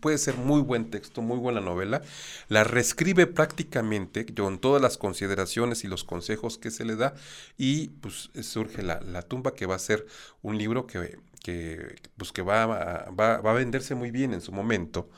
puede 0.00 0.18
ser 0.18 0.36
muy 0.36 0.60
buen 0.60 0.90
texto, 0.90 1.22
muy 1.22 1.38
buena 1.38 1.60
novela, 1.60 2.02
la 2.48 2.64
reescribe 2.64 3.26
prácticamente 3.26 4.26
con 4.34 4.58
todas 4.58 4.82
las 4.82 4.98
consideraciones 4.98 5.84
y 5.84 5.88
los 5.88 6.04
consejos 6.04 6.58
que 6.58 6.70
se 6.70 6.84
le 6.84 6.96
da 6.96 7.14
y 7.56 7.88
pues 7.88 8.30
surge 8.42 8.82
la, 8.82 9.22
tumba 9.22 9.54
que 9.54 9.66
va 9.66 9.76
a 9.76 9.78
ser 9.78 10.06
un 10.42 10.58
libro 10.58 10.86
que, 10.86 11.18
que, 11.42 11.96
pues, 12.16 12.32
que 12.32 12.42
va, 12.42 12.64
a, 12.64 13.10
va, 13.10 13.36
a 13.36 13.52
venderse 13.52 13.94
muy 13.94 14.10
bien 14.10 14.34
en 14.34 14.40
su 14.40 14.52
momento. 14.52 15.08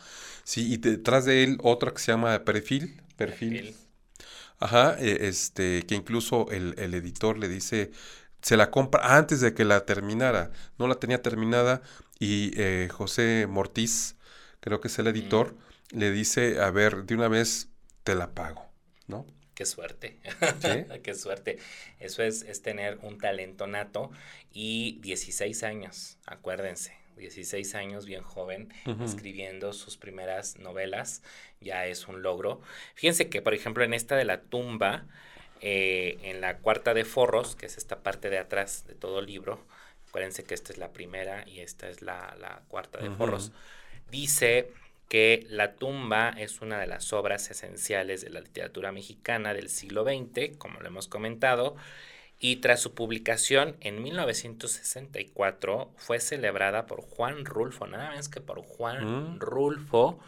Sí, 0.45 0.73
y 0.73 0.77
detrás 0.77 1.25
de 1.25 1.45
él 1.45 1.59
otra 1.63 1.93
que 1.93 2.01
se 2.01 2.13
llama 2.13 2.45
Perfil. 2.45 3.01
Perfil. 3.17 3.75
Ajá, 4.59 4.97
e, 4.99 5.29
este, 5.29 5.85
que 5.87 5.95
incluso 5.95 6.51
el, 6.51 6.75
el 6.79 6.95
editor 6.95 7.39
le 7.39 7.49
dice, 7.49 7.91
se 8.43 8.57
la 8.57 8.71
compra 8.71 9.17
antes 9.17 9.41
de 9.41 9.55
que 9.55 9.65
la 9.65 9.85
terminara, 9.87 10.51
no 10.79 10.89
la 10.89 10.97
tenía 10.97 11.23
terminada 11.23 11.83
y 12.19 12.53
eh, 12.57 12.89
José 12.93 13.47
Mortiz 13.49 14.17
creo 14.63 14.81
que 14.81 14.89
es 14.89 14.99
el 14.99 15.09
editor, 15.09 15.55
le 15.91 16.11
dice, 16.11 16.61
a 16.61 16.71
ver, 16.71 17.05
de 17.05 17.15
una 17.15 17.29
vez 17.29 17.69
te 18.05 18.15
la 18.15 18.33
pago, 18.33 18.65
¿no? 19.09 19.27
Qué 19.55 19.67
suerte, 19.67 20.19
qué 21.03 21.15
suerte. 21.15 21.59
Eso 22.01 22.23
es, 22.23 22.43
es 22.43 22.63
tener 22.63 22.99
un 23.03 23.19
talento 23.19 23.67
nato 23.67 24.11
y 24.53 24.99
16 25.03 25.65
años, 25.65 26.17
acuérdense, 26.27 26.97
16 27.17 27.75
años, 27.75 28.07
bien 28.07 28.23
joven, 28.23 28.73
escribiendo 29.05 29.73
sus 29.73 29.99
primeras 29.99 30.59
novelas, 30.59 31.23
ya 31.61 31.87
es 31.87 32.09
un 32.09 32.23
logro. 32.23 32.63
Fíjense 32.95 33.29
que, 33.29 33.43
por 33.43 33.55
ejemplo, 33.55 33.85
en 33.85 33.93
esta 33.93 34.17
de 34.17 34.25
la 34.25 34.41
tumba, 34.43 35.07
eh, 35.61 36.19
en 36.23 36.41
la 36.41 36.59
cuarta 36.59 36.95
de 36.95 37.05
forros, 37.05 37.55
que 37.57 37.67
es 37.67 37.77
esta 37.77 38.03
parte 38.03 38.31
de 38.31 38.39
atrás 38.39 38.87
de 38.87 38.95
todo 38.95 39.19
el 39.19 39.27
libro, 39.27 39.67
acuérdense 40.09 40.45
que 40.45 40.55
esta 40.55 40.73
es 40.73 40.79
la 40.79 40.93
primera 40.93 41.47
y 41.47 41.61
esta 41.61 41.89
es 41.89 42.01
la, 42.01 42.35
la 42.41 42.63
cuarta 42.69 42.99
de 42.99 43.11
forros 43.11 43.53
dice 44.13 44.71
que 45.09 45.45
La 45.51 45.75
tumba 45.75 46.31
es 46.31 46.61
una 46.61 46.79
de 46.79 46.87
las 46.87 47.13
obras 47.13 47.51
esenciales 47.51 48.23
de 48.23 48.31
la 48.31 48.41
literatura 48.41 48.93
mexicana 48.93 49.53
del 49.53 49.69
siglo 49.69 50.05
XX, 50.05 50.57
como 50.57 50.81
lo 50.81 50.87
hemos 50.87 51.09
comentado, 51.09 51.77
y 52.39 52.57
tras 52.57 52.81
su 52.81 52.95
publicación 52.95 53.77
en 53.81 54.03
1964 54.03 55.93
fue 55.97 56.19
celebrada 56.19 56.87
por 56.87 57.03
Juan 57.03 57.45
Rulfo, 57.45 57.87
nada 57.87 58.15
más 58.15 58.29
que 58.29 58.41
por 58.41 58.63
Juan 58.63 59.35
mm. 59.35 59.41
Rulfo, 59.41 60.19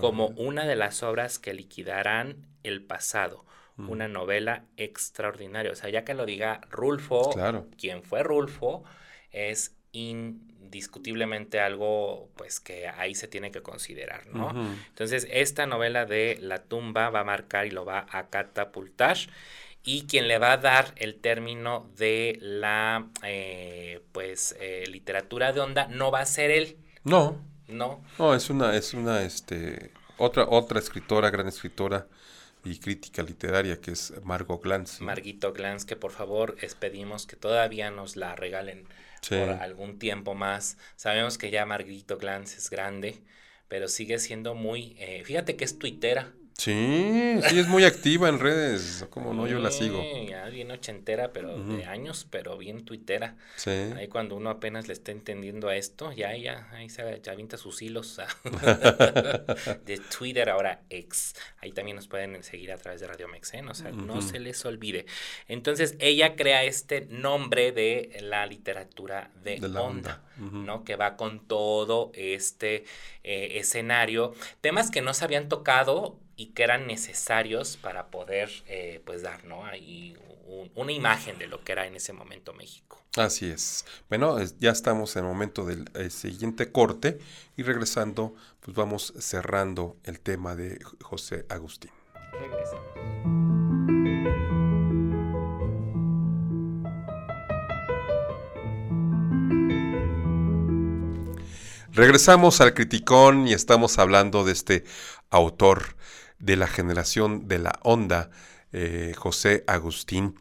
como 0.00 0.28
una 0.28 0.66
de 0.66 0.76
las 0.76 1.02
obras 1.02 1.38
que 1.38 1.54
liquidarán 1.54 2.46
el 2.62 2.82
pasado, 2.82 3.44
una 3.78 4.06
novela 4.06 4.64
extraordinaria. 4.76 5.72
O 5.72 5.76
sea, 5.76 5.88
ya 5.88 6.04
que 6.04 6.14
lo 6.14 6.26
diga 6.26 6.60
Rulfo, 6.70 7.30
Claro. 7.30 7.66
quien 7.78 8.02
fue 8.02 8.22
Rulfo, 8.22 8.84
es 9.30 9.74
indiscutiblemente 10.72 11.60
algo 11.60 12.30
pues 12.34 12.58
que 12.58 12.88
ahí 12.88 13.14
se 13.14 13.28
tiene 13.28 13.50
que 13.50 13.60
considerar, 13.62 14.26
¿no? 14.28 14.50
Entonces, 14.88 15.28
esta 15.30 15.66
novela 15.66 16.06
de 16.06 16.38
La 16.40 16.62
tumba 16.62 17.10
va 17.10 17.20
a 17.20 17.24
marcar 17.24 17.66
y 17.66 17.70
lo 17.70 17.84
va 17.84 18.06
a 18.10 18.30
catapultar. 18.30 19.18
Y 19.84 20.06
quien 20.06 20.28
le 20.28 20.38
va 20.38 20.52
a 20.52 20.56
dar 20.58 20.94
el 20.96 21.16
término 21.16 21.90
de 21.96 22.38
la 22.40 23.08
eh, 23.24 24.00
pues 24.12 24.56
eh, 24.60 24.84
literatura 24.88 25.52
de 25.52 25.60
onda 25.60 25.88
no 25.88 26.10
va 26.10 26.20
a 26.20 26.26
ser 26.26 26.50
él, 26.52 26.76
No, 27.04 27.36
no. 27.66 28.00
no, 28.18 28.34
es 28.34 28.48
una, 28.48 28.76
es 28.76 28.94
una, 28.94 29.22
este, 29.24 29.90
otra, 30.18 30.44
otra 30.48 30.78
escritora, 30.78 31.30
gran 31.30 31.48
escritora 31.48 32.06
y 32.64 32.78
crítica 32.78 33.22
literaria 33.24 33.80
que 33.80 33.90
es 33.90 34.14
Margot 34.22 34.62
Glantz. 34.62 35.00
Marguito 35.00 35.52
Glantz, 35.52 35.84
que 35.84 35.96
por 35.96 36.12
favor 36.12 36.56
les 36.62 36.76
pedimos 36.76 37.26
que 37.26 37.34
todavía 37.36 37.90
nos 37.90 38.14
la 38.14 38.36
regalen 38.36 38.86
Por 39.28 39.50
algún 39.50 39.98
tiempo 39.98 40.34
más. 40.34 40.76
Sabemos 40.96 41.38
que 41.38 41.50
ya 41.50 41.64
Marguito 41.66 42.18
Glantz 42.18 42.56
es 42.56 42.70
grande, 42.70 43.22
pero 43.68 43.88
sigue 43.88 44.18
siendo 44.18 44.54
muy, 44.54 44.96
eh, 44.98 45.22
fíjate 45.24 45.56
que 45.56 45.64
es 45.64 45.78
tuitera. 45.78 46.32
Sí, 46.58 47.40
sí, 47.48 47.58
es 47.58 47.66
muy 47.66 47.84
activa 47.84 48.28
en 48.28 48.38
redes. 48.38 49.06
Como 49.10 49.34
no, 49.34 49.46
yo 49.46 49.58
la 49.58 49.70
sigo. 49.70 50.00
Sí, 50.00 50.26
Ya 50.28 50.48
bien 50.48 50.70
ochentera, 50.70 51.32
pero 51.32 51.58
de 51.58 51.84
años, 51.84 52.26
pero 52.30 52.56
bien 52.58 52.84
tuitera. 52.84 53.36
Sí. 53.56 53.70
Ahí 53.70 54.08
cuando 54.08 54.36
uno 54.36 54.50
apenas 54.50 54.86
le 54.86 54.92
está 54.92 55.12
entendiendo 55.12 55.68
a 55.68 55.76
esto, 55.76 56.12
ya, 56.12 56.36
ya, 56.36 56.68
ahí 56.72 56.88
se 56.88 57.20
ya 57.22 57.32
avienta 57.32 57.56
sus 57.56 57.82
hilos 57.82 58.20
de 59.84 59.98
Twitter, 60.16 60.50
ahora 60.50 60.82
ex. 60.90 61.34
Ahí 61.60 61.72
también 61.72 61.96
nos 61.96 62.08
pueden 62.08 62.42
seguir 62.42 62.72
a 62.72 62.78
través 62.78 63.00
de 63.00 63.06
Radio 63.06 63.28
Mexen, 63.28 63.68
o 63.68 63.74
sea, 63.74 63.90
no 63.90 64.22
se 64.22 64.38
les 64.38 64.64
olvide. 64.64 65.06
Entonces, 65.48 65.96
ella 65.98 66.36
crea 66.36 66.64
este 66.64 67.06
nombre 67.10 67.72
de 67.72 68.18
la 68.22 68.46
literatura 68.46 69.30
de, 69.42 69.58
De 69.58 69.68
la 69.68 69.82
onda. 69.82 70.22
¿no? 70.38 70.84
Que 70.84 70.96
va 70.96 71.16
con 71.16 71.46
todo 71.46 72.10
este 72.14 72.84
eh, 73.22 73.58
escenario. 73.58 74.34
Temas 74.60 74.90
que 74.90 75.02
no 75.02 75.14
se 75.14 75.24
habían 75.24 75.48
tocado 75.48 76.18
y 76.36 76.46
que 76.52 76.62
eran 76.62 76.86
necesarios 76.86 77.76
para 77.76 78.06
poder, 78.06 78.50
eh, 78.66 79.00
pues, 79.04 79.22
dar. 79.22 79.40
Ahí 79.70 80.16
un- 80.46 80.70
una 80.74 80.92
imagen 80.92 81.38
de 81.38 81.46
lo 81.46 81.62
que 81.64 81.72
era 81.72 81.86
en 81.86 81.94
ese 81.96 82.12
momento 82.12 82.52
México. 82.52 83.02
Así 83.16 83.46
es. 83.50 83.84
Bueno, 84.08 84.38
ya 84.58 84.70
estamos 84.70 85.16
en 85.16 85.24
el 85.24 85.30
momento 85.30 85.64
del 85.64 85.84
eh, 85.94 86.08
siguiente 86.10 86.72
corte 86.72 87.18
y 87.56 87.62
regresando, 87.62 88.34
pues 88.60 88.74
vamos 88.76 89.12
cerrando 89.18 89.96
el 90.04 90.18
tema 90.20 90.56
de 90.56 90.78
José 91.02 91.44
Agustín. 91.48 91.90
Regresamos. 92.32 93.92
Regresamos 101.92 102.60
al 102.62 102.72
Criticón 102.74 103.46
y 103.46 103.52
estamos 103.52 103.98
hablando 103.98 104.44
de 104.44 104.52
este 104.52 104.84
autor 105.30 105.96
de 106.42 106.56
la 106.56 106.66
generación 106.66 107.48
de 107.48 107.58
la 107.60 107.72
onda, 107.82 108.30
eh, 108.72 109.14
José 109.16 109.64
Agustín. 109.66 110.34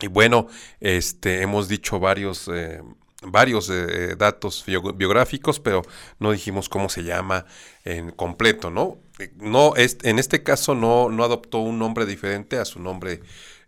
Y 0.00 0.08
bueno, 0.08 0.48
este, 0.80 1.42
hemos 1.42 1.68
dicho 1.68 2.00
varios, 2.00 2.50
eh, 2.52 2.82
varios 3.22 3.70
eh, 3.70 4.16
datos 4.16 4.64
bio- 4.66 4.92
biográficos, 4.92 5.60
pero 5.60 5.82
no 6.18 6.32
dijimos 6.32 6.68
cómo 6.68 6.88
se 6.88 7.04
llama 7.04 7.46
en 7.84 8.10
completo, 8.10 8.70
¿no? 8.70 8.98
No, 9.36 9.76
es, 9.76 9.98
en 10.02 10.18
este 10.18 10.42
caso 10.42 10.74
no, 10.74 11.08
no 11.08 11.22
adoptó 11.22 11.58
un 11.58 11.78
nombre 11.78 12.04
diferente 12.04 12.58
a 12.58 12.64
su 12.64 12.80
nombre 12.80 13.20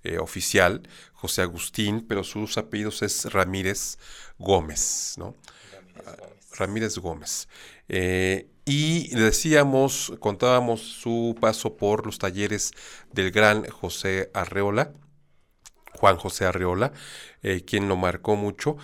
eh, 0.03 0.19
oficial, 0.19 0.83
José 1.13 1.43
Agustín, 1.43 2.05
pero 2.09 2.25
sus 2.25 2.59
apellidos 2.59 3.03
es 3.03 3.33
Ramírez 3.33 3.99
Gómez, 4.39 5.15
¿no? 5.19 5.37
Ramírez 5.73 6.19
Gómez. 6.19 6.59
Ramírez 6.59 6.99
Gómez. 6.99 7.49
Eh, 7.89 8.49
y 8.65 9.15
decíamos, 9.15 10.15
contábamos 10.21 10.81
su 10.81 11.37
paso 11.41 11.77
por 11.77 12.07
los 12.07 12.19
talleres 12.19 12.73
del 13.13 13.31
gran 13.31 13.69
José 13.69 14.31
Arreola, 14.33 14.93
Juan 15.93 16.17
José 16.17 16.47
Arreola, 16.47 16.93
eh, 17.43 17.65
quien 17.67 17.89
lo 17.89 17.97
marcó 17.97 18.37
mucho. 18.37 18.77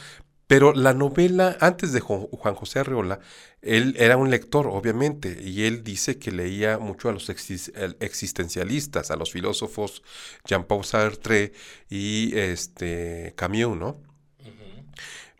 Pero 0.46 0.72
la 0.72 0.94
novela, 0.94 1.56
antes 1.60 1.92
de 1.92 2.00
Juan 2.00 2.54
José 2.56 2.80
Arreola, 2.80 3.20
él 3.62 3.94
era 3.98 4.16
un 4.16 4.30
lector, 4.30 4.66
obviamente, 4.66 5.38
y 5.40 5.64
él 5.64 5.84
dice 5.84 6.18
que 6.18 6.32
leía 6.32 6.78
mucho 6.78 7.08
a 7.08 7.12
los 7.12 7.28
existencialistas, 7.30 9.10
a 9.10 9.16
los 9.16 9.30
filósofos 9.30 10.02
Jean-Paul 10.44 10.84
Sartre 10.84 11.52
y 11.88 12.36
este, 12.36 13.32
Camus, 13.36 13.76
¿no? 13.76 14.02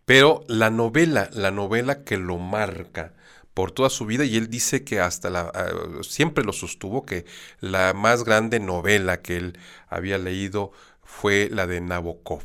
Pero 0.04 0.44
la 0.48 0.70
novela, 0.70 1.28
la 1.32 1.50
novela 1.50 2.04
que 2.04 2.16
lo 2.16 2.38
marca 2.38 3.14
por 3.54 3.72
toda 3.72 3.90
su 3.90 4.06
vida, 4.06 4.24
y 4.24 4.36
él 4.36 4.48
dice 4.48 4.84
que 4.84 5.00
hasta 5.00 5.30
la, 5.30 5.50
ah, 5.54 5.70
siempre 6.02 6.44
lo 6.44 6.52
sostuvo, 6.52 7.04
que 7.04 7.24
la 7.60 7.92
más 7.94 8.24
grande 8.24 8.60
novela 8.60 9.22
que 9.22 9.36
él 9.36 9.58
había 9.88 10.18
leído 10.18 10.72
fue 11.02 11.48
la 11.50 11.66
de 11.66 11.80
Nabokov, 11.80 12.44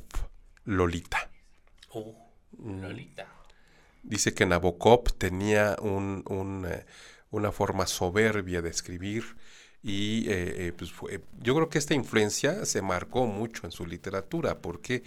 Lolita. 0.66 1.30
Uh, 1.94 2.14
Lolita. 2.82 3.28
Dice 4.04 4.34
que 4.34 4.46
Nabokov 4.46 5.14
tenía 5.18 5.76
un- 5.82 6.24
un, 6.28 6.66
eh, 6.70 6.86
una 7.32 7.52
forma 7.52 7.88
soberbia 7.88 8.62
de 8.62 8.70
escribir 8.70 9.36
y 9.88 10.28
eh, 10.30 10.68
eh, 10.70 10.74
pues 10.76 10.92
fue- 10.92 11.22
yo 11.42 11.54
creo 11.56 11.70
que 11.70 11.78
esta 11.78 11.94
influencia 11.94 12.66
se 12.66 12.82
marcó 12.82 13.28
mucho 13.28 13.66
en 13.68 13.72
su 13.72 13.86
literatura 13.86 14.60
porque 14.62 15.04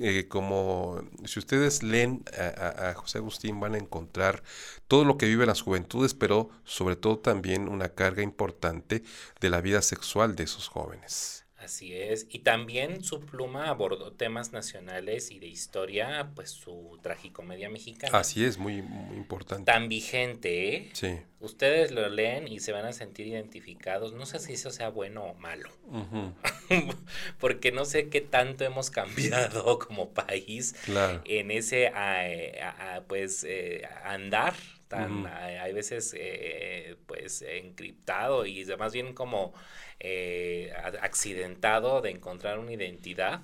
eh, 0.00 0.26
como 0.28 1.02
si 1.24 1.38
ustedes 1.38 1.82
leen 1.82 2.24
a, 2.38 2.90
a- 2.90 2.94
José 2.94 3.18
Agustín 3.18 3.60
van 3.60 3.74
a 3.74 3.78
encontrar 3.78 4.42
todo 4.88 5.04
lo 5.04 5.16
que 5.18 5.26
viven 5.26 5.46
las 5.48 5.62
juventudes, 5.62 6.14
pero 6.14 6.50
sobre 6.64 6.96
todo 6.96 7.18
también 7.20 7.68
una 7.68 7.90
carga 7.90 8.22
importante 8.22 9.02
de 9.40 9.50
la 9.50 9.60
vida 9.60 9.82
sexual 9.82 10.36
de 10.36 10.44
esos 10.44 10.68
jóvenes. 10.68 11.45
Así 11.66 11.92
es. 11.94 12.26
Y 12.30 12.38
también 12.40 13.02
su 13.02 13.18
pluma 13.20 13.68
abordó 13.68 14.12
temas 14.12 14.52
nacionales 14.52 15.32
y 15.32 15.40
de 15.40 15.48
historia, 15.48 16.30
pues 16.36 16.50
su 16.50 16.98
tragicomedia 17.02 17.68
mexicana. 17.68 18.16
Así 18.18 18.44
es, 18.44 18.56
muy, 18.56 18.82
muy 18.82 19.16
importante. 19.16 19.64
Tan 19.70 19.88
vigente, 19.88 20.74
¿eh? 20.76 20.90
Sí. 20.92 21.18
Ustedes 21.40 21.90
lo 21.90 22.08
leen 22.08 22.46
y 22.48 22.60
se 22.60 22.70
van 22.72 22.86
a 22.86 22.92
sentir 22.92 23.26
identificados. 23.26 24.12
No 24.14 24.26
sé 24.26 24.38
si 24.38 24.52
eso 24.52 24.70
sea 24.70 24.88
bueno 24.90 25.24
o 25.24 25.34
malo, 25.34 25.68
porque 27.40 27.72
no 27.72 27.84
sé 27.84 28.08
qué 28.08 28.20
tanto 28.20 28.64
hemos 28.64 28.90
cambiado 28.90 29.78
como 29.86 30.10
país 30.10 30.74
Claro. 30.84 31.20
en 31.24 31.50
ese 31.50 31.90
eh, 31.94 32.60
ah, 32.62 33.02
pues 33.06 33.44
eh, 33.44 33.82
andar 34.04 34.54
tan 34.88 35.26
ah, 35.26 35.62
hay 35.62 35.72
veces 35.72 36.14
eh, 36.18 36.96
pues 37.06 37.42
encriptado 37.42 38.46
y 38.46 38.64
más 38.78 38.92
bien 38.92 39.14
como 39.14 39.52
eh, 40.00 40.72
accidentado 41.00 42.00
de 42.00 42.10
encontrar 42.10 42.58
una 42.58 42.72
identidad 42.72 43.40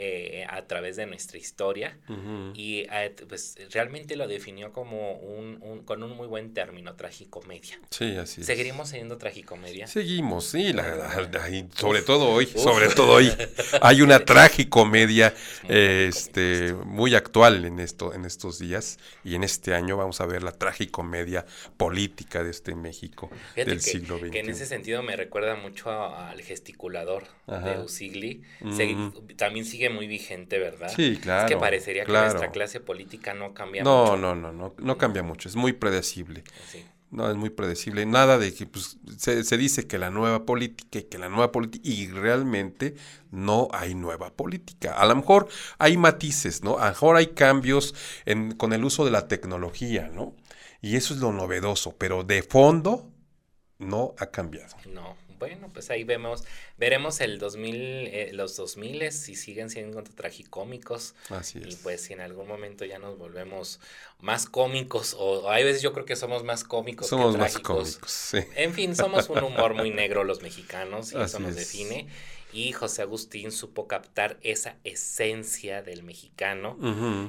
eh, 0.00 0.46
a 0.48 0.64
través 0.66 0.96
de 0.96 1.06
nuestra 1.06 1.38
historia 1.38 1.98
y 2.54 2.86
eh, 2.92 3.14
pues 3.28 3.56
realmente 3.72 4.14
lo 4.16 4.28
definió 4.28 4.72
como 4.72 5.12
un, 5.14 5.58
un- 5.60 5.84
con 5.84 6.02
un 6.04 6.16
muy 6.16 6.26
buen 6.28 6.54
término 6.54 6.94
tragicomedia 6.94 7.80
Sí, 7.90 8.16
así 8.16 8.42
es. 8.42 8.46
seguiremos 8.46 8.90
siendo 8.90 9.18
tragicomedia 9.18 9.86
Seguimos, 9.88 10.44
sí, 10.46 10.72
la, 10.72 10.94
la- 10.94 11.28
la- 11.32 11.50
y 11.50 11.68
sobre 11.74 12.02
todo 12.02 12.30
hoy, 12.30 12.44
Uf. 12.54 12.62
sobre 12.62 12.88
todo 12.88 13.12
hoy, 13.14 13.32
hay 13.82 14.02
una 14.02 14.24
tragicomedia 14.24 15.34
muy 15.64 15.74
este, 15.76 16.72
muy 16.74 17.14
actual 17.16 17.64
en, 17.64 17.80
esto, 17.80 18.14
en 18.14 18.24
estos 18.24 18.58
días 18.60 18.98
y 19.24 19.34
en 19.34 19.42
este 19.42 19.74
año 19.74 19.96
vamos 19.96 20.20
a 20.20 20.26
ver 20.26 20.42
la 20.42 20.52
tragicomedia 20.52 21.44
política 21.76 22.44
de 22.44 22.50
este 22.50 22.74
México 22.74 23.30
Fíjate 23.54 23.64
del 23.70 23.78
que, 23.78 23.90
siglo 23.90 24.18
XXI. 24.18 24.30
que 24.30 24.40
en 24.40 24.50
ese 24.50 24.66
sentido 24.66 25.02
me 25.02 25.16
recuerda 25.16 25.56
mucho 25.56 25.90
a- 25.90 26.30
al 26.30 26.40
gesticulador 26.42 27.24
de. 27.46 27.78
Usigli. 27.78 28.42
Se- 28.76 28.94
también 29.36 29.64
sigue 29.78 29.90
muy 29.90 30.06
vigente, 30.06 30.58
¿verdad? 30.58 30.88
Sí, 30.94 31.18
Es 31.36 31.44
que 31.44 31.56
claro, 31.56 31.58
parecería 31.58 32.04
claro. 32.04 32.26
que 32.26 32.34
nuestra 32.34 32.50
clase 32.52 32.80
política 32.80 33.34
no 33.34 33.54
cambia 33.54 33.82
No, 33.82 34.16
mucho. 34.16 34.16
no, 34.16 34.34
no, 34.34 34.52
no, 34.52 34.74
no 34.78 34.98
cambia 34.98 35.22
mucho, 35.22 35.48
es 35.48 35.56
muy 35.56 35.72
predecible. 35.72 36.44
Sí. 36.64 36.84
No, 37.10 37.30
es 37.30 37.36
muy 37.36 37.50
predecible. 37.50 38.04
Nada 38.06 38.38
de 38.38 38.52
que 38.54 38.66
pues, 38.66 38.98
se, 39.18 39.42
se 39.44 39.56
dice 39.56 39.86
que 39.86 39.98
la 39.98 40.10
nueva 40.10 40.44
política 40.44 40.98
y 40.98 41.04
que 41.04 41.18
la 41.18 41.28
nueva 41.30 41.52
política, 41.52 41.88
y 41.88 42.08
realmente 42.08 42.96
no 43.30 43.68
hay 43.72 43.94
nueva 43.94 44.34
política. 44.36 44.92
A 44.94 45.06
lo 45.06 45.16
mejor 45.16 45.48
hay 45.78 45.96
matices, 45.96 46.62
¿no? 46.64 46.78
A 46.78 46.86
lo 46.86 46.90
mejor 46.90 47.16
hay 47.16 47.28
cambios 47.28 47.94
en, 48.26 48.52
con 48.56 48.74
el 48.74 48.84
uso 48.84 49.06
de 49.06 49.10
la 49.10 49.26
tecnología, 49.28 50.10
¿no? 50.14 50.36
Y 50.82 50.96
eso 50.96 51.14
es 51.14 51.20
lo 51.20 51.32
novedoso, 51.32 51.96
pero 51.96 52.24
de 52.24 52.42
fondo 52.42 53.10
no 53.78 54.14
ha 54.18 54.26
cambiado. 54.30 54.76
No, 54.84 55.16
Bueno, 55.38 55.70
pues 55.72 55.90
ahí 55.90 56.04
vemos, 56.04 56.44
veremos 56.76 57.20
el 57.20 57.38
2000, 57.38 57.74
eh, 58.08 58.30
los 58.32 58.56
2000 58.56 59.10
si 59.12 59.34
siguen 59.34 59.70
siendo 59.70 60.02
tragicómicos. 60.02 61.14
Así 61.30 61.60
Y 61.64 61.68
es. 61.68 61.76
pues 61.76 62.02
si 62.02 62.12
en 62.12 62.20
algún 62.20 62.46
momento 62.48 62.84
ya 62.84 62.98
nos 62.98 63.18
volvemos 63.18 63.80
más 64.20 64.46
cómicos, 64.46 65.14
o 65.18 65.50
hay 65.50 65.64
veces 65.64 65.82
yo 65.82 65.92
creo 65.92 66.04
que 66.04 66.16
somos 66.16 66.44
más 66.44 66.64
cómicos 66.64 67.06
Somos 67.06 67.32
que 67.32 67.38
más 67.38 67.52
trágicos. 67.52 67.96
cómicos, 67.96 68.10
sí. 68.12 68.38
En 68.56 68.74
fin, 68.74 68.96
somos 68.96 69.28
un 69.28 69.42
humor 69.42 69.74
muy 69.74 69.90
negro 69.90 70.24
los 70.24 70.42
mexicanos 70.42 71.12
y 71.12 71.20
eso 71.20 71.38
nos 71.38 71.56
es. 71.56 71.68
Y 72.52 72.72
José 72.72 73.02
Agustín 73.02 73.52
supo 73.52 73.86
captar 73.86 74.38
esa 74.42 74.76
esencia 74.84 75.82
del 75.82 76.02
mexicano. 76.02 76.78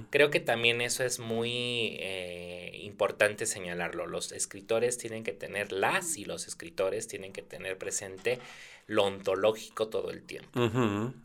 Creo 0.09 0.30
que 0.30 0.39
también 0.39 0.82
eso 0.82 1.03
es 1.03 1.20
muy 1.20 1.97
eh, 1.99 2.80
importante 2.84 3.45
señalarlo. 3.45 4.07
Los 4.07 4.32
escritores 4.32 4.97
tienen 4.97 5.24
que 5.24 5.34
tener, 5.34 5.72
las 5.72 6.17
y 6.17 6.26
los 6.26 6.47
escritores 6.47 7.07
tienen 7.07 7.34
que 7.34 7.41
tener 7.41 7.78
presente 7.78 8.39
lo 8.88 9.03
ontológico 9.03 9.88
todo 9.88 10.09
el 10.09 10.24
tiempo, 10.24 10.49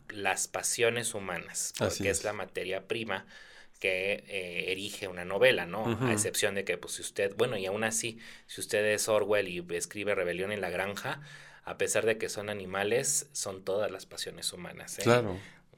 las 0.09 0.47
pasiones 0.47 1.15
humanas, 1.15 1.73
porque 1.79 2.09
es. 2.09 2.19
es. 2.19 2.23
la 2.23 2.31
materia 2.31 2.87
prima 2.87 3.25
que 3.79 4.23
eh, 4.27 4.71
erige 4.71 5.07
una 5.07 5.25
novela, 5.25 5.65
¿no? 5.65 5.97
A 5.99 6.13
excepción 6.13 6.55
de 6.55 6.63
que, 6.63 6.77
pues, 6.77 6.93
si 6.93 7.01
usted, 7.01 7.35
bueno, 7.35 7.57
y 7.57 7.65
aún 7.65 7.83
así, 7.83 8.19
si 8.47 8.61
usted 8.61 8.85
es 8.85 9.09
Orwell 9.09 9.47
y 9.47 9.65
escribe 9.75 10.15
Rebelión 10.15 10.51
en 10.51 10.61
la 10.61 10.69
Granja, 10.69 11.21
a 11.65 11.77
pesar 11.77 12.05
de 12.05 12.17
que 12.17 12.29
son 12.29 12.49
animales, 12.49 13.27
son 13.33 13.63
todas 13.63 13.91
las 13.91 14.05
pasiones 14.05 14.53
humanas. 14.53 14.99
¿eh? 14.99 15.03
Claro. 15.03 15.37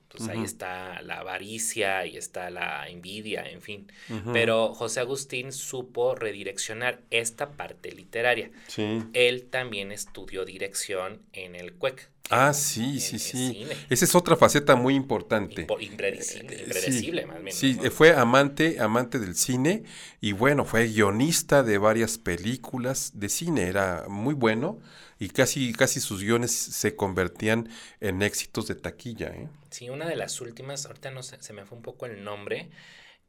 Pues 0.09 0.29
ahí 0.29 0.41
está 0.41 1.01
la 1.01 1.19
avaricia 1.19 2.05
y 2.05 2.15
está 2.15 2.49
la 2.49 2.87
envidia, 2.87 3.43
en 3.49 3.61
fin. 3.61 3.91
Pero 4.31 4.73
José 4.73 5.01
Agustín 5.01 5.51
supo 5.51 6.15
redireccionar 6.15 7.01
esta 7.11 7.51
parte 7.51 7.91
literaria. 7.91 8.49
Sí. 8.67 9.03
Él 9.11 9.47
también 9.49 9.91
estudió 9.91 10.45
dirección 10.45 11.21
en 11.33 11.55
el 11.55 11.73
CUEC. 11.73 12.09
Ah, 12.29 12.53
sí, 12.53 12.93
en 12.95 12.99
sí, 13.01 13.19
sí. 13.19 13.53
cine. 13.53 13.75
Esa 13.89 14.05
es 14.05 14.15
otra 14.15 14.37
faceta 14.37 14.75
muy 14.77 14.95
importante. 14.95 15.67
Impo- 15.67 15.81
impredecible, 15.81 16.55
Eh, 16.55 16.63
impredecible, 16.63 17.21
sí, 17.23 17.27
más 17.27 17.43
bien. 17.43 17.55
Sí, 17.55 17.73
¿no? 17.75 17.83
eh, 17.85 17.89
fue 17.89 18.13
amante, 18.15 18.79
amante 18.79 19.19
del 19.19 19.35
cine 19.35 19.83
y 20.21 20.31
bueno, 20.31 20.63
fue 20.63 20.87
guionista 20.87 21.63
de 21.63 21.77
varias 21.77 22.17
películas 22.17 23.11
de 23.19 23.27
cine, 23.27 23.63
era 23.67 24.05
muy 24.07 24.33
bueno 24.33 24.79
y 25.19 25.29
casi, 25.29 25.73
casi 25.73 25.99
sus 25.99 26.21
guiones 26.21 26.51
se 26.51 26.95
convertían 26.95 27.69
en 27.99 28.21
éxitos 28.21 28.67
de 28.67 28.75
taquilla, 28.75 29.27
¿eh? 29.29 29.47
Sí, 29.69 29.89
una 29.89 30.07
de 30.07 30.15
las 30.15 30.39
últimas, 30.41 30.85
ahorita 30.85 31.11
no 31.11 31.23
sé, 31.23 31.41
se 31.41 31.53
me 31.53 31.65
fue 31.65 31.77
un 31.77 31.83
poco 31.83 32.05
el 32.05 32.23
nombre, 32.23 32.69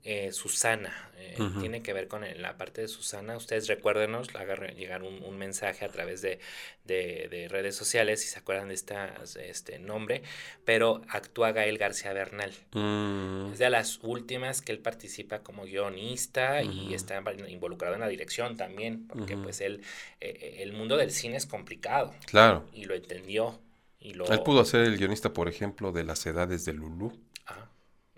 eh, 0.05 0.33
Susana, 0.33 1.11
eh, 1.17 1.37
tiene 1.61 1.83
que 1.83 1.93
ver 1.93 2.09
con 2.09 2.23
la 2.41 2.57
parte 2.57 2.83
de 2.83 2.89
Susana. 2.89 3.37
Ustedes 3.37 3.67
recuérdenos, 3.67 4.29
haga 4.35 4.55
re- 4.55 4.75
llegar 4.75 5.03
un, 5.03 5.23
un 5.23 5.37
mensaje 5.37 5.85
a 5.85 5.89
través 5.89 6.23
de, 6.23 6.39
de- 6.85 7.29
de 7.31 7.49
redes 7.49 7.75
sociales 7.77 8.23
si 8.23 8.29
se 8.29 8.39
acuerdan 8.39 8.69
de 8.69 8.75
esta, 8.75 9.15
este 9.43 9.79
nombre, 9.79 10.23
pero 10.65 11.03
actúa 11.09 11.53
Gael 11.53 11.79
García 11.79 12.13
Bernal. 12.13 12.53
Mm, 12.73 13.53
Es 13.53 13.59
de 13.59 13.71
las 13.71 13.99
últimas 14.03 14.63
que 14.63 14.73
él 14.73 14.79
participa 14.79 15.43
como 15.43 15.65
guionista 15.65 16.63
y 16.63 16.95
está 16.95 17.23
involucrado 17.49 17.95
en 17.95 18.01
la 18.01 18.09
dirección 18.09 18.57
también, 18.57 19.07
porque 19.09 19.37
pues 19.37 19.61
él, 19.61 19.83
eh, 20.21 20.59
el 20.61 20.73
mundo 20.73 20.97
del 20.97 21.11
cine 21.11 21.37
es 21.37 21.47
complicado 21.47 22.15
claro. 22.27 22.65
y 22.73 22.85
lo 22.85 22.95
entendió. 22.95 23.61
Y 24.01 24.15
lo, 24.15 24.27
Él 24.27 24.43
pudo 24.45 24.65
ser 24.65 24.83
el 24.83 24.97
guionista, 24.97 25.33
por 25.33 25.49
ejemplo, 25.49 25.91
de 25.91 26.05
las 26.05 26.25
edades 26.25 26.65
de 26.65 26.73
Lulú. 26.73 27.13
Ah, 27.47 27.69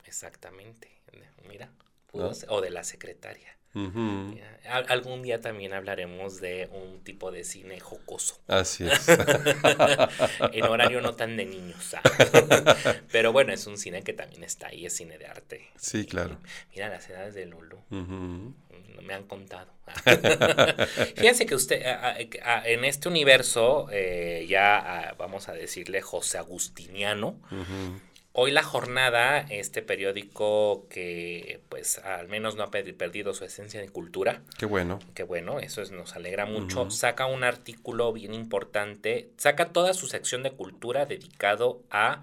exactamente. 0.04 0.99
Mira, 1.50 1.68
pudo 2.06 2.28
¿No? 2.28 2.34
ser- 2.34 2.48
o 2.50 2.60
de 2.60 2.70
la 2.70 2.84
secretaria. 2.84 3.56
Mira, 3.72 4.58
al- 4.68 4.86
algún 4.88 5.22
día 5.22 5.40
también 5.40 5.72
hablaremos 5.74 6.40
de 6.40 6.68
un 6.72 7.04
tipo 7.04 7.30
de 7.30 7.44
cine 7.44 7.78
jocoso, 7.78 8.40
Así 8.48 8.84
es. 8.84 9.06
en 10.52 10.64
horario 10.64 11.00
no 11.00 11.14
tan 11.14 11.36
de 11.36 11.44
niños. 11.46 11.94
ah. 11.94 12.02
Pero 13.12 13.32
bueno, 13.32 13.52
es 13.52 13.68
un 13.68 13.78
cine 13.78 14.02
que 14.02 14.12
también 14.12 14.42
está 14.42 14.66
ahí, 14.68 14.86
es 14.86 14.96
cine 14.96 15.18
de 15.18 15.26
arte. 15.26 15.68
Sí, 15.76 16.04
claro. 16.04 16.38
Mira 16.74 16.88
las 16.88 17.08
edades 17.10 17.34
de 17.34 17.46
Lulu. 17.46 17.78
No 17.90 19.02
me 19.02 19.14
han 19.14 19.24
contado. 19.24 19.72
Fíjense 21.16 21.46
que 21.46 21.54
usted, 21.54 21.84
a- 21.86 22.10
a- 22.10 22.16
a- 22.58 22.68
en 22.68 22.84
este 22.84 23.08
universo, 23.08 23.86
eh, 23.92 24.46
ya 24.48 24.78
ah, 25.10 25.14
vamos 25.18 25.48
a 25.48 25.52
decirle 25.52 26.00
José 26.00 26.38
Agustiniano, 26.38 27.40
Ujú. 27.50 28.00
Hoy 28.32 28.52
la 28.52 28.62
jornada, 28.62 29.40
este 29.50 29.82
periódico 29.82 30.86
que 30.88 31.60
pues 31.68 31.98
al 31.98 32.28
menos 32.28 32.54
no 32.54 32.62
ha 32.62 32.70
pe- 32.70 32.92
perdido 32.94 33.34
su 33.34 33.44
esencia 33.44 33.80
de 33.80 33.88
cultura, 33.88 34.42
Qué 34.56 34.66
bueno. 34.66 35.00
que 35.14 35.24
bueno, 35.24 35.58
eso 35.58 35.82
es- 35.82 35.90
nos 35.90 36.14
alegra 36.14 36.46
mucho, 36.46 36.90
saca 36.92 37.26
un 37.26 37.42
artículo 37.42 38.12
bien 38.12 38.32
importante, 38.32 39.30
saca 39.36 39.72
toda 39.72 39.94
su 39.94 40.06
sección 40.06 40.44
de 40.44 40.52
cultura 40.52 41.06
dedicado 41.06 41.82
a 41.90 42.22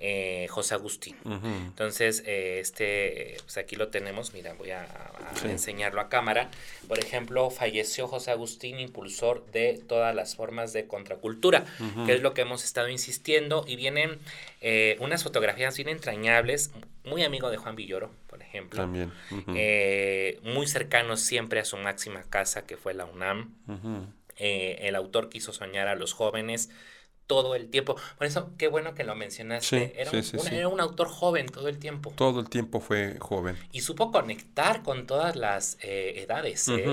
eh, 0.00 0.46
José 0.48 0.74
Agustín. 0.74 1.16
Entonces, 1.24 2.22
eh, 2.24 2.60
este, 2.60 3.34
eh, 3.34 3.36
pues 3.42 3.56
aquí 3.58 3.74
lo 3.76 3.88
tenemos, 3.88 4.32
mira, 4.32 4.54
voy 4.54 4.70
a, 4.70 4.82
a 4.84 5.34
Sí. 5.36 5.48
enseñarlo 5.48 6.00
a 6.00 6.08
cámara. 6.08 6.50
Por 6.86 6.98
ejemplo, 6.98 7.50
falleció 7.50 8.06
José 8.08 8.30
Agustín, 8.30 8.78
impulsor 8.78 9.44
de 9.50 9.80
todas 9.88 10.14
las 10.14 10.36
formas 10.36 10.72
de 10.72 10.86
contracultura, 10.86 11.64
que 12.06 12.14
es 12.14 12.22
lo 12.22 12.32
que 12.34 12.42
hemos 12.42 12.64
estado 12.64 12.88
insistiendo, 12.88 13.64
y 13.66 13.76
vienen 13.76 14.18
eh, 14.60 14.96
unas 15.00 15.22
fotografías 15.22 15.76
bien 15.76 15.88
entrañables, 15.88 16.70
muy 17.04 17.22
amigo 17.24 17.50
de 17.50 17.56
Juan 17.56 17.74
Villoro, 17.76 18.10
por 18.28 18.42
ejemplo, 18.42 18.80
También. 18.82 19.12
Muy 20.42 20.66
cercano 20.66 21.16
siempre 21.16 21.60
a 21.60 21.64
su 21.64 21.76
máxima 21.76 22.22
casa, 22.22 22.66
que 22.66 22.76
fue 22.76 22.94
la 22.94 23.04
UNAM. 23.04 23.54
El 24.36 24.94
autor 24.94 25.28
quiso 25.28 25.52
soñar 25.52 25.88
a 25.88 25.96
los 25.96 26.12
jóvenes 26.12 26.70
todo 27.28 27.54
el 27.54 27.70
tiempo. 27.70 27.94
Por 28.16 28.26
eso, 28.26 28.50
qué 28.58 28.66
bueno 28.66 28.94
que 28.94 29.04
lo 29.04 29.14
mencionaste. 29.14 29.86
Sí, 29.86 29.92
era, 29.94 30.10
sí, 30.10 30.16
un, 30.16 30.22
sí, 30.24 30.36
una- 30.38 30.50
era 30.50 30.66
un 30.68 30.80
autor 30.80 31.06
joven 31.08 31.46
todo 31.46 31.68
el 31.68 31.78
tiempo. 31.78 32.12
Todo 32.16 32.40
el 32.40 32.48
tiempo 32.48 32.80
fue 32.80 33.16
joven. 33.20 33.56
Y 33.70 33.82
supo 33.82 34.10
conectar 34.10 34.82
con 34.82 35.06
todas 35.06 35.36
las 35.36 35.78
eh, 35.82 36.14
edades. 36.24 36.68
¿eh? 36.68 36.86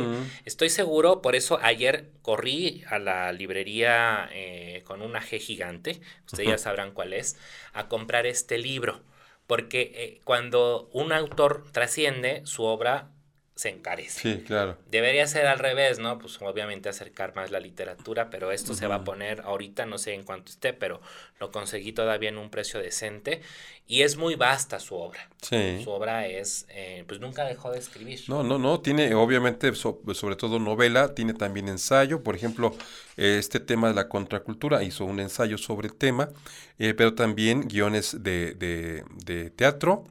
Estoy 0.45 0.69
seguro, 0.69 1.23
por 1.23 1.35
eso 1.35 1.57
ayer 1.63 2.11
corrí 2.21 2.83
a 2.87 2.99
la 2.99 3.31
librería 3.31 4.29
eh, 4.31 4.83
con 4.85 5.01
una 5.01 5.21
G 5.21 5.39
gigante, 5.39 6.01
ustedes 6.27 6.49
ya 6.49 6.57
sabrán 6.59 6.91
cuál 6.91 7.13
es, 7.13 7.37
a 7.73 7.87
comprar 7.87 8.27
este 8.27 8.59
libro. 8.59 9.01
Porque 9.47 10.21
cuando 10.23 10.89
un 10.91 11.11
autor 11.13 11.65
trasciende, 11.71 12.41
su 12.45 12.63
obra 12.63 13.09
se 13.55 13.69
encarece. 13.69 14.19
Sí, 14.19 14.43
claro. 14.43 14.77
Debería 14.91 15.25
ser 15.27 15.47
al 15.47 15.59
revés, 15.59 15.97
¿no? 15.97 16.19
Pues 16.19 16.37
obviamente 16.41 16.89
acercar 16.89 17.33
más 17.35 17.51
la 17.51 17.61
literatura, 17.61 18.29
pero 18.29 18.51
esto 18.51 18.73
se 18.73 18.85
va 18.87 18.95
a 18.95 19.03
poner 19.05 19.41
ahorita, 19.41 19.85
no 19.85 19.97
sé 19.97 20.13
en 20.13 20.23
cuánto 20.23 20.51
esté, 20.51 20.73
pero 20.73 20.99
lo 21.39 21.51
conseguí 21.51 21.93
todavía 21.93 22.27
en 22.29 22.37
un 22.37 22.49
precio 22.49 22.81
decente 22.81 23.41
y 23.87 24.01
es 24.01 24.17
muy 24.17 24.35
vasta 24.35 24.79
su 24.81 24.95
obra. 24.95 25.29
Sí. 25.41 25.79
Su 25.83 25.91
obra 25.91 26.27
es, 26.27 26.65
eh, 26.69 27.05
pues 27.07 27.21
nunca 27.21 27.45
dejó 27.45 27.71
de 27.71 27.79
escribir. 27.79 28.19
No, 28.27 28.43
no, 28.43 28.57
no, 28.59 28.81
tiene 28.81 29.13
obviamente 29.15 29.73
so- 29.73 30.01
sobre 30.13 30.35
todo 30.35 30.59
novela, 30.59 31.13
tiene 31.15 31.33
también 31.33 31.69
ensayo, 31.69 32.23
por 32.23 32.35
ejemplo, 32.35 32.75
este 33.15 33.61
tema 33.61 33.87
de 33.87 33.93
la 33.93 34.09
contracultura, 34.09 34.83
hizo 34.83 35.05
un 35.05 35.21
ensayo 35.21 35.57
sobre 35.57 35.87
el 35.87 35.95
tema, 35.95 36.29
eh, 36.77 36.93
pero 36.93 37.13
también 37.15 37.69
guiones 37.69 38.21
de, 38.21 38.53
de, 38.55 39.05
de 39.23 39.49
teatro 39.49 40.03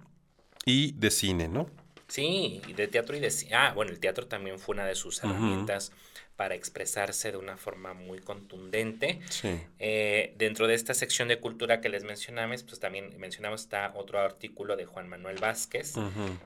y 0.65 0.93
de 0.93 1.11
cine, 1.11 1.49
¿no? 1.49 1.69
Sí, 2.15 2.63
y 2.69 2.75
de 2.75 2.87
teatro 2.87 3.17
y 3.17 3.19
de 3.19 3.33
Ah, 3.53 3.73
bueno, 3.75 3.91
el 3.91 3.99
teatro 3.99 4.29
también 4.29 4.61
fue 4.61 4.75
una 4.75 4.87
de 4.87 4.95
sus 4.95 5.19
herramientas 5.25 5.91
para 6.37 6.55
expresarse 6.55 7.33
de 7.33 7.39
una 7.39 7.57
forma 7.57 7.93
muy 7.93 8.21
contundente. 8.21 9.19
Sí. 9.31 9.61
Eh, 9.81 10.33
dentro 10.39 10.69
de 10.69 10.75
esta 10.75 10.95
sección 10.95 11.27
de 11.27 11.41
cultura 11.41 11.81
que 11.81 11.89
les 11.89 12.05
mencionamos, 12.05 12.63
pues 12.63 12.79
también 12.79 13.19
mencionamos 13.19 13.63
está 13.63 13.93
otro 13.97 14.21
artículo 14.21 14.77
de 14.77 14.85
Juan 14.87 15.09
Manuel 15.09 15.39
Vázquez. 15.41 15.95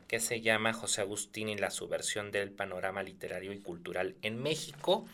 Que 0.07 0.21
se 0.21 0.41
llama 0.41 0.73
José 0.73 1.03
Agustín 1.03 1.51
y 1.51 1.59
la 1.59 1.71
subversión 1.71 2.33
del 2.33 2.51
panorama 2.51 3.03
literario 3.03 3.53
y 3.53 3.59
cultural 3.59 4.15
en 4.23 4.43
México 4.43 5.05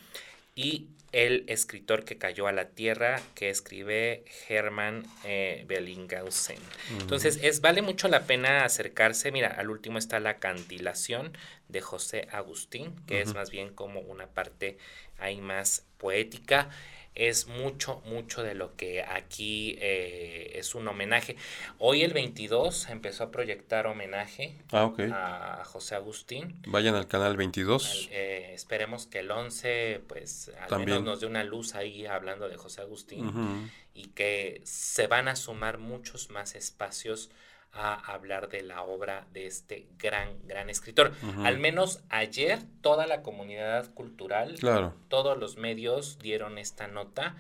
y 0.55 0.89
el 1.15 1.45
escritor 1.47 2.05
que 2.05 2.19
cayó 2.19 2.49
a 2.49 2.53
la 2.53 2.71
tierra 2.71 3.23
que 3.37 3.49
escribe 3.49 4.25
Hermann 4.49 5.07
eh, 5.23 5.65
Bellinghausen. 5.69 6.59
Entonces, 6.99 7.39
es, 7.41 7.61
vale 7.61 7.83
mucho 7.83 8.09
la 8.09 8.25
pena 8.25 8.65
acercarse. 8.65 9.31
Mira, 9.31 9.49
al 9.49 9.71
último 9.71 9.99
está 9.99 10.19
la 10.19 10.39
cantilación 10.39 11.39
de 11.69 11.81
José 11.81 12.27
Agustín, 12.33 12.97
que 13.07 13.21
es 13.21 13.33
más 13.33 13.51
bien 13.53 13.73
como 13.73 14.01
una 14.01 14.27
parte 14.27 14.77
ahí 15.19 15.41
más 15.41 15.87
poética. 15.99 16.69
Es 17.15 17.47
mucho, 17.47 18.03
mucho 18.07 18.43
de 18.43 18.55
lo 18.55 18.75
que 18.75 19.03
aquí 19.03 19.77
eh, 19.81 20.53
es 20.57 20.75
un 20.75 20.89
homenaje. 20.89 21.37
Hoy 21.79 22.03
el 22.03 22.12
22 22.12 22.89
empezó 22.91 23.25
a 23.25 23.31
proyectar 23.31 23.87
homenaje 23.87 24.59
Ah, 24.73 25.61
a 25.61 25.65
José 25.65 25.95
Agustín. 25.95 26.61
Vayan 26.67 26.97
al 26.97 27.07
canal 27.07 27.29
Al- 27.29 27.37
22. 27.37 28.09
eh, 28.11 28.51
esperemos 28.55 29.07
que 29.07 29.21
el 29.21 29.31
11 29.31 30.01
pues 30.09 30.51
al 30.61 30.69
También. 30.69 30.91
menos 30.91 31.05
nos 31.05 31.21
dé 31.21 31.27
una 31.27 31.45
luz 31.45 31.77
ahí 31.77 32.05
hablando 32.05 32.49
de 32.49 32.57
José 32.57 32.81
Agustín 32.81 33.71
y 33.95 34.09
que 34.09 34.61
se 34.65 35.07
van 35.07 35.29
a 35.29 35.37
sumar 35.37 35.79
muchos 35.79 36.31
más 36.31 36.57
espacios 36.57 37.31
a 37.75 37.95
hablar 37.95 38.49
de 38.49 38.62
la 38.62 38.83
obra 38.83 39.27
de 39.33 39.47
este 39.47 39.87
gran, 39.99 40.29
gran 40.47 40.70
escritor. 40.70 41.12
Al 41.45 41.59
menos 41.59 42.01
ayer 42.09 42.61
toda 42.81 43.07
la 43.07 43.22
comunidad 43.22 43.93
cultural, 43.95 44.55
Claro. 44.61 44.95
todos 45.09 45.37
los 45.39 45.57
medios 45.57 46.18
dieron 46.20 46.59
esta 46.59 46.87
nota 46.87 47.35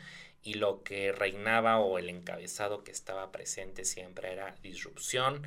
y 0.44 0.54
lo 0.54 0.82
que 0.82 1.10
reinaba 1.10 1.78
o 1.78 1.98
el 1.98 2.10
encabezado 2.10 2.84
que 2.84 2.92
estaba 2.92 3.32
presente 3.32 3.86
siempre 3.86 4.30
era 4.30 4.54
disrupción, 4.62 5.42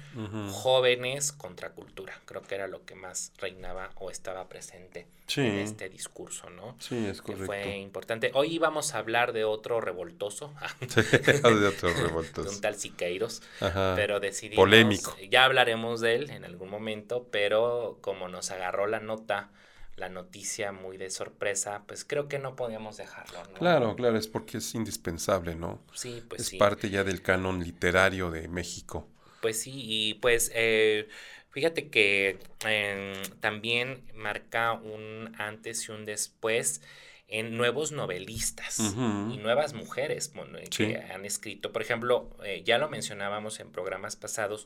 jóvenes 0.51 1.31
contra 1.31 1.69
cultura. 1.69 2.19
Creo 2.25 2.41
que 2.41 2.55
era 2.55 2.67
lo 2.67 2.83
que 2.83 2.95
más 2.95 3.31
reinaba 3.37 3.91
o 3.95 4.09
estaba 4.09 4.49
presente 4.49 5.05
en 5.35 5.59
este 5.59 5.87
discurso, 5.89 6.49
¿no? 6.49 6.75
Sí, 6.79 7.05
es 7.05 7.21
correcto. 7.21 7.41
Que 7.41 7.45
fue 7.45 7.77
importante. 7.77 8.31
Hoy 8.33 8.57
vamos 8.57 8.95
a 8.95 8.97
hablar 8.97 9.33
de 9.33 9.43
otro 9.43 9.81
revoltoso. 9.81 10.51
de 10.79 11.67
otro 11.67 11.93
revoltoso. 11.93 12.49
de 12.49 12.55
un 12.55 12.61
tal 12.61 12.75
Siqueiros. 12.75 13.43
Pero 13.59 14.19
decidimos... 14.19 14.63
Polémico. 14.63 15.15
Ya 15.29 15.45
hablaremos 15.45 16.01
de 16.01 16.15
él 16.15 16.31
en 16.31 16.43
algún 16.43 16.71
momento, 16.71 17.27
pero 17.29 17.99
como 18.01 18.29
nos 18.29 18.49
agarró 18.49 18.87
la 18.87 18.99
nota 18.99 19.51
la 19.97 20.09
noticia 20.09 20.71
muy 20.71 20.97
de 20.97 21.09
sorpresa, 21.09 21.83
pues 21.87 22.05
creo 22.05 22.27
que 22.27 22.39
no 22.39 22.55
podíamos 22.55 22.97
dejarlo. 22.97 23.43
¿no? 23.43 23.53
Claro, 23.53 23.95
claro, 23.95 24.17
es 24.17 24.27
porque 24.27 24.59
es 24.59 24.75
indispensable, 24.75 25.55
¿no? 25.55 25.83
Sí, 25.93 26.23
pues 26.27 26.41
es 26.41 26.47
sí. 26.47 26.57
parte 26.57 26.89
ya 26.89 27.03
del 27.03 27.21
canon 27.21 27.63
literario 27.63 28.29
de 28.29 28.47
México. 28.47 29.07
Pues 29.41 29.59
sí, 29.59 29.73
y 29.75 30.13
pues 30.15 30.51
eh, 30.53 31.07
fíjate 31.49 31.89
que 31.89 32.39
em, 32.65 33.21
también 33.39 34.03
marca 34.13 34.73
un 34.73 35.33
antes 35.39 35.89
y 35.89 35.91
un 35.91 36.05
después 36.05 36.81
en 37.27 37.57
nuevos 37.57 37.91
novelistas 37.91 38.79
y 38.79 39.37
nuevas 39.37 39.73
mujeres 39.73 40.31
que 40.75 40.97
han 40.97 41.25
escrito. 41.25 41.73
Por 41.73 41.81
ejemplo, 41.81 42.29
eh, 42.43 42.63
ya 42.63 42.77
lo 42.77 42.87
mencionábamos 42.87 43.59
en 43.59 43.69
programas 43.69 44.15
pasados, 44.15 44.65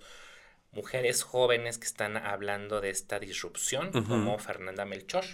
mujeres 0.72 1.24
jóvenes 1.24 1.78
que 1.78 1.86
están 1.86 2.18
hablando 2.18 2.82
de 2.82 2.90
esta 2.90 3.20
disrupción, 3.20 3.92
como 3.92 4.38
Fernanda 4.40 4.86
Melchor, 4.86 5.26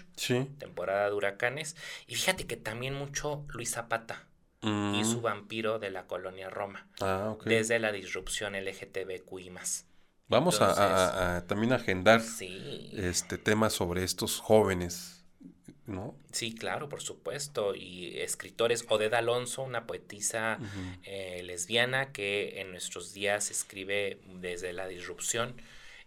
temporada 0.57 1.09
de 1.09 1.13
huracanes. 1.13 1.75
Y 2.07 2.15
fíjate 2.15 2.47
que 2.47 2.57
también 2.57 2.93
mucho 2.93 3.45
Luis 3.49 3.71
Zapata 3.71 4.27
y 4.61 4.67
mm. 4.67 5.05
su 5.05 5.21
vampiro 5.21 5.79
de 5.79 5.91
la 5.91 6.07
colonia 6.07 6.49
Roma, 6.49 6.87
ah, 7.01 7.35
desde 7.45 7.79
la 7.79 7.91
disrupción 7.91 8.53
LGTBQI. 8.53 9.51
Vamos 10.29 10.61
a, 10.61 11.45
también 11.47 11.73
agendar 11.73 12.21
este 12.21 13.37
tema 13.37 13.69
sobre 13.69 14.03
estos 14.03 14.39
jóvenes 14.39 15.16
¿no? 15.87 16.15
Sí, 16.31 16.53
claro, 16.53 16.89
por 16.89 17.01
supuesto. 17.01 17.73
Y 17.73 18.19
escritores, 18.19 18.85
Odeda 18.87 19.19
Alonso, 19.19 19.63
una 19.63 19.87
poetisa 19.87 20.59
eh, 21.03 21.41
lesbiana 21.43 22.11
que 22.11 22.61
en 22.61 22.71
nuestros 22.71 23.13
días 23.13 23.49
escribe 23.49 24.19
desde 24.35 24.73
la 24.73 24.87
disrupción. 24.87 25.55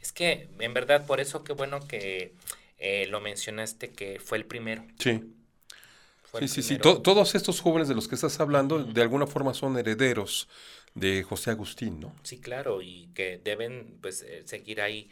Es 0.00 0.12
que, 0.12 0.48
en 0.58 0.74
verdad, 0.74 1.06
por 1.06 1.20
eso 1.20 1.42
qué 1.44 1.52
bueno 1.52 1.86
que 1.86 2.32
eh, 2.78 3.06
lo 3.08 3.20
mencionaste, 3.20 3.90
que 3.90 4.20
fue 4.20 4.38
el 4.38 4.44
primero. 4.44 4.84
Sí. 4.98 5.34
sí, 6.38 6.48
sí, 6.48 6.62
sí, 6.62 6.78
todos 6.78 7.34
estos 7.34 7.60
jóvenes 7.60 7.88
de 7.88 7.94
los 7.94 8.06
que 8.06 8.14
estás 8.14 8.38
hablando, 8.40 8.84
de 8.84 9.02
alguna 9.02 9.26
forma 9.26 9.54
son 9.54 9.78
herederos 9.78 10.48
de 10.94 11.22
José 11.22 11.50
Agustín, 11.50 12.00
¿no? 12.00 12.14
Sí, 12.22 12.40
claro, 12.40 12.82
y 12.82 13.08
que 13.14 13.38
deben 13.42 13.98
pues 14.00 14.22
eh, 14.22 14.42
seguir 14.44 14.80
ahí 14.80 15.08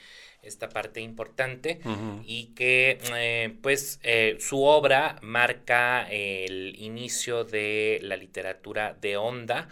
esta 0.49 0.69
parte 0.69 1.01
importante 1.01 1.81
y 2.25 2.47
que 2.55 2.99
eh, 3.15 3.57
pues 3.63 4.01
eh, 4.03 4.37
su 4.41 4.63
obra 4.63 5.17
marca 5.23 6.09
el 6.11 6.75
inicio 6.79 7.45
de 7.45 8.01
la 8.03 8.17
literatura 8.17 8.97
de 9.01 9.17
onda 9.17 9.69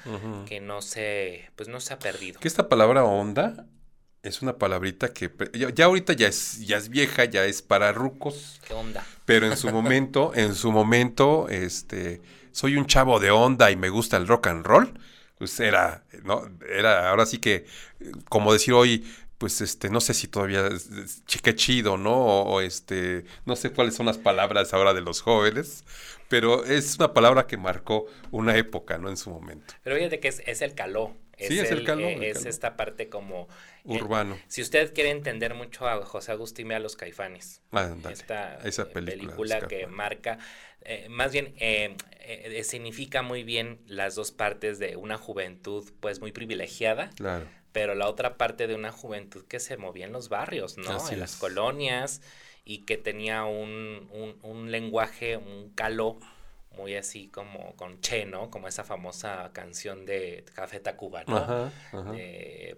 que 0.47 0.61
no 0.61 0.83
se 0.83 1.51
pues 1.57 1.69
no 1.69 1.81
se 1.81 1.95
ha 1.95 1.99
perdido. 1.99 2.41
Que 2.41 2.49
esta 2.49 2.69
palabra 2.69 3.05
onda 3.05 3.67
es 4.23 4.43
una 4.43 4.59
palabrita 4.59 5.13
que 5.13 5.31
ya, 5.75 5.85
ahorita 5.85 6.13
ya 6.13 6.29
es 6.29 6.67
ya 6.67 6.77
es 6.77 6.89
vieja, 6.89 7.25
ya 7.25 7.45
es 7.45 7.63
para 7.63 7.93
rucos. 7.93 8.61
¿Qué 8.67 8.75
onda? 8.75 9.05
Pero 9.25 9.47
en 9.47 9.57
su 9.57 9.71
momento, 9.71 10.33
en 10.37 10.55
su 10.55 10.73
momento 10.73 11.49
este 11.49 12.21
soy 12.53 12.77
un 12.77 12.87
chavo 12.87 13.21
de 13.21 13.31
onda 13.31 13.71
y 13.71 13.77
me 13.77 13.89
gusta 13.89 14.17
el 14.17 14.27
rock 14.27 14.49
and 14.49 14.67
roll 14.67 14.99
pues 15.39 15.61
era, 15.61 16.05
¿no? 16.25 16.49
Era 16.69 17.11
ahora 17.11 17.27
sí 17.27 17.39
que, 17.39 17.67
como 18.29 18.53
decir 18.53 18.75
hoy, 18.75 19.05
pues 19.39 19.61
este, 19.61 19.91
no 19.91 20.01
sé 20.01 20.15
si 20.15 20.29
todavía 20.29 20.69
qué 21.43 21.55
chido, 21.55 21.97
¿no? 21.97 22.15
O, 22.15 22.61
este, 22.61 23.25
no 23.45 23.57
sé 23.57 23.71
cuáles 23.71 23.95
son 23.95 24.07
las 24.07 24.19
palabras 24.19 24.73
ahora 24.73 24.95
de 24.95 25.03
los 25.03 25.21
jóvenes, 25.21 25.85
pero 26.29 26.65
es 26.65 26.97
una 26.97 27.13
palabra 27.13 27.47
que 27.47 27.57
marcó 27.57 28.07
una 28.31 28.57
época, 28.57 28.99
¿no? 28.99 29.11
En 29.11 29.17
su 29.17 29.31
momento. 29.31 29.75
Pero 29.83 29.97
fíjate 29.97 30.21
que 30.21 30.29
es, 30.29 30.63
el 30.63 30.75
caló. 30.75 31.15
Es 31.37 31.49
sí, 31.49 31.59
es 31.59 31.71
el, 31.71 31.85
caló. 31.85 32.07
Eh, 32.07 32.31
es 32.31 32.47
esta 32.47 32.77
parte 32.77 33.09
como... 33.09 33.49
Eh, 33.85 34.01
Urbano. 34.01 34.39
si 34.49 34.63
usted 34.63 34.93
quiere 34.95 35.11
entender 35.11 35.55
mucho 35.55 35.87
a 35.87 36.05
José 36.05 36.33
Agustín, 36.33 36.69
vea 36.69 36.81
Los 36.81 36.97
Caifanes. 36.97 37.61
Ah, 37.73 37.95
esta 38.11 38.57
esa 38.65 38.83
eh, 38.83 38.87
película, 38.87 39.61
que 39.69 39.87
marca, 39.87 40.39
más 41.09 41.33
bien, 41.33 41.55
significa 42.65 43.23
muy 43.23 43.45
bien 43.45 43.81
las 43.87 44.15
dos 44.15 44.33
partes 44.33 44.79
de 44.79 44.97
una 44.97 45.19
juventud 45.19 45.89
pues 46.01 46.21
muy 46.21 46.33
privilegiada. 46.33 47.11
Claro 47.17 47.47
pero 47.77 47.95
la 47.95 48.09
otra 48.09 48.39
parte 48.39 48.67
de 48.67 48.75
una 48.75 48.91
juventud 48.91 49.45
que 49.45 49.61
se 49.61 49.77
movía 49.77 50.07
en 50.07 50.13
los 50.13 50.31
barrios, 50.31 50.79
¿no? 50.79 51.11
en 51.11 51.21
las 51.21 51.37
colonias 51.37 52.23
y 52.65 52.87
que 52.87 52.97
tenía 52.97 53.45
un, 53.45 54.09
un, 54.43 54.71
lenguaje, 54.71 55.37
un 55.37 55.73
calo 55.75 56.19
muy 56.71 56.95
así 56.95 57.29
como 57.29 57.77
con 57.77 58.01
Che, 58.01 58.25
¿no? 58.25 58.49
Como 58.49 58.67
esa 58.67 58.83
famosa 58.83 59.51
canción 59.53 60.07
de 60.07 60.47
Café 60.55 60.81
Tacuba, 60.81 61.25
¿no? 61.25 61.71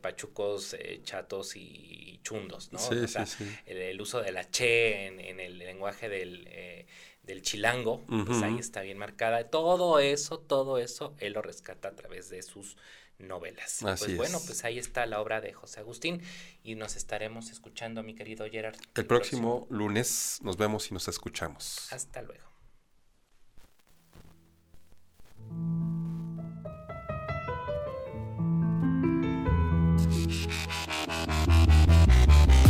Pachucos, 0.01 0.75
eh, 0.75 1.01
chatos 1.05 1.55
y 1.55 2.19
chundos, 2.25 2.73
¿no? 2.73 2.81
Sí, 2.81 3.07
sí, 3.07 3.25
sí. 3.25 3.57
El, 3.67 4.01
uso 4.01 4.21
de 4.21 4.33
la 4.33 4.51
Che 4.51 5.07
en, 5.07 5.39
el 5.39 5.59
lenguaje 5.59 6.09
del, 6.09 6.45
eh, 6.51 6.87
del 7.23 7.43
chilango, 7.43 8.05
pues 8.27 8.43
ahí 8.43 8.59
está 8.59 8.81
bien 8.81 8.99
marcada. 8.99 9.49
Todo 9.49 10.01
eso, 10.01 10.41
todo 10.41 10.79
eso, 10.79 11.15
él 11.19 11.35
lo 11.35 11.43
rescata 11.43 11.87
a 11.87 11.95
través 11.95 12.31
de 12.31 12.43
sus 12.43 12.77
novelas. 13.19 13.79
pues 13.81 14.17
bueno, 14.17 14.41
pues 14.45 14.65
ahí 14.65 14.79
está 14.79 15.07
la 15.07 15.21
obra 15.21 15.41
de 15.41 15.53
José 15.53 15.81
Agustín 15.81 16.23
y 16.63 16.75
nos 16.75 16.97
estaremos 16.97 17.51
escuchando, 17.51 18.03
mi 18.03 18.15
querido 18.15 18.49
Gerard. 18.51 18.77
El, 18.95 19.07
próximo, 19.07 19.67
lunes 19.71 20.39
nos 20.43 20.57
vemos 20.57 20.91
y 20.91 20.95
nos 20.95 21.09
escuchamos. 21.09 21.93
Hasta 21.93 22.23
luego. 22.23 22.49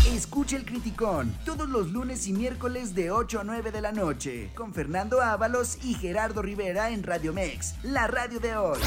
Escucha 0.06 0.56
el 0.56 0.64
Criticón 0.64 1.36
todos 1.44 1.68
los 1.68 1.90
lunes 1.90 2.26
y 2.26 2.32
miércoles 2.32 2.94
de 2.94 3.10
8 3.10 3.40
a 3.40 3.44
9 3.44 3.72
de 3.72 3.80
la 3.80 3.92
noche 3.92 4.50
con 4.54 4.72
Fernando 4.72 5.20
Ábalos 5.20 5.78
y 5.84 5.94
Gerardo 5.94 6.42
Rivera 6.42 6.90
en 6.90 7.02
Radio 7.02 7.32
Mex, 7.32 7.74
la 7.82 8.06
radio 8.06 8.38
de 8.38 8.56
hoy. 8.56 8.78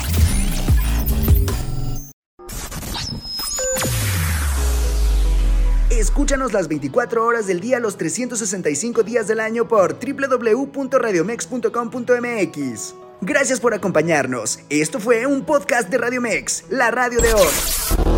Escúchanos 6.02 6.52
las 6.52 6.68
24 6.68 7.24
horas 7.24 7.45
del 7.45 7.60
día, 7.60 7.80
los 7.80 7.95
365 7.95 9.04
días 9.04 9.28
del 9.28 9.39
año 9.39 9.68
por 9.68 9.99
www.radiomex.com.mx. 9.99 12.95
Gracias 13.22 13.60
por 13.60 13.76
acompañarnos. 13.76 14.62
Esto 14.70 14.99
fue 14.99 15.28
un 15.28 15.45
podcast 15.45 15.91
de 15.91 15.99
Radiomex, 15.99 16.64
la 16.72 16.89
radio 16.89 17.22
de 17.22 17.36
hoy. 17.36 18.11